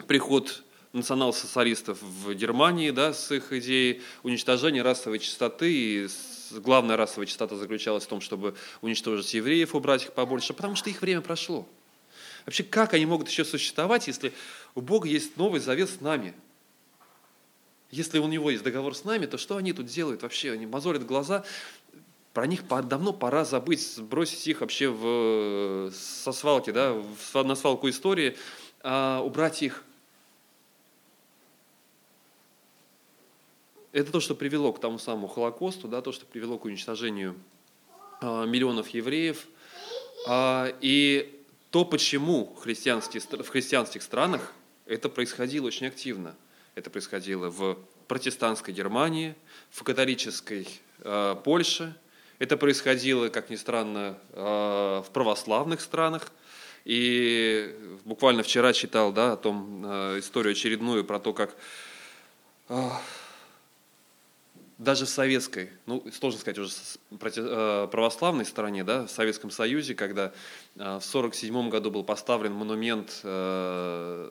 приход 0.09 0.63
национал-социалистов 0.93 2.03
в 2.03 2.35
Германии 2.35 2.91
да, 2.91 3.15
с 3.15 3.33
их 3.33 3.55
идеей 3.55 4.03
уничтожения 4.25 4.83
расовой 4.83 5.21
чистоты. 5.21 5.73
И 5.73 6.09
главная 6.53 6.99
расовая 6.99 7.27
чистота 7.27 7.57
заключалась 7.57 8.05
в 8.05 8.09
том, 8.09 8.21
чтобы 8.21 8.55
уничтожить 8.83 9.33
евреев, 9.33 9.75
убрать 9.75 10.03
их 10.03 10.13
побольше, 10.13 10.53
потому 10.53 10.77
что 10.77 10.91
их 10.91 11.01
время 11.01 11.23
прошло. 11.23 11.67
Вообще, 12.47 12.63
как 12.63 12.95
они 12.95 13.05
могут 13.07 13.29
еще 13.29 13.45
существовать, 13.45 14.07
если 14.07 14.33
у 14.75 14.81
Бога 14.81 15.09
есть 15.09 15.37
новый 15.37 15.61
завет 15.61 15.91
с 15.91 16.01
нами? 16.01 16.33
Если 17.91 18.19
у 18.19 18.27
него 18.29 18.51
есть 18.51 18.63
договор 18.63 18.95
с 18.95 19.05
нами, 19.05 19.27
то 19.27 19.37
что 19.37 19.57
они 19.57 19.73
тут 19.73 19.87
делают 19.87 20.23
вообще? 20.23 20.53
Они 20.53 20.65
мозолят 20.65 21.05
глаза, 21.05 21.45
про 22.33 22.47
них 22.47 22.67
давно 22.69 23.13
пора 23.13 23.45
забыть, 23.45 23.81
сбросить 23.95 24.47
их 24.47 24.61
вообще 24.61 24.89
в, 24.89 25.91
со 25.93 26.33
свалки, 26.33 26.71
да, 26.71 27.03
на 27.35 27.55
свалку 27.55 27.89
истории, 27.89 28.37
а 28.83 29.21
убрать 29.21 29.63
их 29.63 29.83
Это 33.97 34.13
то, 34.13 34.21
что 34.21 34.35
привело 34.35 34.75
к 34.75 34.79
тому 34.79 34.99
самому 34.99 35.27
Холокосту, 35.27 35.89
да, 35.89 36.03
то, 36.03 36.13
что 36.13 36.27
привело 36.27 36.59
к 36.59 36.67
уничтожению 36.67 37.35
а, 38.21 38.45
миллионов 38.45 38.89
евреев. 38.89 39.47
А, 40.29 40.71
и 40.83 41.36
то, 41.77 41.85
почему 41.85 42.55
в 42.57 42.63
христианских, 42.63 43.23
в 43.25 43.49
христианских 43.49 44.03
странах 44.03 44.55
это 44.87 45.11
происходило 45.11 45.67
очень 45.67 45.87
активно. 45.87 46.35
Это 46.75 46.89
происходило 46.89 47.51
в 47.51 47.77
протестантской 48.09 48.73
Германии, 48.73 49.35
в 49.69 49.83
католической 49.83 50.67
э, 51.01 51.37
Польше, 51.45 51.95
это 52.39 52.57
происходило, 52.57 53.29
как 53.29 53.51
ни 53.51 53.57
странно, 53.57 54.19
э, 54.33 55.03
в 55.07 55.11
православных 55.13 55.83
странах. 55.83 56.33
И 56.87 57.77
буквально 58.07 58.43
вчера 58.43 58.73
читал 58.73 59.13
да, 59.13 59.35
о 59.35 59.37
том 59.37 59.85
э, 59.85 60.21
историю 60.21 60.53
очередную 60.53 61.05
про 61.05 61.19
то, 61.21 61.35
как 61.35 61.55
даже 64.79 65.07
в 65.07 65.09
советской, 65.09 65.71
ну, 65.87 66.05
сложно 66.13 66.41
сказать 66.41 66.59
уже 66.59 66.71
э, 67.23 67.89
православной 67.91 68.45
стороне, 68.45 68.85
да, 68.85 69.07
в 69.07 69.11
Советском 69.11 69.51
Союзе, 69.51 69.95
когда 69.95 70.27
э, 70.75 70.79
в 70.79 71.07
1947 71.07 71.71
году 71.71 71.91
был 71.91 72.05
поставлен 72.05 72.53
монумент, 72.53 73.21
э, 73.23 74.31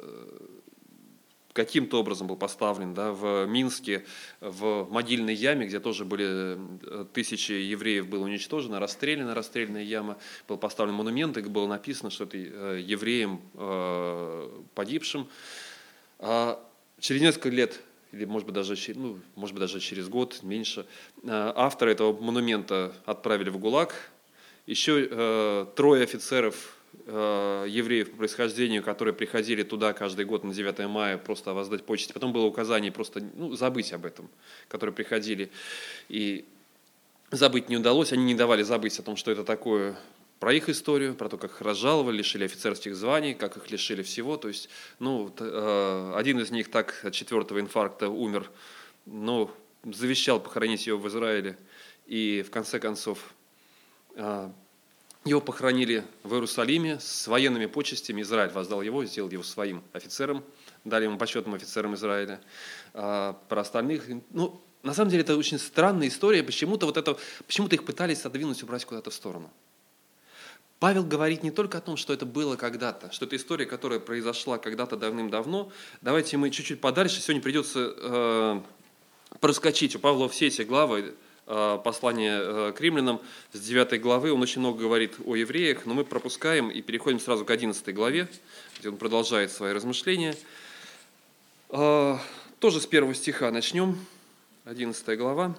каким-то 1.54 2.00
образом 2.00 2.28
был 2.28 2.36
поставлен 2.36 2.94
да, 2.94 3.12
в 3.12 3.46
Минске, 3.48 4.06
в 4.42 4.88
могильной 4.92 5.34
яме, 5.34 5.66
где 5.66 5.80
тоже 5.80 6.04
были 6.04 6.60
тысячи 7.14 7.54
евреев 7.54 8.08
было 8.08 8.26
уничтожено, 8.26 8.80
расстреляна 8.80 9.34
расстрельная 9.34 9.84
яма, 9.84 10.18
был 10.48 10.58
поставлен 10.58 10.94
монумент, 10.96 11.38
и 11.38 11.42
было 11.42 11.66
написано, 11.66 12.12
что 12.12 12.26
это 12.26 12.38
евреям 12.38 13.42
погибшим. 14.76 15.30
А 16.20 16.62
через 17.00 17.22
несколько 17.22 17.48
лет 17.48 17.82
или 18.16 18.26
может 18.26 18.46
быть 18.48 18.56
даже, 18.56 18.76
ну, 18.96 19.20
может 19.36 19.54
быть 19.54 19.62
даже 19.62 19.80
через 19.80 20.08
год, 20.08 20.40
меньше, 20.42 20.86
э, 21.24 21.54
автора 21.56 21.90
этого 21.90 22.20
монумента 22.20 22.94
отправили 23.06 23.50
в 23.50 23.58
ГУЛАГ. 23.58 23.94
Еще 24.68 25.08
э, 25.10 25.66
трое 25.76 26.04
офицеров 26.04 26.78
э, 27.06 27.66
евреев 27.68 28.12
по 28.12 28.18
происхождению, 28.18 28.84
которые 28.84 29.14
приходили 29.14 29.64
туда 29.64 29.92
каждый 29.94 30.26
год 30.26 30.44
на 30.44 30.54
9 30.54 30.88
мая 30.88 31.18
просто 31.18 31.54
воздать 31.54 31.84
почести. 31.84 32.14
Потом 32.14 32.32
было 32.32 32.46
указание 32.46 32.92
просто 32.92 33.22
ну, 33.36 33.54
забыть 33.56 33.92
об 33.92 34.06
этом, 34.06 34.30
которые 34.70 34.94
приходили. 34.94 35.52
И 36.08 36.46
забыть 37.32 37.68
не 37.70 37.78
удалось, 37.78 38.14
они 38.14 38.24
не 38.24 38.36
давали 38.36 38.64
забыть 38.64 38.98
о 38.98 39.04
том, 39.04 39.18
что 39.18 39.30
это 39.30 39.44
такое 39.44 39.98
про 40.46 40.54
их 40.54 40.70
историю, 40.70 41.16
про 41.16 41.28
то, 41.28 41.40
как 41.40 41.54
их 41.54 41.62
разжаловали, 41.62 42.18
лишили 42.18 42.44
офицерских 42.44 42.96
званий, 42.96 43.34
как 43.34 43.58
их 43.58 43.72
лишили 43.72 44.04
всего. 44.04 44.38
То 44.38 44.48
есть, 44.48 44.70
ну, 45.00 45.34
э, 45.40 46.14
один 46.16 46.40
из 46.40 46.52
них 46.52 46.70
так 46.70 47.04
от 47.04 47.16
четвертого 47.16 47.60
инфаркта 47.60 48.10
умер, 48.10 48.52
но 49.08 49.52
завещал 49.84 50.40
похоронить 50.40 50.86
его 50.86 51.00
в 51.00 51.08
Израиле. 51.08 51.58
И 52.06 52.46
в 52.48 52.52
конце 52.52 52.80
концов 52.80 53.34
э, 54.14 54.52
его 55.24 55.42
похоронили 55.42 56.04
в 56.22 56.36
Иерусалиме 56.36 57.00
с 57.00 57.26
военными 57.26 57.66
почестями. 57.66 58.22
Израиль 58.22 58.52
воздал 58.52 58.84
его, 58.84 59.04
сделал 59.04 59.32
его 59.32 59.42
своим 59.42 59.82
офицером, 59.94 60.44
дали 60.84 61.06
ему 61.06 61.18
почетным 61.18 61.56
офицером 61.56 61.96
Израиля. 61.96 62.40
А 62.94 63.34
про 63.50 63.62
остальных, 63.62 64.04
ну, 64.30 64.62
на 64.84 64.94
самом 64.94 65.10
деле 65.10 65.24
это 65.24 65.38
очень 65.38 65.58
странная 65.58 66.08
история. 66.08 66.44
Почему-то 66.44 66.86
вот 66.86 66.98
это, 66.98 67.18
почему-то 67.48 67.74
их 67.74 67.84
пытались 67.84 68.20
отодвинуть, 68.20 68.62
убрать 68.62 68.86
куда-то 68.86 69.10
в 69.10 69.16
сторону. 69.16 69.52
Павел 70.86 71.04
говорит 71.04 71.42
не 71.42 71.50
только 71.50 71.80
о 71.80 71.82
том, 71.82 71.98
что 71.98 72.14
это 72.14 72.28
было 72.28 72.58
когда-то, 72.58 73.12
что 73.12 73.26
это 73.26 73.36
история, 73.38 73.66
которая 73.66 74.00
произошла 74.00 74.60
когда-то 74.60 74.96
давным-давно. 74.96 75.72
Давайте 76.02 76.38
мы 76.38 76.52
чуть-чуть 76.52 76.80
подальше. 76.80 77.22
Сегодня 77.22 77.42
придется 77.42 77.96
э, 77.98 78.62
проскочить. 79.40 79.96
У 79.96 80.00
Павла 80.00 80.30
все 80.30 80.46
эти 80.46 80.62
главы 80.62 81.16
э, 81.48 81.80
послания 81.84 82.38
э, 82.40 82.74
к 82.78 82.82
римлянам 82.82 83.20
с 83.52 83.62
9 83.62 84.00
главы. 84.00 84.32
Он 84.32 84.40
очень 84.44 84.60
много 84.60 84.84
говорит 84.84 85.16
о 85.26 85.36
евреях, 85.36 85.88
но 85.88 85.96
мы 85.96 86.06
пропускаем 86.06 86.70
и 86.70 86.84
переходим 86.84 87.20
сразу 87.20 87.46
к 87.46 87.50
11 87.50 87.92
главе, 87.96 88.28
где 88.78 88.90
он 88.90 88.98
продолжает 88.98 89.52
свои 89.52 89.74
размышления. 89.74 90.36
Э, 91.70 92.18
тоже 92.60 92.80
с 92.80 92.86
первого 92.86 93.16
стиха 93.16 93.50
начнем. 93.50 93.98
11 94.66 95.18
глава. 95.18 95.56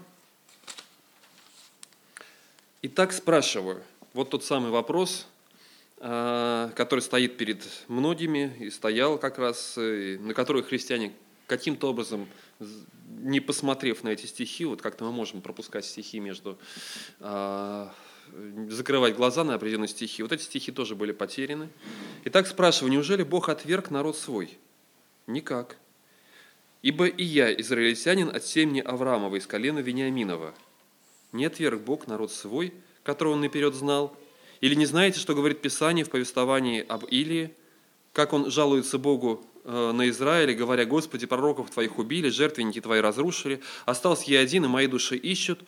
Итак, 2.83 3.13
спрашиваю, 3.13 3.83
вот 4.17 4.31
тот 4.31 4.43
самый 4.43 4.71
вопрос, 4.71 5.27
а, 5.99 6.71
который 6.75 7.01
стоит 7.01 7.37
перед 7.37 7.63
многими 7.87 8.57
и 8.61 8.71
стоял 8.71 9.19
как 9.19 9.39
раз, 9.39 9.77
и 9.77 10.17
на 10.19 10.33
который 10.33 10.63
христиане 10.63 11.13
каким-то 11.47 11.91
образом, 11.91 12.27
не 13.21 13.41
посмотрев 13.41 14.03
на 14.03 14.09
эти 14.09 14.25
стихи, 14.25 14.65
вот 14.65 14.81
как-то 14.81 15.05
мы 15.05 15.13
можем 15.13 15.43
пропускать 15.43 15.85
стихи 15.85 16.19
между, 16.19 16.59
а, 17.21 17.93
закрывать 18.71 19.17
глаза 19.17 19.45
на 19.45 19.55
определенные 19.55 19.89
стихи. 19.89 20.23
Вот 20.23 20.33
эти 20.33 20.43
стихи 20.43 20.73
тоже 20.73 20.97
были 20.97 21.13
потеряны. 21.13 21.69
Итак, 22.25 22.47
спрашиваю, 22.47 22.91
неужели 22.91 23.23
Бог 23.23 23.51
отверг 23.51 23.91
народ 23.91 24.17
свой? 24.17 24.59
Никак. 25.27 25.77
Ибо 26.81 27.07
и 27.07 27.23
я, 27.23 27.53
израильтянин 27.61 28.35
от 28.35 28.45
семени 28.47 28.81
Авраамова 28.81 29.37
из 29.37 29.47
колена 29.47 29.81
Вениаминова. 29.81 30.55
Не 31.33 31.45
отверг 31.45 31.83
Бог 31.83 32.07
народ 32.07 32.33
свой, 32.33 32.73
которого 33.07 33.35
он 33.35 33.41
наперед 33.41 33.75
знал. 33.75 34.15
Или 34.61 34.75
не 34.75 34.85
знаете, 34.85 35.21
что 35.21 35.35
говорит 35.35 35.63
Писание 35.63 36.05
в 36.05 36.11
повествовании 36.11 36.85
об 36.87 37.05
Илии, 37.05 37.55
как 38.13 38.33
он 38.33 38.51
жалуется 38.51 38.99
Богу 38.99 39.47
э, 39.65 39.93
на 39.93 40.09
Израиле, 40.09 40.55
говоря, 40.55 40.85
«Господи, 40.85 41.27
пророков 41.27 41.71
Твоих 41.71 41.99
убили, 41.99 42.29
жертвенники 42.29 42.81
Твои 42.81 43.01
разрушили, 43.01 43.61
остался 43.85 44.31
я 44.31 44.41
один, 44.41 44.65
и 44.65 44.69
мои 44.69 44.87
души 44.87 45.17
ищут». 45.17 45.61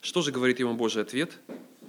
Что 0.00 0.22
же 0.22 0.32
говорит 0.32 0.58
ему 0.58 0.74
Божий 0.74 1.02
ответ? 1.02 1.38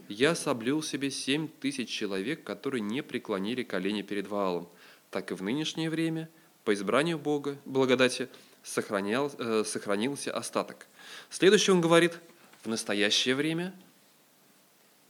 «Я 0.10 0.36
соблюл 0.36 0.84
себе 0.84 1.10
семь 1.10 1.48
тысяч 1.48 1.90
человек, 1.90 2.44
которые 2.44 2.82
не 2.82 3.02
преклонили 3.02 3.64
колени 3.64 4.02
перед 4.02 4.28
Ваалом, 4.28 4.68
так 5.10 5.32
и 5.32 5.36
в 5.36 5.42
нынешнее 5.42 5.90
время, 5.90 6.30
по 6.66 6.74
избранию 6.74 7.18
Бога, 7.18 7.58
благодати, 7.66 8.28
сохранял, 8.64 9.32
э, 9.38 9.64
сохранился 9.66 10.34
остаток». 10.34 10.88
Следующее 11.30 11.76
он 11.76 11.82
говорит, 11.82 12.20
в 12.64 12.68
настоящее 12.68 13.36
время– 13.36 13.74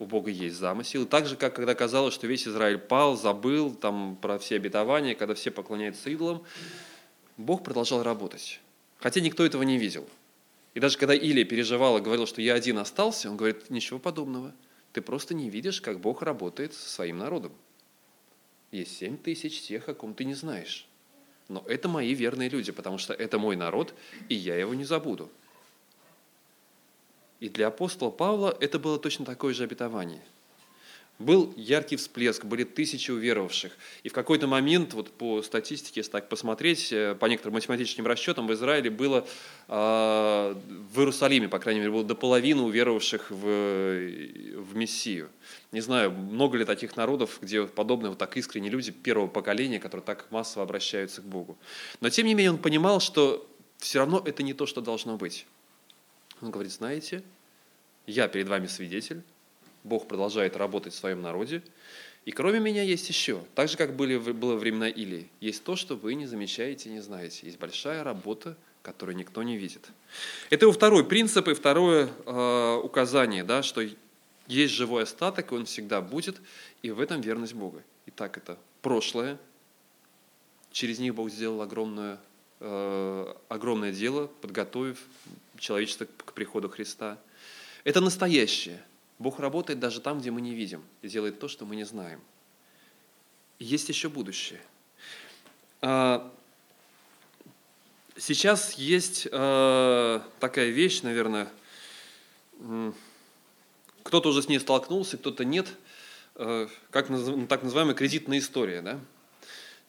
у 0.02 0.06
Бога 0.06 0.30
есть 0.30 0.56
замысел. 0.56 1.02
И 1.02 1.06
так 1.06 1.26
же, 1.26 1.36
как 1.36 1.54
когда 1.54 1.74
казалось, 1.74 2.12
что 2.12 2.26
весь 2.26 2.46
Израиль 2.46 2.78
пал, 2.78 3.16
забыл 3.16 3.72
там, 3.74 4.16
про 4.20 4.38
все 4.38 4.56
обетования, 4.56 5.14
когда 5.14 5.34
все 5.34 5.50
поклоняются 5.50 6.10
идолам, 6.10 6.42
Бог 7.36 7.62
продолжал 7.62 8.02
работать. 8.02 8.60
Хотя 8.98 9.20
никто 9.20 9.44
этого 9.46 9.62
не 9.62 9.78
видел. 9.78 10.08
И 10.74 10.80
даже 10.80 10.98
когда 10.98 11.14
Илия 11.14 11.44
переживал 11.44 11.98
и 11.98 12.00
говорил, 12.00 12.26
что 12.26 12.42
я 12.42 12.54
один 12.54 12.78
остался, 12.78 13.30
он 13.30 13.36
говорит, 13.36 13.70
ничего 13.70 13.98
подобного. 13.98 14.52
Ты 14.92 15.02
просто 15.02 15.34
не 15.34 15.48
видишь, 15.48 15.80
как 15.80 16.00
Бог 16.00 16.22
работает 16.22 16.74
со 16.74 16.88
своим 16.88 17.18
народом. 17.18 17.52
Есть 18.72 18.96
семь 18.96 19.16
тысяч 19.16 19.62
тех, 19.62 19.88
о 19.88 19.94
ком 19.94 20.14
ты 20.14 20.24
не 20.24 20.34
знаешь. 20.34 20.86
Но 21.48 21.62
это 21.68 21.88
мои 21.88 22.14
верные 22.14 22.48
люди, 22.48 22.72
потому 22.72 22.98
что 22.98 23.12
это 23.12 23.38
мой 23.38 23.54
народ, 23.54 23.94
и 24.28 24.34
я 24.34 24.56
его 24.56 24.74
не 24.74 24.84
забуду. 24.84 25.30
И 27.42 27.48
для 27.48 27.66
апостола 27.66 28.10
Павла 28.10 28.56
это 28.60 28.78
было 28.78 29.00
точно 29.00 29.24
такое 29.24 29.52
же 29.52 29.64
обетование. 29.64 30.22
Был 31.18 31.52
яркий 31.56 31.96
всплеск, 31.96 32.44
были 32.44 32.62
тысячи 32.62 33.10
уверовавших. 33.10 33.72
И 34.04 34.08
в 34.08 34.12
какой-то 34.12 34.46
момент, 34.46 34.94
вот 34.94 35.10
по 35.10 35.42
статистике, 35.42 36.00
если 36.00 36.12
так 36.12 36.28
посмотреть, 36.28 36.92
э, 36.92 37.16
по 37.16 37.26
некоторым 37.26 37.54
математическим 37.54 38.06
расчетам, 38.06 38.46
в 38.46 38.52
Израиле 38.52 38.90
было, 38.90 39.26
а, 39.66 40.56
в 40.94 41.00
Иерусалиме, 41.00 41.48
по 41.48 41.58
крайней 41.58 41.80
мере, 41.80 41.90
было 41.90 42.04
до 42.04 42.14
половины 42.14 42.62
уверовавших 42.62 43.32
в, 43.32 43.34
в 43.34 44.76
Мессию. 44.76 45.28
Не 45.72 45.80
знаю, 45.80 46.12
много 46.12 46.58
ли 46.58 46.64
таких 46.64 46.96
народов, 46.96 47.40
где 47.42 47.66
подобные 47.66 48.10
вот 48.10 48.18
так 48.18 48.36
искренние 48.36 48.70
люди 48.70 48.92
первого 48.92 49.26
поколения, 49.26 49.80
которые 49.80 50.04
так 50.04 50.30
массово 50.30 50.62
обращаются 50.62 51.22
к 51.22 51.24
Богу. 51.24 51.58
Но 52.00 52.08
тем 52.08 52.24
не 52.28 52.34
менее 52.34 52.52
он 52.52 52.58
понимал, 52.58 53.00
что 53.00 53.44
все 53.78 53.98
равно 53.98 54.22
это 54.24 54.44
не 54.44 54.54
то, 54.54 54.64
что 54.66 54.80
должно 54.80 55.16
быть. 55.16 55.44
Он 56.42 56.50
говорит, 56.50 56.72
знаете, 56.72 57.22
я 58.06 58.28
перед 58.28 58.48
вами 58.48 58.66
свидетель, 58.66 59.22
Бог 59.84 60.06
продолжает 60.06 60.56
работать 60.56 60.92
в 60.92 60.96
своем 60.96 61.22
народе, 61.22 61.62
и 62.24 62.30
кроме 62.30 62.60
меня 62.60 62.82
есть 62.82 63.08
еще, 63.08 63.42
так 63.54 63.68
же, 63.68 63.76
как 63.76 63.96
были, 63.96 64.16
было 64.16 64.54
времена 64.54 64.88
Илии, 64.88 65.28
есть 65.40 65.64
то, 65.64 65.74
что 65.74 65.96
вы 65.96 66.14
не 66.14 66.26
замечаете 66.26 66.88
и 66.88 66.92
не 66.92 67.00
знаете. 67.00 67.46
Есть 67.46 67.58
большая 67.58 68.04
работа, 68.04 68.56
которую 68.82 69.16
никто 69.16 69.42
не 69.42 69.56
видит. 69.56 69.88
Это 70.50 70.66
его 70.66 70.72
второй 70.72 71.04
принцип 71.04 71.48
и 71.48 71.54
второе 71.54 72.08
э, 72.26 72.80
указание, 72.82 73.42
да, 73.42 73.62
что 73.62 73.82
есть 74.46 74.74
живой 74.74 75.04
остаток, 75.04 75.50
и 75.50 75.54
он 75.54 75.64
всегда 75.64 76.00
будет, 76.00 76.40
и 76.82 76.90
в 76.90 77.00
этом 77.00 77.20
верность 77.20 77.54
Бога. 77.54 77.82
Итак, 78.06 78.36
это 78.36 78.56
прошлое, 78.82 79.38
через 80.70 80.98
них 80.98 81.14
Бог 81.14 81.30
сделал 81.30 81.60
огромное, 81.60 82.20
э, 82.60 83.34
огромное 83.48 83.92
дело, 83.92 84.28
подготовив 84.40 84.98
человечество 85.62 86.06
к 86.06 86.32
приходу 86.32 86.68
Христа. 86.68 87.18
Это 87.84 88.00
настоящее. 88.00 88.82
Бог 89.18 89.38
работает 89.38 89.78
даже 89.78 90.00
там, 90.00 90.18
где 90.18 90.32
мы 90.32 90.40
не 90.40 90.54
видим, 90.54 90.82
и 91.02 91.08
делает 91.08 91.38
то, 91.38 91.46
что 91.46 91.64
мы 91.64 91.76
не 91.76 91.84
знаем. 91.84 92.20
есть 93.60 93.88
еще 93.88 94.08
будущее. 94.08 94.60
А, 95.80 96.32
сейчас 98.16 98.72
есть 98.72 99.28
а, 99.30 100.26
такая 100.40 100.70
вещь, 100.70 101.02
наверное, 101.02 101.48
кто-то 104.02 104.30
уже 104.30 104.42
с 104.42 104.48
ней 104.48 104.58
столкнулся, 104.58 105.16
кто-то 105.16 105.44
нет, 105.44 105.68
а, 106.34 106.68
как 106.90 107.06
так 107.48 107.62
называемая 107.62 107.94
кредитная 107.94 108.40
история. 108.40 108.82
Да? 108.82 108.98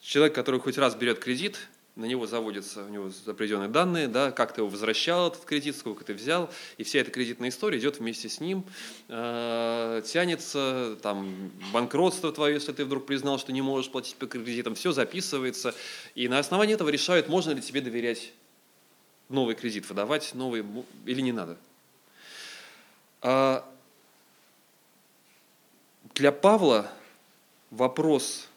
Человек, 0.02 0.36
который 0.36 0.60
хоть 0.60 0.78
раз 0.78 0.94
берет 0.94 1.18
кредит, 1.18 1.58
на 1.96 2.06
него 2.06 2.26
заводятся 2.26 2.84
у 2.84 2.90
него 2.90 3.12
определенные 3.28 3.70
данные, 3.70 4.08
да, 4.08 4.32
как 4.32 4.54
ты 4.54 4.62
его 4.62 4.70
возвращал, 4.70 5.28
этот 5.28 5.46
кредит, 5.46 5.78
сколько 5.78 6.04
ты 6.04 6.14
взял, 6.14 6.50
и 6.78 6.84
вся 6.84 7.00
эта 7.00 7.12
кредитная 7.12 7.50
история 7.50 7.78
идет 7.78 8.00
вместе 8.00 8.30
с 8.30 8.40
ним, 8.40 8.64
э, 9.10 10.02
тянется, 10.06 10.98
там, 11.04 11.52
банкротство 11.72 12.32
твое, 12.32 12.56
если 12.56 12.72
ты 12.72 12.86
вдруг 12.86 13.06
признал, 13.06 13.38
что 13.38 13.52
не 13.52 13.62
можешь 13.62 13.92
платить 13.92 14.16
по 14.16 14.26
кредитам, 14.26 14.74
все 14.74 14.92
записывается, 14.92 15.76
и 16.16 16.28
на 16.28 16.40
основании 16.40 16.74
этого 16.74 16.90
решают, 16.90 17.28
можно 17.28 17.52
ли 17.52 17.62
тебе 17.62 17.82
доверять 17.82 18.34
новый 19.30 19.54
кредит 19.54 19.88
выдавать, 19.88 20.34
новый 20.34 20.66
или 21.06 21.22
не 21.22 21.32
надо. 21.32 21.58
А 23.22 23.70
для 26.16 26.32
Павла 26.32 26.92
вопрос 27.70 28.48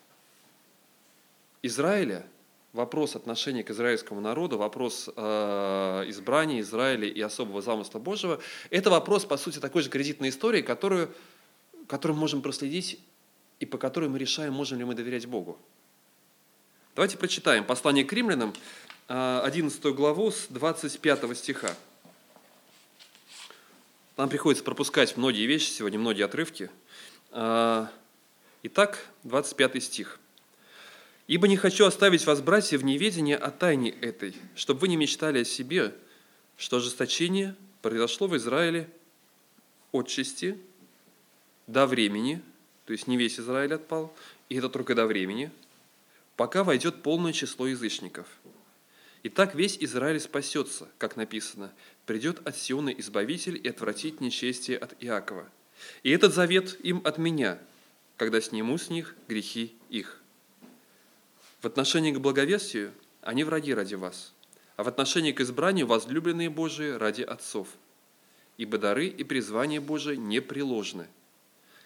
Израиля– 1.62 2.26
вопрос 2.77 3.16
отношения 3.16 3.64
к 3.64 3.70
израильскому 3.70 4.20
народу, 4.20 4.59
вопрос 4.59 5.09
э, 5.16 6.05
избрания 6.09 6.61
Израиля 6.61 7.09
и 7.09 7.20
особого 7.20 7.62
замысла 7.62 7.99
Божьего, 7.99 8.39
это 8.70 8.91
вопрос, 8.91 9.24
по 9.24 9.37
сути, 9.37 9.59
такой 9.59 9.83
же 9.83 9.91
кредитной 9.91 10.29
истории, 10.29 10.62
которую, 10.62 11.11
которую 11.89 12.16
мы 12.16 12.20
можем 12.20 12.43
проследить 12.43 13.01
и 13.59 13.66
по 13.66 13.79
которой 13.79 14.09
мы 14.09 14.18
решаем, 14.18 14.53
можем 14.53 14.79
ли 14.79 14.85
мы 14.85 14.95
доверять 14.95 15.27
Богу. 15.27 15.59
Давайте 16.95 17.16
прочитаем 17.16 17.64
послание 17.64 18.05
к 18.05 18.12
римлянам, 18.12 18.55
11 19.09 19.85
э, 19.85 19.91
главу 19.91 20.31
с 20.31 20.47
25 20.51 21.37
стиха. 21.37 21.74
Нам 24.16 24.29
приходится 24.29 24.64
пропускать 24.64 25.16
многие 25.16 25.47
вещи 25.47 25.70
сегодня, 25.70 25.99
многие 25.99 26.24
отрывки. 26.24 26.70
Э, 27.33 27.87
итак, 28.62 28.99
25 29.24 29.83
стих– 29.83 30.20
Ибо 31.27 31.49
не 31.49 31.57
хочу 31.57 31.85
оставить 31.85 32.24
вас, 32.24 32.41
братья, 32.41 32.79
в 32.79 32.85
неведении 32.85 33.35
о 33.35 33.51
тайне 33.51 33.91
этой, 33.91 34.35
чтобы 34.55 34.81
вы 34.81 34.89
не 34.89 34.97
мечтали 34.97 35.41
о 35.41 35.45
себе, 35.45 35.93
что 36.57 36.77
ожесточение 36.77 37.57
произошло 37.83 38.29
в 38.29 38.37
Израиле 38.37 38.89
отчасти 39.93 40.57
до 41.66 41.87
времени, 41.87 42.41
то 42.85 42.93
есть 42.93 43.09
не 43.09 43.16
весь 43.16 43.41
Израиль 43.41 43.74
отпал, 43.74 44.14
и 44.49 44.57
это 44.57 44.68
только 44.68 44.95
до 44.95 45.07
времени, 45.07 45.51
пока 46.37 46.62
войдет 46.62 47.03
полное 47.03 47.33
число 47.33 47.66
язычников. 47.66 48.27
И 49.24 49.29
так 49.29 49.57
весь 49.57 49.77
Израиль 49.81 50.20
спасется, 50.20 50.89
как 50.99 51.16
написано, 51.16 51.72
придет 52.05 52.47
от 52.47 52.57
Сиона 52.57 52.91
Избавитель 52.91 53.61
и 53.61 53.68
отвратит 53.68 54.20
нечестие 54.20 54.79
от 54.79 54.95
Иакова. 55.03 55.51
И 56.05 56.11
этот 56.11 56.33
завет 56.33 56.79
им 56.85 57.01
от 57.05 57.18
меня, 57.18 57.59
когда 58.16 58.41
сниму 58.41 58.79
с 58.79 58.91
них 58.91 59.16
грехи 59.27 59.74
их. 59.91 60.22
В 61.67 61.69
отношении 61.69 62.12
к 62.12 62.21
благовестию 62.21 62.93
они 63.23 63.43
враги 63.43 63.75
ради 63.75 63.97
вас, 63.97 64.33
а 64.77 64.85
в 64.85 64.89
отношении 64.89 65.33
к 65.33 65.41
избранию 65.41 65.89
возлюбленные 65.89 66.49
Божии 66.49 66.91
ради 66.91 67.23
отцов. 67.23 67.67
Ибо 68.57 68.79
дары 68.79 69.09
и 69.09 69.25
призвания 69.25 69.81
Божии 69.81 70.14
непреложны. 70.14 71.09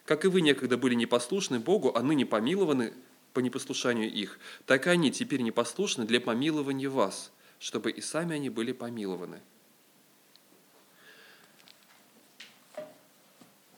Как 0.04 0.26
и 0.26 0.28
вы 0.28 0.42
некогда 0.42 0.76
были 0.76 0.94
непослушны 0.94 1.60
Богу, 1.60 1.92
а 1.96 2.02
ныне 2.02 2.26
помилованы 2.26 2.92
по 3.32 3.40
непослушанию 3.40 4.12
их, 4.12 4.38
так 4.66 4.86
и 4.86 4.90
они 4.90 5.10
теперь 5.10 5.40
непослушны 5.40 6.04
для 6.04 6.20
помилования 6.20 6.90
вас, 6.90 7.32
чтобы 7.58 7.90
и 7.90 8.02
сами 8.02 8.34
они 8.34 8.50
были 8.50 8.72
помилованы. 8.72 9.40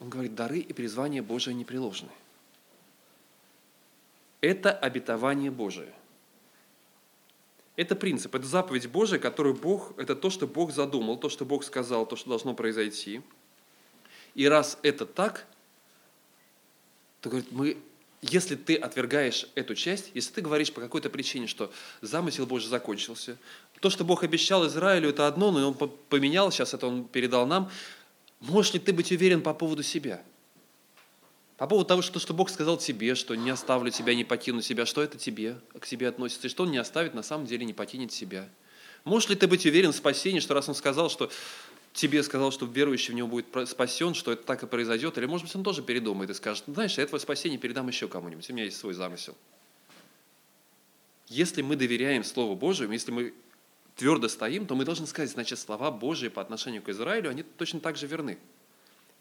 Он 0.00 0.10
говорит, 0.10 0.34
дары 0.34 0.58
и 0.58 0.72
призвания 0.72 1.22
Божие 1.22 1.54
непреложны. 1.54 2.10
Это 4.42 4.72
обетование 4.72 5.50
Божие. 5.50 5.94
Это 7.76 7.96
принцип, 7.96 8.34
это 8.34 8.44
заповедь 8.44 8.86
Божия, 8.88 9.18
которую 9.18 9.54
Бог, 9.54 9.94
это 9.96 10.14
то, 10.14 10.28
что 10.28 10.46
Бог 10.46 10.72
задумал, 10.72 11.16
то, 11.16 11.30
что 11.30 11.46
Бог 11.46 11.64
сказал, 11.64 12.04
то, 12.04 12.16
что 12.16 12.28
должно 12.28 12.52
произойти. 12.52 13.22
И 14.34 14.46
раз 14.46 14.78
это 14.82 15.06
так, 15.06 15.46
то 17.22 17.30
говорит, 17.30 17.50
мы, 17.52 17.78
если 18.20 18.56
ты 18.56 18.76
отвергаешь 18.76 19.48
эту 19.54 19.74
часть, 19.74 20.10
если 20.12 20.34
ты 20.34 20.40
говоришь 20.42 20.72
по 20.72 20.80
какой-то 20.80 21.08
причине, 21.08 21.46
что 21.46 21.72
замысел 22.02 22.44
Божий 22.44 22.68
закончился, 22.68 23.38
то, 23.80 23.90
что 23.90 24.04
Бог 24.04 24.22
обещал 24.22 24.66
Израилю, 24.66 25.08
это 25.08 25.26
одно, 25.26 25.50
но 25.50 25.68
Он 25.68 25.74
поменял, 26.08 26.50
сейчас 26.50 26.74
это 26.74 26.86
Он 26.86 27.04
передал 27.04 27.46
нам, 27.46 27.70
можешь 28.40 28.74
ли 28.74 28.80
ты 28.80 28.92
быть 28.92 29.12
уверен 29.12 29.40
по 29.40 29.54
поводу 29.54 29.82
себя? 29.82 30.22
По 31.62 31.68
поводу 31.68 31.86
того, 31.86 32.02
что, 32.02 32.18
что 32.18 32.34
Бог 32.34 32.50
сказал 32.50 32.76
тебе, 32.76 33.14
что 33.14 33.36
не 33.36 33.48
оставлю 33.48 33.92
тебя, 33.92 34.16
не 34.16 34.24
покину 34.24 34.60
тебя, 34.62 34.84
что 34.84 35.00
это 35.00 35.16
тебе, 35.16 35.60
к 35.78 35.86
тебе 35.86 36.08
относится, 36.08 36.48
и 36.48 36.50
что 36.50 36.64
Он 36.64 36.72
не 36.72 36.78
оставит, 36.78 37.14
на 37.14 37.22
самом 37.22 37.46
деле 37.46 37.64
не 37.64 37.72
покинет 37.72 38.10
себя. 38.10 38.48
Можешь 39.04 39.28
ли 39.28 39.36
ты 39.36 39.46
быть 39.46 39.64
уверен 39.64 39.92
в 39.92 39.94
спасении, 39.94 40.40
что 40.40 40.54
раз 40.54 40.68
Он 40.68 40.74
сказал, 40.74 41.08
что 41.08 41.30
тебе 41.92 42.24
сказал, 42.24 42.50
что 42.50 42.66
верующий 42.66 43.12
в 43.12 43.16
него 43.16 43.28
будет 43.28 43.46
спасен, 43.68 44.14
что 44.14 44.32
это 44.32 44.42
так 44.42 44.64
и 44.64 44.66
произойдет, 44.66 45.16
или, 45.18 45.26
может 45.26 45.46
быть, 45.46 45.54
он 45.54 45.62
тоже 45.62 45.82
передумает 45.82 46.30
и 46.30 46.34
скажет, 46.34 46.64
«Ну, 46.66 46.74
знаешь, 46.74 46.98
я 46.98 47.06
твое 47.06 47.20
спасение 47.20 47.60
передам 47.60 47.86
еще 47.86 48.08
кому-нибудь, 48.08 48.50
у 48.50 48.52
меня 48.54 48.64
есть 48.64 48.78
свой 48.78 48.94
замысел. 48.94 49.36
Если 51.28 51.62
мы 51.62 51.76
доверяем 51.76 52.24
Слову 52.24 52.56
Божьему, 52.56 52.92
если 52.92 53.12
мы 53.12 53.34
твердо 53.94 54.26
стоим, 54.26 54.66
то 54.66 54.74
мы 54.74 54.84
должны 54.84 55.06
сказать, 55.06 55.30
значит, 55.30 55.60
слова 55.60 55.92
Божьи 55.92 56.26
по 56.26 56.42
отношению 56.42 56.82
к 56.82 56.88
Израилю, 56.88 57.30
они 57.30 57.44
точно 57.44 57.78
так 57.78 57.96
же 57.96 58.08
верны. 58.08 58.40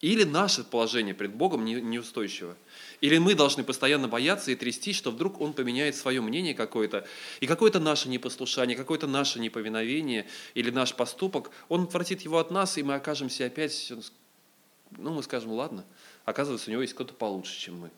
Или 0.02 0.24
наше 0.24 0.64
положение 0.64 1.14
пред 1.14 1.36
Богом 1.36 1.64
неустойчиво. 1.64 2.58
Или 3.02 3.20
мы 3.20 3.36
должны 3.36 3.64
постоянно 3.64 4.08
бояться 4.08 4.52
и 4.52 4.56
трястись, 4.56 4.96
что 4.96 5.12
вдруг 5.12 5.40
Он 5.40 5.54
поменяет 5.54 5.96
свое 5.96 6.22
мнение 6.22 6.56
какое-то, 6.56 7.08
и 7.40 7.46
какое-то 7.46 7.80
наше 7.80 8.10
непослушание, 8.10 8.76
какое-то 8.76 9.06
наше 9.06 9.40
неповиновение 9.40 10.28
или 10.56 10.72
наш 10.72 10.96
поступок, 10.96 11.52
Он 11.70 11.84
отвратит 11.84 12.22
его 12.22 12.40
от 12.40 12.50
нас, 12.50 12.80
и 12.80 12.84
мы 12.84 12.96
окажемся 12.96 13.46
опять, 13.46 13.94
ну, 14.98 15.14
мы 15.14 15.22
скажем, 15.22 15.52
ладно, 15.52 15.86
оказывается, 16.26 16.70
у 16.70 16.74
него 16.74 16.82
есть 16.82 16.96
кто-то 16.96 17.14
получше, 17.14 17.60
чем 17.60 17.80
мы. 17.80 17.92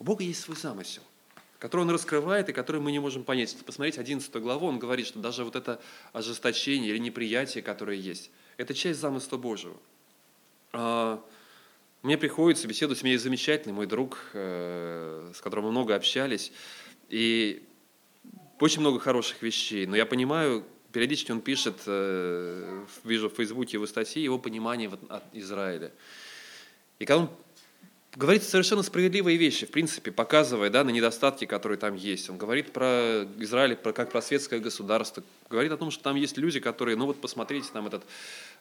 У 0.00 0.04
Бога 0.04 0.24
есть 0.24 0.40
свой 0.40 0.56
замысел 0.56 1.02
который 1.58 1.82
он 1.82 1.90
раскрывает 1.90 2.48
и 2.48 2.52
который 2.52 2.80
мы 2.80 2.92
не 2.92 2.98
можем 2.98 3.24
понять. 3.24 3.52
Если 3.52 3.64
посмотреть 3.64 3.98
11 3.98 4.34
главу, 4.36 4.66
он 4.66 4.78
говорит, 4.78 5.06
что 5.06 5.18
даже 5.18 5.44
вот 5.44 5.56
это 5.56 5.80
ожесточение 6.12 6.90
или 6.90 6.98
неприятие, 6.98 7.62
которое 7.62 7.96
есть, 7.96 8.30
это 8.56 8.74
часть 8.74 9.00
замысла 9.00 9.36
Божьего. 9.36 9.76
А, 10.72 11.22
мне 12.02 12.18
приходится 12.18 12.68
беседовать, 12.68 13.02
у 13.02 13.04
меня 13.04 13.12
есть 13.12 13.24
замечательный 13.24 13.72
мой 13.72 13.86
друг, 13.86 14.18
э, 14.34 15.32
с 15.34 15.40
которым 15.40 15.66
мы 15.66 15.70
много 15.70 15.94
общались, 15.94 16.52
и 17.08 17.62
очень 18.60 18.80
много 18.80 19.00
хороших 19.00 19.40
вещей, 19.42 19.86
но 19.86 19.96
я 19.96 20.04
понимаю, 20.04 20.64
периодически 20.92 21.32
он 21.32 21.40
пишет, 21.40 21.76
э, 21.86 22.84
вижу 23.04 23.30
в 23.30 23.34
Фейсбуке 23.34 23.78
его 23.78 23.86
статьи, 23.86 24.22
его 24.22 24.38
понимание 24.38 24.90
от 25.08 25.24
Израиля. 25.32 25.92
И 26.98 27.04
когда 27.04 27.22
он 27.22 27.30
говорит 28.16 28.42
совершенно 28.42 28.82
справедливые 28.82 29.36
вещи, 29.36 29.66
в 29.66 29.70
принципе, 29.70 30.12
показывая 30.12 30.70
да, 30.70 30.84
на 30.84 30.90
недостатки, 30.90 31.44
которые 31.46 31.78
там 31.78 31.94
есть. 31.94 32.30
Он 32.30 32.38
говорит 32.38 32.72
про 32.72 33.26
Израиль 33.38 33.76
про, 33.76 33.92
как 33.92 34.10
про 34.10 34.22
светское 34.22 34.60
государство, 34.60 35.22
говорит 35.50 35.72
о 35.72 35.76
том, 35.76 35.90
что 35.90 36.02
там 36.04 36.16
есть 36.16 36.36
люди, 36.36 36.60
которые, 36.60 36.96
ну 36.96 37.06
вот 37.06 37.20
посмотрите, 37.20 37.68
там 37.72 37.86
этот 37.86 38.04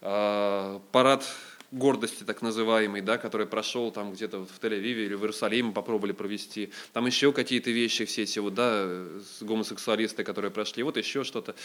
э, 0.02 0.80
парад 0.92 1.26
гордости 1.72 2.24
так 2.24 2.42
называемый, 2.42 3.02
да, 3.02 3.18
который 3.18 3.48
прошел 3.48 3.92
там 3.92 4.14
где-то 4.14 4.46
в 4.46 4.60
Тель-Авиве 4.62 5.06
или 5.06 5.14
в 5.16 5.22
Иерусалиме 5.22 5.72
попробовали 5.72 6.12
провести. 6.12 6.72
Там 6.94 7.06
еще 7.08 7.34
какие-то 7.34 7.72
вещи, 7.72 8.06
все 8.06 8.24
эти 8.24 8.40
вот, 8.40 8.54
да, 8.54 8.88
гомосексуалисты, 9.42 10.24
которые 10.24 10.52
прошли, 10.52 10.84
вот 10.84 10.98
еще 10.98 11.24
что-то. 11.24 11.56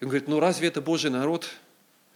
И 0.00 0.04
он 0.04 0.08
говорит, 0.08 0.28
ну 0.28 0.40
разве 0.40 0.68
это 0.68 0.80
Божий 0.80 1.10
народ? 1.10 1.48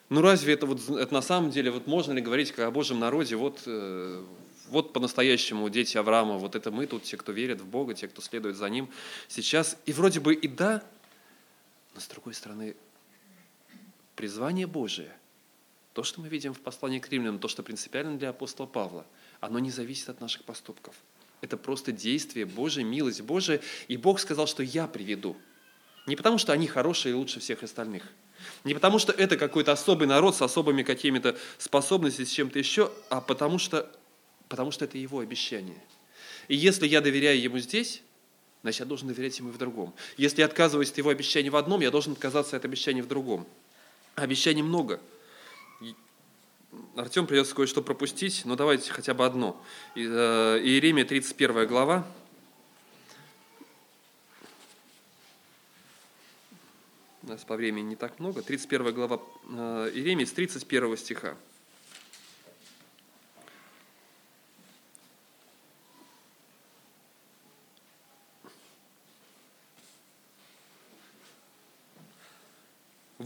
Ну 0.09 0.23
разве 0.23 0.55
это 0.55 0.67
вот 0.67 0.81
это 0.89 1.13
на 1.13 1.23
самом 1.23 1.51
деле, 1.51 1.71
вот 1.71 1.87
можно 1.87 2.13
ли 2.13 2.21
говорить 2.21 2.59
о 2.59 2.71
Божьем 2.71 2.99
народе, 2.99 3.37
вот 3.37 3.61
э, 3.67 4.25
вот 4.71 4.93
по-настоящему 4.93 5.68
дети 5.68 5.97
Авраама, 5.97 6.39
вот 6.39 6.55
это 6.55 6.71
мы 6.71 6.87
тут, 6.87 7.03
те, 7.03 7.16
кто 7.16 7.33
верит 7.33 7.61
в 7.61 7.66
Бога, 7.66 7.95
те, 7.95 8.09
кто 8.09 8.23
следует 8.23 8.57
за 8.57 8.68
Ним 8.68 8.89
сейчас. 9.29 9.77
И 9.87 9.93
вроде 9.93 10.21
бы 10.21 10.35
и 10.35 10.49
да, 10.49 10.83
но 11.95 12.01
с 12.01 12.07
другой 12.07 12.35
стороны, 12.35 12.77
призвание 14.16 14.66
Божие, 14.66 15.12
то, 15.93 16.05
что 16.05 16.21
мы 16.21 16.29
видим 16.29 16.55
в 16.55 16.61
послании 16.61 17.01
к 17.01 17.09
римлянам, 17.09 17.41
то, 17.41 17.49
что 17.49 17.62
принципиально 17.62 18.16
для 18.16 18.31
апостола 18.31 18.66
Павла, 18.66 19.05
оно 19.41 19.59
не 19.59 19.71
зависит 19.71 20.09
от 20.09 20.21
наших 20.21 20.45
поступков. 20.45 20.95
Это 21.41 21.57
просто 21.57 21.91
действие 21.91 22.47
Божие, 22.47 22.85
милость 22.85 23.23
Божия. 23.23 23.61
И 23.89 23.97
Бог 23.97 24.21
сказал, 24.21 24.47
что 24.47 24.62
я 24.62 24.87
приведу. 24.87 25.37
Не 26.07 26.16
потому, 26.16 26.39
что 26.39 26.53
они 26.53 26.66
хорошие 26.66 27.12
и 27.12 27.14
лучше 27.14 27.41
всех 27.41 27.62
остальных. 27.62 28.05
Не 28.64 28.75
потому, 28.75 28.99
что 28.99 29.12
это 29.12 29.37
какой-то 29.37 29.73
особый 29.73 30.07
народ 30.07 30.37
с 30.37 30.43
особыми 30.43 30.83
какими-то 30.83 31.37
способностями, 31.59 32.27
с 32.27 32.31
чем-то 32.31 32.59
еще, 32.59 32.93
а 33.09 33.21
потому 33.21 33.59
что 33.59 33.91
потому 34.51 34.73
что 34.73 34.85
это 34.85 34.99
его 34.99 35.21
обещание. 35.21 35.81
И 36.49 36.57
если 36.57 36.87
я 36.87 37.01
доверяю 37.01 37.41
ему 37.41 37.59
здесь, 37.61 38.03
значит, 38.63 38.81
я 38.81 38.87
должен 38.87 39.07
доверять 39.09 39.39
ему 39.39 39.51
и 39.51 39.53
в 39.53 39.59
другом. 39.59 39.95
Если 40.17 40.41
я 40.41 40.47
отказываюсь 40.47 40.91
от 40.91 40.99
его 40.99 41.09
обещания 41.09 41.51
в 41.51 41.57
одном, 41.57 41.81
я 41.81 41.91
должен 41.93 42.13
отказаться 42.13 42.57
от 42.57 42.65
обещания 42.65 43.03
в 43.03 43.07
другом. 43.09 43.47
Обещаний 44.17 44.63
много. 44.63 45.01
Артем 46.97 47.29
придется 47.29 47.55
кое-что 47.55 47.81
пропустить, 47.81 48.43
но 48.45 48.57
давайте 48.57 48.91
хотя 48.91 49.15
бы 49.15 49.25
одно. 49.25 49.61
Э, 49.95 50.59
Иеремия 50.61 51.05
31 51.05 51.69
глава. 51.69 52.05
У 57.23 57.29
нас 57.29 57.45
по 57.45 57.55
времени 57.55 57.91
не 57.91 57.97
так 57.97 58.19
много. 58.19 58.43
31 58.43 58.95
глава 58.95 59.21
э, 59.49 59.93
Иеремии 59.95 60.25
с 60.25 60.33
31 60.33 60.97
стиха. 60.97 61.37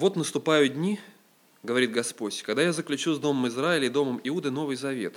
«Вот 0.04 0.16
наступают 0.16 0.74
дни,— 0.74 1.00
говорит 1.62 1.90
Господь,— 1.90 2.42
когда 2.44 2.60
я 2.60 2.74
заключу 2.74 3.14
с 3.14 3.18
Домом 3.18 3.48
Израиля 3.48 3.86
и 3.86 3.88
Домом 3.88 4.20
Иуды 4.22 4.50
новый 4.50 4.76
завет. 4.76 5.16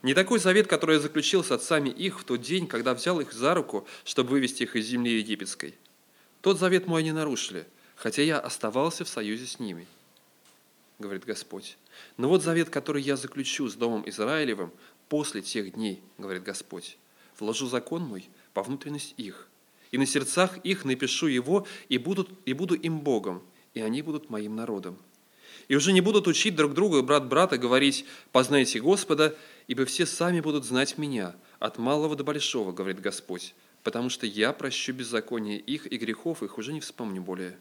Не 0.00 0.14
такой 0.14 0.38
завет, 0.38 0.68
который 0.68 0.94
я 0.94 1.02
заключил 1.02 1.44
с 1.44 1.50
отцами 1.50 1.90
их 1.90 2.18
в 2.18 2.24
тот 2.24 2.40
день, 2.40 2.66
когда 2.66 2.94
взял 2.94 3.20
их 3.20 3.34
за 3.34 3.52
руку, 3.52 3.86
чтобы 4.06 4.30
вывести 4.30 4.62
их 4.62 4.74
из 4.74 4.86
земли 4.86 5.18
египетской. 5.18 5.74
Тот 6.40 6.58
завет 6.58 6.86
мой 6.86 7.02
они 7.02 7.12
нарушили, 7.12 7.66
хотя 7.94 8.22
я 8.22 8.40
оставался 8.40 9.04
в 9.04 9.08
союзе 9.10 9.44
с 9.44 9.60
ними,— 9.60 9.86
говорит 10.98 11.26
Господь. 11.26 11.76
Но 12.16 12.30
вот 12.30 12.42
завет, 12.42 12.70
который 12.70 13.02
я 13.02 13.16
заключу 13.16 13.68
с 13.68 13.74
Домом 13.74 14.02
Израилевым 14.08 14.72
после 15.10 15.42
тех 15.42 15.74
дней,— 15.74 16.00
говорит 16.16 16.42
Господь,— 16.42 16.96
вложу 17.38 17.66
закон 17.66 18.04
мой 18.04 18.30
по 18.54 18.62
внутренность 18.62 19.12
их, 19.18 19.46
и 19.90 19.98
на 19.98 20.06
сердцах 20.06 20.56
их 20.64 20.86
напишу 20.86 21.26
его, 21.26 21.66
и, 21.90 21.98
будут, 21.98 22.30
и 22.46 22.54
буду 22.54 22.76
им 22.76 23.00
Богом, 23.00 23.42
и 23.76 23.82
они 23.82 24.00
будут 24.00 24.30
моим 24.30 24.56
народом. 24.56 24.96
И 25.68 25.76
уже 25.76 25.92
не 25.92 26.00
будут 26.00 26.26
учить 26.26 26.56
друг 26.56 26.72
друга, 26.72 27.02
брат 27.02 27.28
брата, 27.28 27.58
говорить 27.58 28.06
«познайте 28.32 28.80
Господа», 28.80 29.36
ибо 29.66 29.84
все 29.84 30.06
сами 30.06 30.40
будут 30.40 30.64
знать 30.64 30.96
меня, 30.96 31.36
от 31.58 31.76
малого 31.76 32.16
до 32.16 32.24
большого, 32.24 32.72
говорит 32.72 33.02
Господь, 33.02 33.54
потому 33.82 34.08
что 34.08 34.24
я 34.24 34.54
прощу 34.54 34.94
беззаконие 34.94 35.58
их 35.58 35.92
и 35.92 35.98
грехов 35.98 36.42
их 36.42 36.56
уже 36.56 36.72
не 36.72 36.80
вспомню 36.80 37.20
более. 37.20 37.58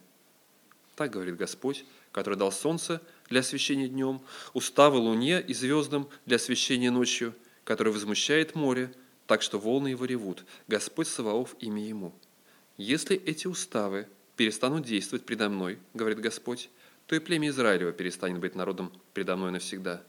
Так 0.95 1.11
говорит 1.11 1.35
Господь, 1.35 1.83
который 2.13 2.35
дал 2.37 2.53
солнце 2.53 3.01
для 3.27 3.41
освещения 3.41 3.89
днем, 3.89 4.21
уставы 4.53 4.99
луне 4.99 5.41
и 5.41 5.53
звездам 5.53 6.07
для 6.25 6.37
освещения 6.37 6.91
ночью, 6.91 7.35
который 7.65 7.91
возмущает 7.91 8.55
море, 8.55 8.93
так 9.27 9.41
что 9.41 9.59
волны 9.59 9.89
его 9.89 10.05
ревут, 10.05 10.45
Господь 10.69 11.09
Саваоф 11.09 11.57
имя 11.59 11.85
ему. 11.85 12.13
Если 12.77 13.17
эти 13.17 13.47
уставы 13.47 14.07
перестанут 14.35 14.85
действовать 14.85 15.25
предо 15.25 15.49
мной, 15.49 15.79
говорит 15.93 16.19
Господь, 16.19 16.69
то 17.07 17.15
и 17.15 17.19
племя 17.19 17.49
Израилева 17.49 17.91
перестанет 17.91 18.39
быть 18.39 18.55
народом 18.55 18.91
предо 19.13 19.35
мной 19.35 19.51
навсегда. 19.51 20.01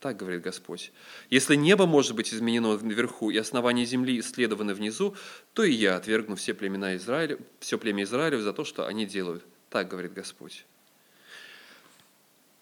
Так 0.00 0.18
говорит 0.18 0.42
Господь. 0.42 0.92
Если 1.30 1.54
небо 1.54 1.86
может 1.86 2.14
быть 2.14 2.32
изменено 2.34 2.76
наверху 2.76 3.30
и 3.30 3.38
основания 3.38 3.86
земли 3.86 4.20
исследованы 4.20 4.74
внизу, 4.74 5.16
то 5.54 5.64
и 5.64 5.72
я 5.72 5.96
отвергну 5.96 6.36
все 6.36 6.52
племена 6.52 6.96
Израиля, 6.96 7.38
все 7.58 7.78
племя 7.78 8.02
Израилев 8.02 8.42
за 8.42 8.52
то, 8.52 8.64
что 8.64 8.86
они 8.86 9.06
делают. 9.06 9.42
Так 9.70 9.88
говорит 9.88 10.12
Господь. 10.12 10.66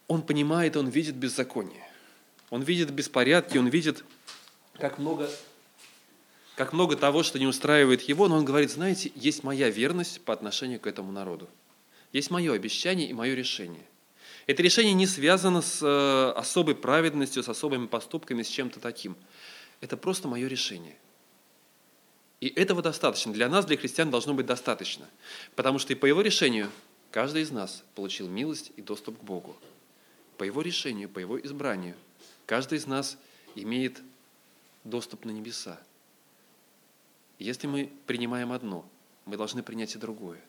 Он 0.06 0.22
понимает, 0.22 0.76
он 0.76 0.88
видит 0.88 1.16
беззаконие. 1.16 1.82
Он 2.50 2.62
видит 2.62 2.90
беспорядки, 2.90 3.58
он 3.58 3.68
видит, 3.68 4.04
как 4.74 4.98
много 4.98 5.28
как 6.56 6.72
много 6.72 6.96
того, 6.96 7.22
что 7.22 7.38
не 7.38 7.46
устраивает 7.46 8.02
его, 8.02 8.28
но 8.28 8.36
он 8.36 8.44
говорит, 8.44 8.70
знаете, 8.70 9.10
есть 9.14 9.42
моя 9.42 9.70
верность 9.70 10.20
по 10.20 10.32
отношению 10.32 10.80
к 10.80 10.86
этому 10.86 11.10
народу. 11.10 11.48
Есть 12.12 12.30
мое 12.30 12.52
обещание 12.52 13.08
и 13.08 13.14
мое 13.14 13.34
решение. 13.34 13.84
Это 14.46 14.62
решение 14.62 14.92
не 14.92 15.06
связано 15.06 15.62
с 15.62 15.80
э, 15.82 16.38
особой 16.38 16.74
праведностью, 16.74 17.42
с 17.42 17.48
особыми 17.48 17.86
поступками, 17.86 18.42
с 18.42 18.48
чем-то 18.48 18.80
таким. 18.80 19.16
Это 19.80 19.96
просто 19.96 20.28
мое 20.28 20.46
решение. 20.46 20.96
И 22.40 22.48
этого 22.48 22.82
достаточно. 22.82 23.32
Для 23.32 23.48
нас, 23.48 23.64
для 23.64 23.76
христиан, 23.76 24.10
должно 24.10 24.34
быть 24.34 24.46
достаточно. 24.46 25.08
Потому 25.54 25.78
что 25.78 25.92
и 25.92 25.96
по 25.96 26.06
его 26.06 26.20
решению 26.22 26.70
каждый 27.12 27.42
из 27.42 27.52
нас 27.52 27.84
получил 27.94 28.28
милость 28.28 28.72
и 28.76 28.82
доступ 28.82 29.18
к 29.18 29.22
Богу. 29.22 29.56
по 30.38 30.44
Его 30.44 30.60
решению, 30.60 31.08
по 31.08 31.20
Его 31.20 31.38
избранию. 31.40 31.94
Каждый 32.46 32.78
из 32.78 32.86
нас 32.86 33.16
имеет 33.54 34.02
доступ 34.82 35.24
на 35.24 35.30
небеса. 35.30 35.80
Если 37.42 37.66
мы 37.66 37.90
принимаем 38.06 38.52
одно, 38.52 38.88
мы 39.24 39.36
должны 39.36 39.62
принять 39.62 39.94
и 39.94 39.98
другое. 39.98 40.40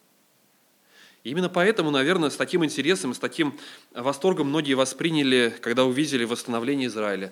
И 1.24 1.30
именно 1.30 1.50
поэтому, 1.50 1.90
наверное, 1.90 2.30
с 2.30 2.36
таким 2.36 2.66
интересом, 2.66 3.14
с 3.14 3.20
таким 3.20 3.58
восторгом 3.94 4.48
многие 4.50 4.74
восприняли, 4.74 5.56
когда 5.62 5.86
увидели 5.86 6.26
восстановление 6.26 6.88
Израиля. 6.88 7.32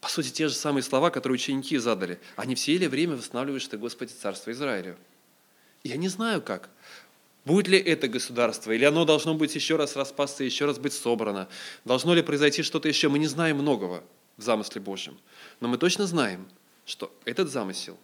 По 0.00 0.08
сути, 0.08 0.28
те 0.28 0.48
же 0.48 0.54
самые 0.54 0.82
слова, 0.82 1.10
которые 1.10 1.36
ученики 1.36 1.78
задали. 1.78 2.20
Они 2.36 2.54
все 2.54 2.76
ли 2.76 2.86
время 2.86 3.16
восстанавливаешь 3.16 3.66
ты, 3.66 3.78
Господи, 3.78 4.12
Царство 4.12 4.50
Израиля? 4.50 4.96
Я 5.82 5.96
не 5.96 6.08
знаю 6.08 6.42
как. 6.42 6.68
Будет 7.46 7.68
ли 7.68 7.78
это 7.78 8.08
государство, 8.08 8.72
или 8.72 8.84
оно 8.84 9.04
должно 9.04 9.34
быть 9.34 9.54
еще 9.54 9.76
раз 9.76 9.96
распасться, 9.96 10.44
еще 10.44 10.64
раз 10.64 10.78
быть 10.78 10.94
собрано? 10.94 11.48
Должно 11.84 12.14
ли 12.14 12.22
произойти 12.22 12.62
что-то 12.62 12.88
еще? 12.88 13.08
Мы 13.08 13.18
не 13.18 13.26
знаем 13.26 13.56
многого 13.56 14.02
в 14.36 14.42
замысле 14.42 14.80
Божьем. 14.80 15.18
Но 15.60 15.68
мы 15.68 15.78
точно 15.78 16.06
знаем, 16.06 16.46
что 16.86 17.14
этот 17.24 17.50
замысел, 17.50 17.98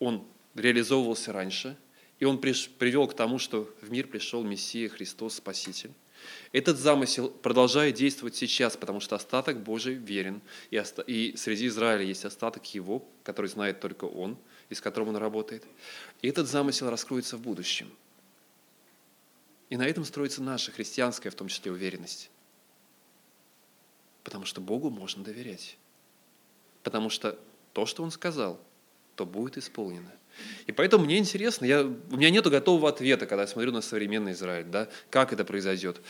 он 0.00 0.26
реализовывался 0.56 1.32
раньше, 1.32 1.76
и 2.18 2.24
он 2.24 2.38
привел 2.38 3.06
к 3.06 3.14
тому, 3.14 3.38
что 3.38 3.72
в 3.80 3.90
мир 3.90 4.08
пришел 4.08 4.42
Мессия 4.42 4.88
Христос 4.88 5.34
Спаситель. 5.36 5.92
Этот 6.52 6.76
замысел 6.76 7.30
продолжает 7.30 7.94
действовать 7.94 8.34
сейчас, 8.34 8.76
потому 8.76 9.00
что 9.00 9.16
остаток 9.16 9.62
Божий 9.62 9.94
верен, 9.94 10.42
и, 10.70 10.78
оста- 10.78 11.02
и 11.02 11.36
среди 11.36 11.68
Израиля 11.68 12.04
есть 12.04 12.24
остаток 12.24 12.74
Его, 12.74 13.06
который 13.22 13.46
знает 13.46 13.80
только 13.80 14.04
Он, 14.04 14.36
и 14.68 14.74
с 14.74 14.80
которым 14.80 15.10
Он 15.10 15.16
работает. 15.16 15.64
И 16.20 16.28
этот 16.28 16.46
замысел 16.46 16.90
раскроется 16.90 17.36
в 17.36 17.40
будущем. 17.40 17.90
И 19.70 19.76
на 19.76 19.86
этом 19.86 20.04
строится 20.04 20.42
наша 20.42 20.72
христианская, 20.72 21.30
в 21.30 21.34
том 21.34 21.48
числе, 21.48 21.72
уверенность. 21.72 22.30
Потому 24.24 24.44
что 24.44 24.60
Богу 24.60 24.90
можно 24.90 25.24
доверять. 25.24 25.78
Потому 26.82 27.08
что 27.08 27.38
то, 27.72 27.86
что 27.86 28.02
Он 28.02 28.10
сказал, 28.10 28.60
то 29.20 29.26
будет 29.26 29.58
исполнено. 29.58 30.10
И 30.66 30.72
поэтому 30.72 31.04
мне 31.04 31.18
интересно, 31.18 31.66
я, 31.66 31.82
у 31.82 32.16
меня 32.16 32.30
нет 32.30 32.46
готового 32.46 32.88
ответа, 32.88 33.26
когда 33.26 33.42
я 33.42 33.46
смотрю 33.46 33.70
на 33.70 33.82
современный 33.82 34.32
Израиль, 34.32 34.64
да, 34.64 34.88
как 35.10 35.34
это 35.34 35.44
произойдет. 35.44 36.00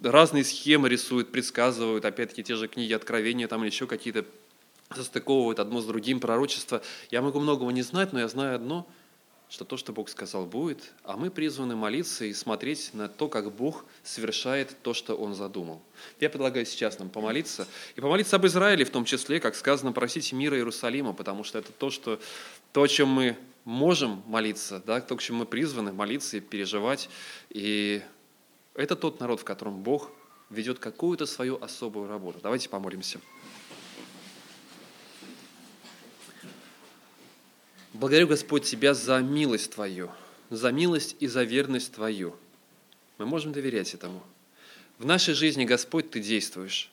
Разные 0.00 0.44
схемы 0.44 0.88
рисуют, 0.88 1.32
предсказывают, 1.32 2.04
опять-таки 2.04 2.44
те 2.44 2.54
же 2.54 2.68
книги 2.68 2.92
Откровения 2.92 3.48
там 3.48 3.62
или 3.62 3.70
еще 3.70 3.88
какие-то 3.88 4.24
состыковывают 4.94 5.58
одно 5.58 5.80
с 5.80 5.84
другим 5.84 6.20
пророчество. 6.20 6.80
Я 7.10 7.22
могу 7.22 7.40
многого 7.40 7.72
не 7.72 7.82
знать, 7.82 8.12
но 8.12 8.20
я 8.20 8.28
знаю 8.28 8.54
одно– 8.54 8.86
что 9.54 9.64
то, 9.64 9.76
что 9.76 9.92
Бог 9.92 10.08
сказал, 10.08 10.46
будет, 10.46 10.92
а 11.04 11.16
мы 11.16 11.30
призваны 11.30 11.76
молиться 11.76 12.24
и 12.24 12.32
смотреть 12.32 12.90
на 12.92 13.08
то, 13.08 13.28
как 13.28 13.52
Бог 13.52 13.84
совершает 14.02 14.76
то, 14.82 14.94
что 14.94 15.14
Он 15.14 15.32
задумал. 15.32 15.80
Я 16.18 16.28
предлагаю 16.28 16.66
сейчас 16.66 16.98
нам 16.98 17.08
помолиться, 17.08 17.68
и 17.94 18.00
помолиться 18.00 18.34
об 18.34 18.44
Израиле 18.46 18.84
в 18.84 18.90
том 18.90 19.04
числе, 19.04 19.38
как 19.38 19.54
сказано, 19.54 19.92
просить 19.92 20.32
мира 20.32 20.56
Иерусалима, 20.56 21.12
потому 21.12 21.44
что 21.44 21.60
это 21.60 21.70
то, 21.70 21.90
что, 21.90 22.18
то 22.72 22.82
о 22.82 22.88
чем 22.88 23.10
мы 23.10 23.36
можем 23.64 24.24
молиться, 24.26 24.82
да, 24.84 25.00
то, 25.00 25.14
к 25.14 25.22
чему 25.22 25.38
мы 25.38 25.46
призваны 25.46 25.92
молиться 25.92 26.38
и 26.38 26.40
переживать. 26.40 27.08
И 27.50 28.02
это 28.74 28.96
тот 28.96 29.20
народ, 29.20 29.38
в 29.38 29.44
котором 29.44 29.84
Бог 29.84 30.10
ведет 30.50 30.80
какую-то 30.80 31.26
свою 31.26 31.62
особую 31.62 32.08
работу. 32.08 32.40
Давайте 32.42 32.68
помолимся. 32.68 33.20
Благодарю, 37.94 38.26
Господь, 38.26 38.64
Тебя 38.64 38.92
за 38.92 39.20
милость 39.20 39.70
Твою, 39.70 40.10
за 40.50 40.72
милость 40.72 41.14
и 41.20 41.28
за 41.28 41.44
верность 41.44 41.92
Твою. 41.92 42.34
Мы 43.18 43.24
можем 43.24 43.52
доверять 43.52 43.94
этому. 43.94 44.20
В 44.98 45.06
нашей 45.06 45.32
жизни, 45.32 45.64
Господь, 45.64 46.10
Ты 46.10 46.18
действуешь, 46.18 46.90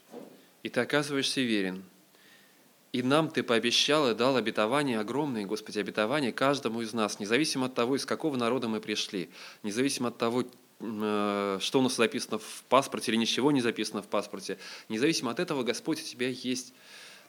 и 0.62 0.70
Ты 0.70 0.80
оказываешься 0.80 1.42
верен. 1.42 1.84
И 2.94 3.02
нам 3.02 3.30
Ты 3.30 3.42
пообещал 3.42 4.12
и 4.12 4.14
дал 4.14 4.36
обетование 4.36 5.00
огромное, 5.00 5.44
Господи, 5.48 5.80
обетование 5.80 6.32
каждому 6.32 6.84
из 6.84 6.94
нас, 6.94 7.20
независимо 7.20 7.66
от 7.66 7.74
того, 7.74 7.96
из 7.96 8.06
какого 8.06 8.38
народа 8.38 8.68
мы 8.68 8.80
пришли, 8.80 9.32
независимо 9.64 10.10
от 10.10 10.20
того, 10.20 10.44
э, 10.82 11.58
что 11.62 11.80
у 11.80 11.82
нас 11.82 11.96
записано 11.96 12.38
в 12.38 12.64
паспорте 12.70 13.12
или 13.12 13.18
ничего 13.18 13.52
не 13.52 13.62
записано 13.62 14.04
в 14.04 14.08
паспорте, 14.08 14.60
независимо 14.88 15.32
от 15.32 15.40
этого, 15.40 15.64
Господь, 15.64 16.00
у 16.00 16.06
Тебя 16.06 16.28
есть 16.28 16.76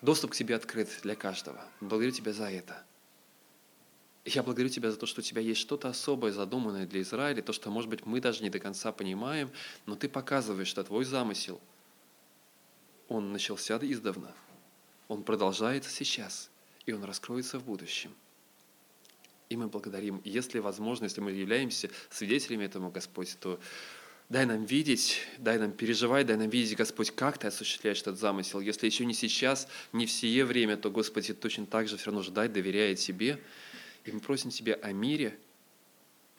доступ 0.03 0.33
к 0.33 0.35
Тебе 0.35 0.57
открыт 0.57 0.91
для 1.03 1.15
каждого. 1.15 1.59
Благодарю 1.81 2.13
Тебя 2.13 2.35
за 2.35 2.51
это. 2.51 2.85
Я 4.25 4.45
благодарю 4.45 4.69
Тебя 4.69 4.91
за 4.91 4.97
то, 4.97 5.07
что 5.07 5.21
у 5.21 5.25
Тебя 5.25 5.41
есть 5.43 5.61
что-то 5.61 5.89
особое, 5.89 6.33
задуманное 6.33 6.87
для 6.87 7.01
Израиля, 7.03 7.43
то, 7.43 7.53
что, 7.53 7.71
может 7.71 7.91
быть, 7.91 8.07
мы 8.07 8.21
даже 8.21 8.43
не 8.43 8.51
до 8.51 8.61
конца 8.61 8.93
понимаем, 8.93 9.51
но 9.85 9.97
Ты 9.97 10.09
показываешь, 10.09 10.69
что 10.69 10.85
Твой 10.85 11.05
замысел, 11.05 11.61
он 13.09 13.33
начался 13.33 13.79
издавна, 13.83 14.33
он 15.09 15.25
продолжается 15.25 15.91
сейчас, 15.91 16.51
и 16.87 16.93
он 16.93 17.03
раскроется 17.03 17.59
в 17.59 17.65
будущем. 17.65 18.15
И 19.49 19.57
мы 19.57 19.67
благодарим. 19.67 20.23
Если 20.25 20.61
возможно, 20.61 21.05
если 21.05 21.21
мы 21.21 21.33
являемся 21.33 21.91
свидетелями 22.09 22.65
этому, 22.65 22.91
Господь, 22.91 23.37
то 23.39 23.61
дай 24.29 24.47
нам 24.47 24.65
видеть, 24.65 25.19
дай 25.37 25.59
нам 25.59 25.73
переживать, 25.73 26.27
дай 26.27 26.37
нам 26.37 26.49
видеть, 26.49 26.77
Господь, 26.77 27.11
как 27.11 27.39
Ты 27.39 27.49
осуществляешь 27.49 28.01
этот 28.01 28.19
замысел. 28.19 28.61
Если 28.61 28.87
еще 28.87 29.05
не 29.05 29.15
сейчас, 29.15 29.69
не 29.93 30.07
в 30.07 30.11
сие 30.13 30.45
время, 30.45 30.77
то, 30.77 30.91
Господи, 30.91 31.35
точно 31.35 31.67
так 31.67 31.89
же 31.89 31.97
все 31.97 32.07
равно 32.07 32.23
ждать, 32.23 32.53
доверяя 32.53 32.95
Тебе, 32.95 33.43
и 34.05 34.13
мы 34.13 34.21
просим 34.21 34.51
Тебя 34.51 34.75
о 34.75 34.93
мире, 34.93 35.39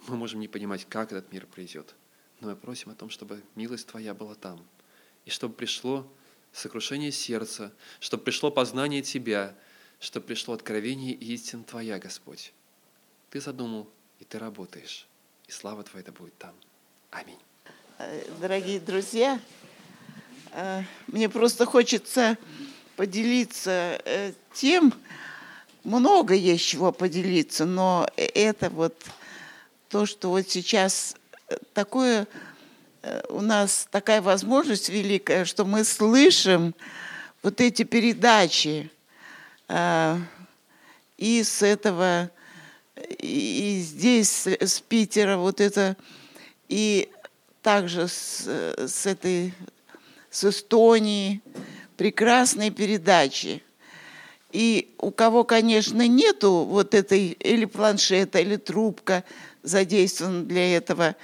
мы 0.08 0.18
можем 0.18 0.40
не 0.40 0.48
понимать, 0.48 0.86
как 0.90 1.12
этот 1.12 1.32
мир 1.32 1.46
придет, 1.46 1.96
но 2.40 2.50
мы 2.50 2.56
просим 2.56 2.92
о 2.92 2.96
том, 2.96 3.10
чтобы 3.10 3.42
милость 3.56 3.88
Твоя 3.88 4.14
была 4.14 4.36
там, 4.36 4.64
и 5.26 5.30
чтобы 5.30 5.54
пришло 5.54 6.08
сокрушение 6.52 7.12
сердца, 7.12 7.74
чтобы 8.00 8.24
пришло 8.24 8.52
познание 8.52 9.02
Тебя, 9.02 9.56
чтобы 10.00 10.28
пришло 10.28 10.54
откровение 10.54 11.14
и 11.14 11.34
истин 11.34 11.64
Твоя, 11.64 12.00
Господь. 12.00 12.54
Ты 13.30 13.40
задумал, 13.40 13.90
и 14.20 14.26
Ты 14.26 14.40
работаешь, 14.40 15.08
и 15.48 15.52
слава 15.52 15.84
Твоя 15.84 16.06
да 16.06 16.12
будет 16.12 16.38
там. 16.38 16.54
Аминь. 17.12 17.40
Э, 18.00 18.24
дорогие 18.42 18.80
друзья, 18.80 19.40
э, 20.52 20.84
мне 21.08 21.30
просто 21.30 21.66
хочется 21.66 22.38
поделиться 22.96 24.02
э, 24.06 24.34
тем, 24.54 24.94
много 25.84 26.34
есть 26.34 26.66
чего 26.66 26.92
поделиться, 26.92 27.66
но 27.66 28.08
это 28.16 28.70
вот 28.70 28.96
то, 29.90 30.06
что 30.06 30.30
вот 30.30 30.50
сейчас 30.50 31.16
э, 31.50 31.58
такое 31.74 32.28
э, 33.02 33.22
у 33.30 33.42
нас 33.42 33.88
такая 33.92 34.22
возможность 34.22 34.90
великая, 34.90 35.46
что 35.46 35.66
мы 35.66 35.84
слышим 35.84 36.74
вот 37.42 37.60
эти 37.62 37.84
передачи 37.84 38.90
э, 39.68 40.18
и 41.18 41.44
с 41.44 41.62
этого, 41.62 42.32
и 43.20 43.82
здесь, 43.86 44.48
с 44.48 44.80
Питера, 44.80 45.38
вот 45.38 45.60
это, 45.62 45.98
и 46.70 47.10
также 47.62 48.08
с, 48.08 48.48
с 48.48 49.06
этой, 49.06 49.54
с 50.30 50.44
Эстонии, 50.46 51.42
прекрасные 51.98 52.72
передачи– 52.72 53.62
и 54.54 54.94
у 55.00 55.12
кого, 55.12 55.44
конечно, 55.44 56.08
нету 56.08 56.64
вот 56.64 56.94
этой 56.94 57.30
или 57.40 57.66
планшета, 57.66 58.40
или 58.40 58.56
трубка 58.56 59.24
задействована 59.64 60.44
для 60.44 60.78
этого, 60.78 61.16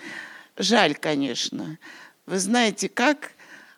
жаль, 0.57 0.95
конечно. 0.95 1.77
Вы 2.25 2.39
знаете, 2.39 2.89
как 2.89 3.31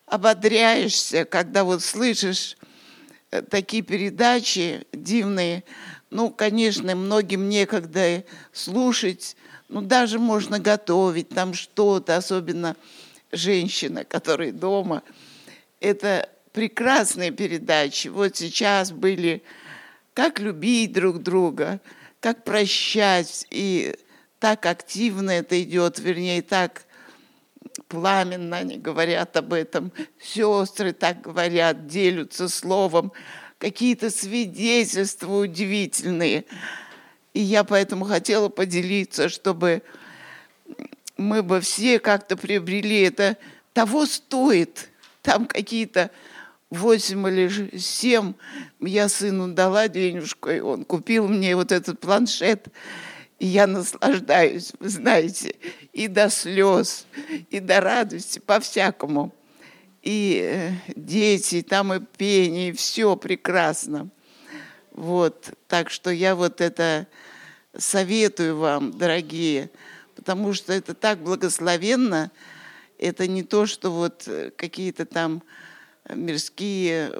ободряешься, 0.05 1.25
когда 1.25 1.65
вот 1.65 1.83
слышишь 1.83 2.57
э, 3.31 3.41
такие 3.41 3.83
передачи 3.83 4.87
дивные. 4.93 5.65
Ну, 6.09 6.29
конечно, 6.29 6.95
многим 6.95 7.49
некогда 7.49 8.23
слушать, 8.53 9.35
ну, 9.67 9.81
даже 9.81 10.17
можно 10.17 10.59
готовить 10.59 11.29
там 11.29 11.53
что-то, 11.53 12.15
особенно 12.15 12.77
женщина, 13.33 14.05
которая 14.05 14.53
дома. 14.53 15.03
Это 15.81 16.29
прекрасные 16.53 17.31
передачи. 17.31 18.07
Вот 18.07 18.37
сейчас 18.37 18.91
были 18.91 19.43
«Как 20.13 20.39
любить 20.39 20.93
друг 20.93 21.21
друга», 21.21 21.79
«Как 22.19 22.43
прощать». 22.43 23.45
И 23.49 23.95
так 24.39 24.65
активно 24.65 25.31
это 25.31 25.61
идет, 25.61 25.99
вернее, 25.99 26.41
так 26.41 26.83
пламенно 27.87 28.57
они 28.57 28.77
говорят 28.77 29.35
об 29.37 29.53
этом. 29.53 29.91
Сестры 30.19 30.93
так 30.93 31.21
говорят, 31.21 31.87
делятся 31.87 32.49
словом. 32.49 33.11
Какие-то 33.57 34.09
свидетельства 34.09 35.31
удивительные. 35.31 36.45
И 37.33 37.39
я 37.39 37.63
поэтому 37.63 38.05
хотела 38.05 38.49
поделиться, 38.49 39.29
чтобы 39.29 39.83
мы 41.17 41.43
бы 41.43 41.61
все 41.61 41.99
как-то 41.99 42.35
приобрели 42.35 43.01
это. 43.01 43.37
Того 43.73 44.05
стоит. 44.05 44.89
Там 45.21 45.45
какие-то 45.45 46.09
восемь 46.71 47.27
или 47.27 47.77
семь 47.77 48.33
я 48.79 49.07
сыну 49.09 49.53
дала 49.53 49.87
денежку, 49.87 50.49
и 50.49 50.59
он 50.59 50.85
купил 50.85 51.27
мне 51.27 51.55
вот 51.55 51.71
этот 51.71 51.99
планшет. 51.99 52.67
И 53.37 53.47
я 53.47 53.67
наслаждаюсь, 53.67 54.71
вы 54.79 54.89
знаете, 54.89 55.55
и 55.93 56.07
до 56.07 56.29
слез, 56.29 57.05
и 57.49 57.59
до 57.59 57.81
радости, 57.81 58.39
по-всякому. 58.39 59.33
и 60.01 60.41
э, 60.43 60.71
дети, 60.95 61.61
там 61.61 61.93
и 61.93 61.99
пение, 61.99 62.69
и 62.69 62.73
все 62.73 63.15
прекрасно. 63.15 64.09
Вот, 64.91 65.51
так 65.67 65.89
что 65.89 66.09
я 66.09 66.35
вот 66.35 66.59
это 66.59 67.07
советую 67.77 68.57
вам, 68.57 68.91
дорогие, 68.91 69.69
потому 70.15 70.53
что 70.53 70.73
это 70.73 70.93
так 70.93 71.19
благословенно. 71.19 72.31
Это 72.97 73.27
не 73.27 73.43
то, 73.43 73.65
что 73.65 73.91
вот 73.91 74.23
э, 74.27 74.51
какие-то 74.55 75.05
там 75.05 75.43
мирские 76.15 77.13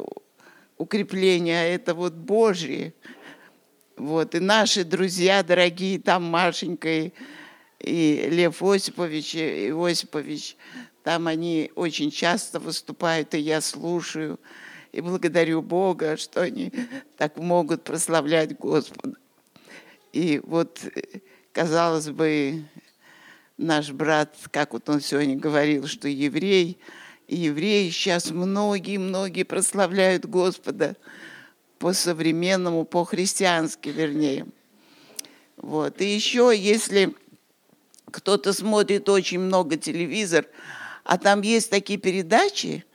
укрепления, 0.77 1.61
а 1.61 1.65
это 1.65 1.93
вот 1.93 2.13
Божьи. 2.13 2.93
Вот, 3.97 4.33
и 4.35 4.39
наши 4.39 4.83
друзья 4.83 5.43
дорогие, 5.43 5.99
там 5.99 6.23
Машенька 6.23 6.89
и, 6.89 7.11
и 7.79 8.27
Лев 8.29 8.61
Осипович, 8.63 9.35
и 9.35 9.71
Осипович, 9.71 10.57
там 11.03 11.27
они 11.27 11.71
очень 11.75 12.09
часто 12.09 12.59
выступают, 12.59 13.33
и 13.35 13.39
я 13.39 13.61
слушаю, 13.61 14.39
и 14.91 15.01
благодарю 15.01 15.61
Бога, 15.61 16.17
что 16.17 16.41
они 16.41 16.71
так 17.17 17.37
могут 17.37 17.83
прославлять 17.83 18.57
Господа. 18.57 19.17
И 20.13 20.41
вот, 20.43 20.81
казалось 21.53 22.09
бы, 22.09 22.63
наш 23.57 23.91
брат, 23.91 24.35
как 24.51 24.73
вот 24.73 24.89
он 24.89 24.99
сегодня 24.99 25.37
говорил, 25.37 25.87
что 25.87 26.07
еврей, 26.07 26.77
евреи 27.35 27.89
сейчас 27.89 28.31
многие-многие 28.31 29.43
прославляют 29.43 30.25
Господа 30.25 30.95
по-современному, 31.79 32.85
по-христиански, 32.85 33.89
вернее. 33.89 34.45
Вот. 35.57 36.01
И 36.01 36.05
еще, 36.05 36.53
если 36.55 37.15
кто-то 38.11 38.53
смотрит 38.53 39.07
очень 39.09 39.39
много 39.39 39.77
телевизор, 39.77 40.45
а 41.03 41.17
там 41.17 41.41
есть 41.41 41.69
такие 41.69 41.97
передачи 41.97 42.85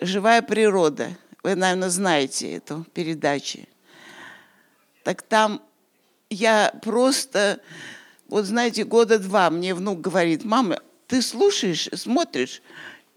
«Живая 0.00 0.42
природа». 0.42 1.16
Вы, 1.42 1.54
наверное, 1.54 1.88
знаете 1.88 2.52
эту 2.54 2.84
передачу. 2.92 3.60
Так 5.04 5.22
там 5.22 5.62
я 6.30 6.74
просто, 6.82 7.60
вот 8.28 8.44
знаете, 8.44 8.84
года 8.84 9.18
два 9.18 9.48
мне 9.48 9.74
внук 9.74 10.00
говорит, 10.00 10.44
мама, 10.44 10.80
ты 11.06 11.22
слушаешь, 11.22 11.88
смотришь? 11.94 12.60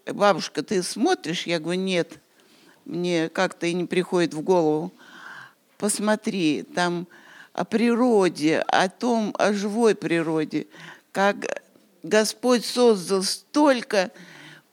Бабушка, 0.06 0.64
ты 0.64 0.82
смотришь? 0.82 1.44
Я 1.44 1.60
говорю, 1.60 1.80
нет, 1.80 2.20
мне 2.86 3.30
как-то 3.30 3.68
и 3.68 3.74
не 3.74 3.86
приходит 3.86 4.34
в 4.34 4.42
голову. 4.42 4.92
Посмотри, 5.78 6.64
там 6.64 7.08
о 7.54 7.66
природе, 7.66 8.60
о 8.68 8.90
том, 8.90 9.36
о 9.38 9.54
живой 9.54 9.94
природе, 9.94 10.68
как 11.12 11.62
Господь 12.02 12.66
создал 12.66 13.22
столько 13.24 14.12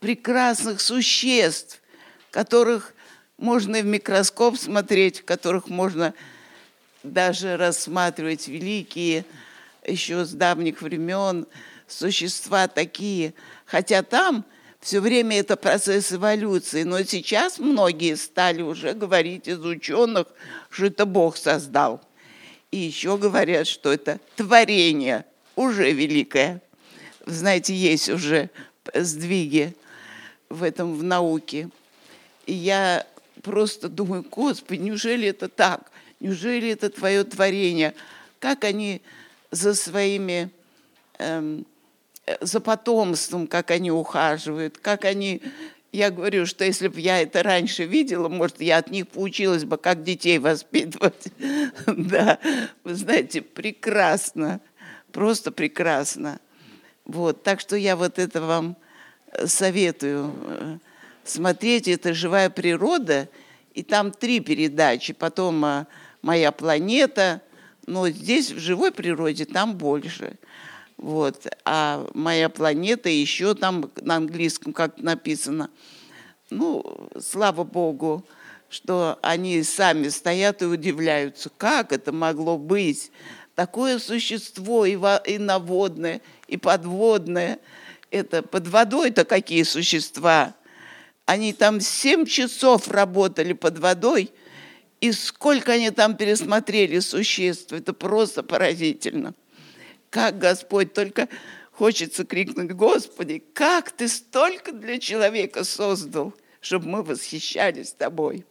прекрасных 0.00 0.80
существ, 0.80 1.82
которых 2.30 2.94
можно 3.36 3.76
и 3.76 3.82
в 3.82 3.86
микроскоп 3.86 4.56
смотреть, 4.56 5.22
которых 5.24 5.68
можно 5.68 6.14
даже 7.02 7.56
рассматривать 7.56 8.48
великие 8.48 9.24
еще 9.86 10.24
с 10.24 10.32
давних 10.32 10.80
времен 10.82 11.46
существа 11.86 12.66
такие. 12.68 13.34
Хотя 13.66 14.02
там 14.02 14.44
все 14.80 15.00
время 15.00 15.38
это 15.38 15.56
процесс 15.56 16.12
эволюции, 16.12 16.84
но 16.84 17.02
сейчас 17.02 17.58
многие 17.58 18.16
стали 18.16 18.62
уже 18.62 18.92
говорить 18.94 19.48
из 19.48 19.64
ученых, 19.64 20.26
что 20.70 20.86
это 20.86 21.04
Бог 21.04 21.36
создал. 21.36 22.00
И 22.70 22.78
еще 22.78 23.16
говорят, 23.16 23.66
что 23.66 23.92
это 23.92 24.20
творение 24.36 25.24
уже 25.56 25.90
великое. 25.92 26.62
Знаете, 27.26 27.74
есть 27.74 28.08
уже 28.08 28.50
сдвиги 28.94 29.74
в 30.48 30.62
этом 30.62 30.96
в 30.96 31.02
науке. 31.02 31.70
И 32.46 32.52
я 32.52 33.06
просто 33.42 33.88
думаю, 33.88 34.24
Господи, 34.30 34.80
неужели 34.80 35.28
это 35.28 35.48
так? 35.48 35.90
Неужели 36.20 36.70
это 36.70 36.90
твое 36.90 37.24
творение? 37.24 37.94
Как 38.38 38.64
они 38.64 39.02
за 39.50 39.74
своими, 39.74 40.50
эм, 41.18 41.66
за 42.40 42.60
потомством, 42.60 43.46
как 43.46 43.70
они 43.70 43.90
ухаживают, 43.90 44.78
как 44.78 45.04
они... 45.04 45.42
Я 45.90 46.10
говорю, 46.10 46.44
что 46.44 46.64
если 46.64 46.88
бы 46.88 47.00
я 47.00 47.22
это 47.22 47.42
раньше 47.42 47.84
видела, 47.84 48.28
может, 48.28 48.60
я 48.60 48.76
от 48.76 48.90
них 48.90 49.08
поучилась 49.08 49.64
бы, 49.64 49.78
как 49.78 50.02
детей 50.02 50.38
воспитывать. 50.38 51.28
Да, 51.86 52.38
вы 52.84 52.94
знаете, 52.94 53.40
прекрасно, 53.40 54.60
просто 55.12 55.50
прекрасно. 55.50 56.40
Вот, 57.06 57.42
так 57.42 57.60
что 57.60 57.76
я 57.76 57.96
вот 57.96 58.18
это 58.18 58.42
вам 58.42 58.76
советую 59.46 60.34
э, 60.42 60.78
смотреть. 61.24 61.88
Это 61.88 62.14
живая 62.14 62.50
природа, 62.50 63.28
и 63.74 63.82
там 63.82 64.10
три 64.10 64.40
передачи. 64.40 65.12
Потом 65.12 65.86
моя 66.22 66.52
планета, 66.52 67.40
но 67.86 68.08
здесь 68.10 68.50
в 68.50 68.58
живой 68.58 68.92
природе 68.92 69.44
там 69.44 69.76
больше. 69.76 70.36
Вот. 70.98 71.46
А 71.64 72.06
моя 72.12 72.48
планета 72.48 73.08
еще 73.08 73.54
там 73.54 73.90
на 74.00 74.16
английском 74.16 74.72
как 74.72 74.98
написано. 74.98 75.70
Ну, 76.50 77.08
слава 77.20 77.64
Богу, 77.64 78.24
что 78.68 79.18
они 79.22 79.62
сами 79.62 80.08
стоят 80.08 80.62
и 80.62 80.66
удивляются, 80.66 81.50
как 81.56 81.92
это 81.92 82.12
могло 82.12 82.58
быть. 82.58 83.10
Такое 83.54 83.98
существо 83.98 84.84
и, 84.84 84.96
во, 84.96 85.16
и 85.16 85.38
наводное, 85.38 86.20
и 86.46 86.56
подводное. 86.56 87.58
Это 88.10 88.42
под 88.42 88.68
водой-то 88.68 89.24
какие 89.24 89.62
существа? 89.62 90.54
Они 91.26 91.52
там 91.52 91.80
семь 91.80 92.26
часов 92.26 92.88
работали 92.88 93.52
под 93.52 93.78
водой– 93.78 94.30
и 95.00 95.12
сколько 95.12 95.72
они 95.72 95.90
там 95.90 96.16
пересмотрели 96.16 96.98
существ, 96.98 97.72
это 97.72 97.92
просто 97.92 98.42
поразительно. 98.42 99.34
Как 100.10 100.38
Господь, 100.38 100.92
только 100.92 101.28
хочется 101.72 102.24
крикнуть, 102.24 102.72
Господи, 102.72 103.42
как 103.52 103.90
Ты 103.90 104.08
столько 104.08 104.72
для 104.72 104.98
человека 104.98 105.64
создал, 105.64 106.34
чтобы 106.60 106.88
мы 106.88 107.02
восхищались 107.02 107.92
Тобой. 107.92 108.44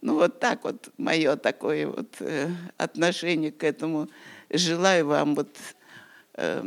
Ну 0.00 0.14
вот 0.14 0.38
так 0.38 0.64
вот 0.64 0.90
мое 0.96 1.36
такое 1.36 1.88
вот 1.88 2.08
э, 2.20 2.48
отношение 2.76 3.50
к 3.50 3.64
этому. 3.64 4.08
Желаю 4.48 5.06
вам 5.06 5.34
вот 5.34 5.54
э, 6.34 6.62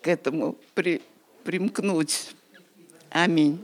к 0.00 0.08
этому 0.08 0.56
при, 0.74 1.02
примкнуть. 1.44 2.34
Аминь. 3.10 3.58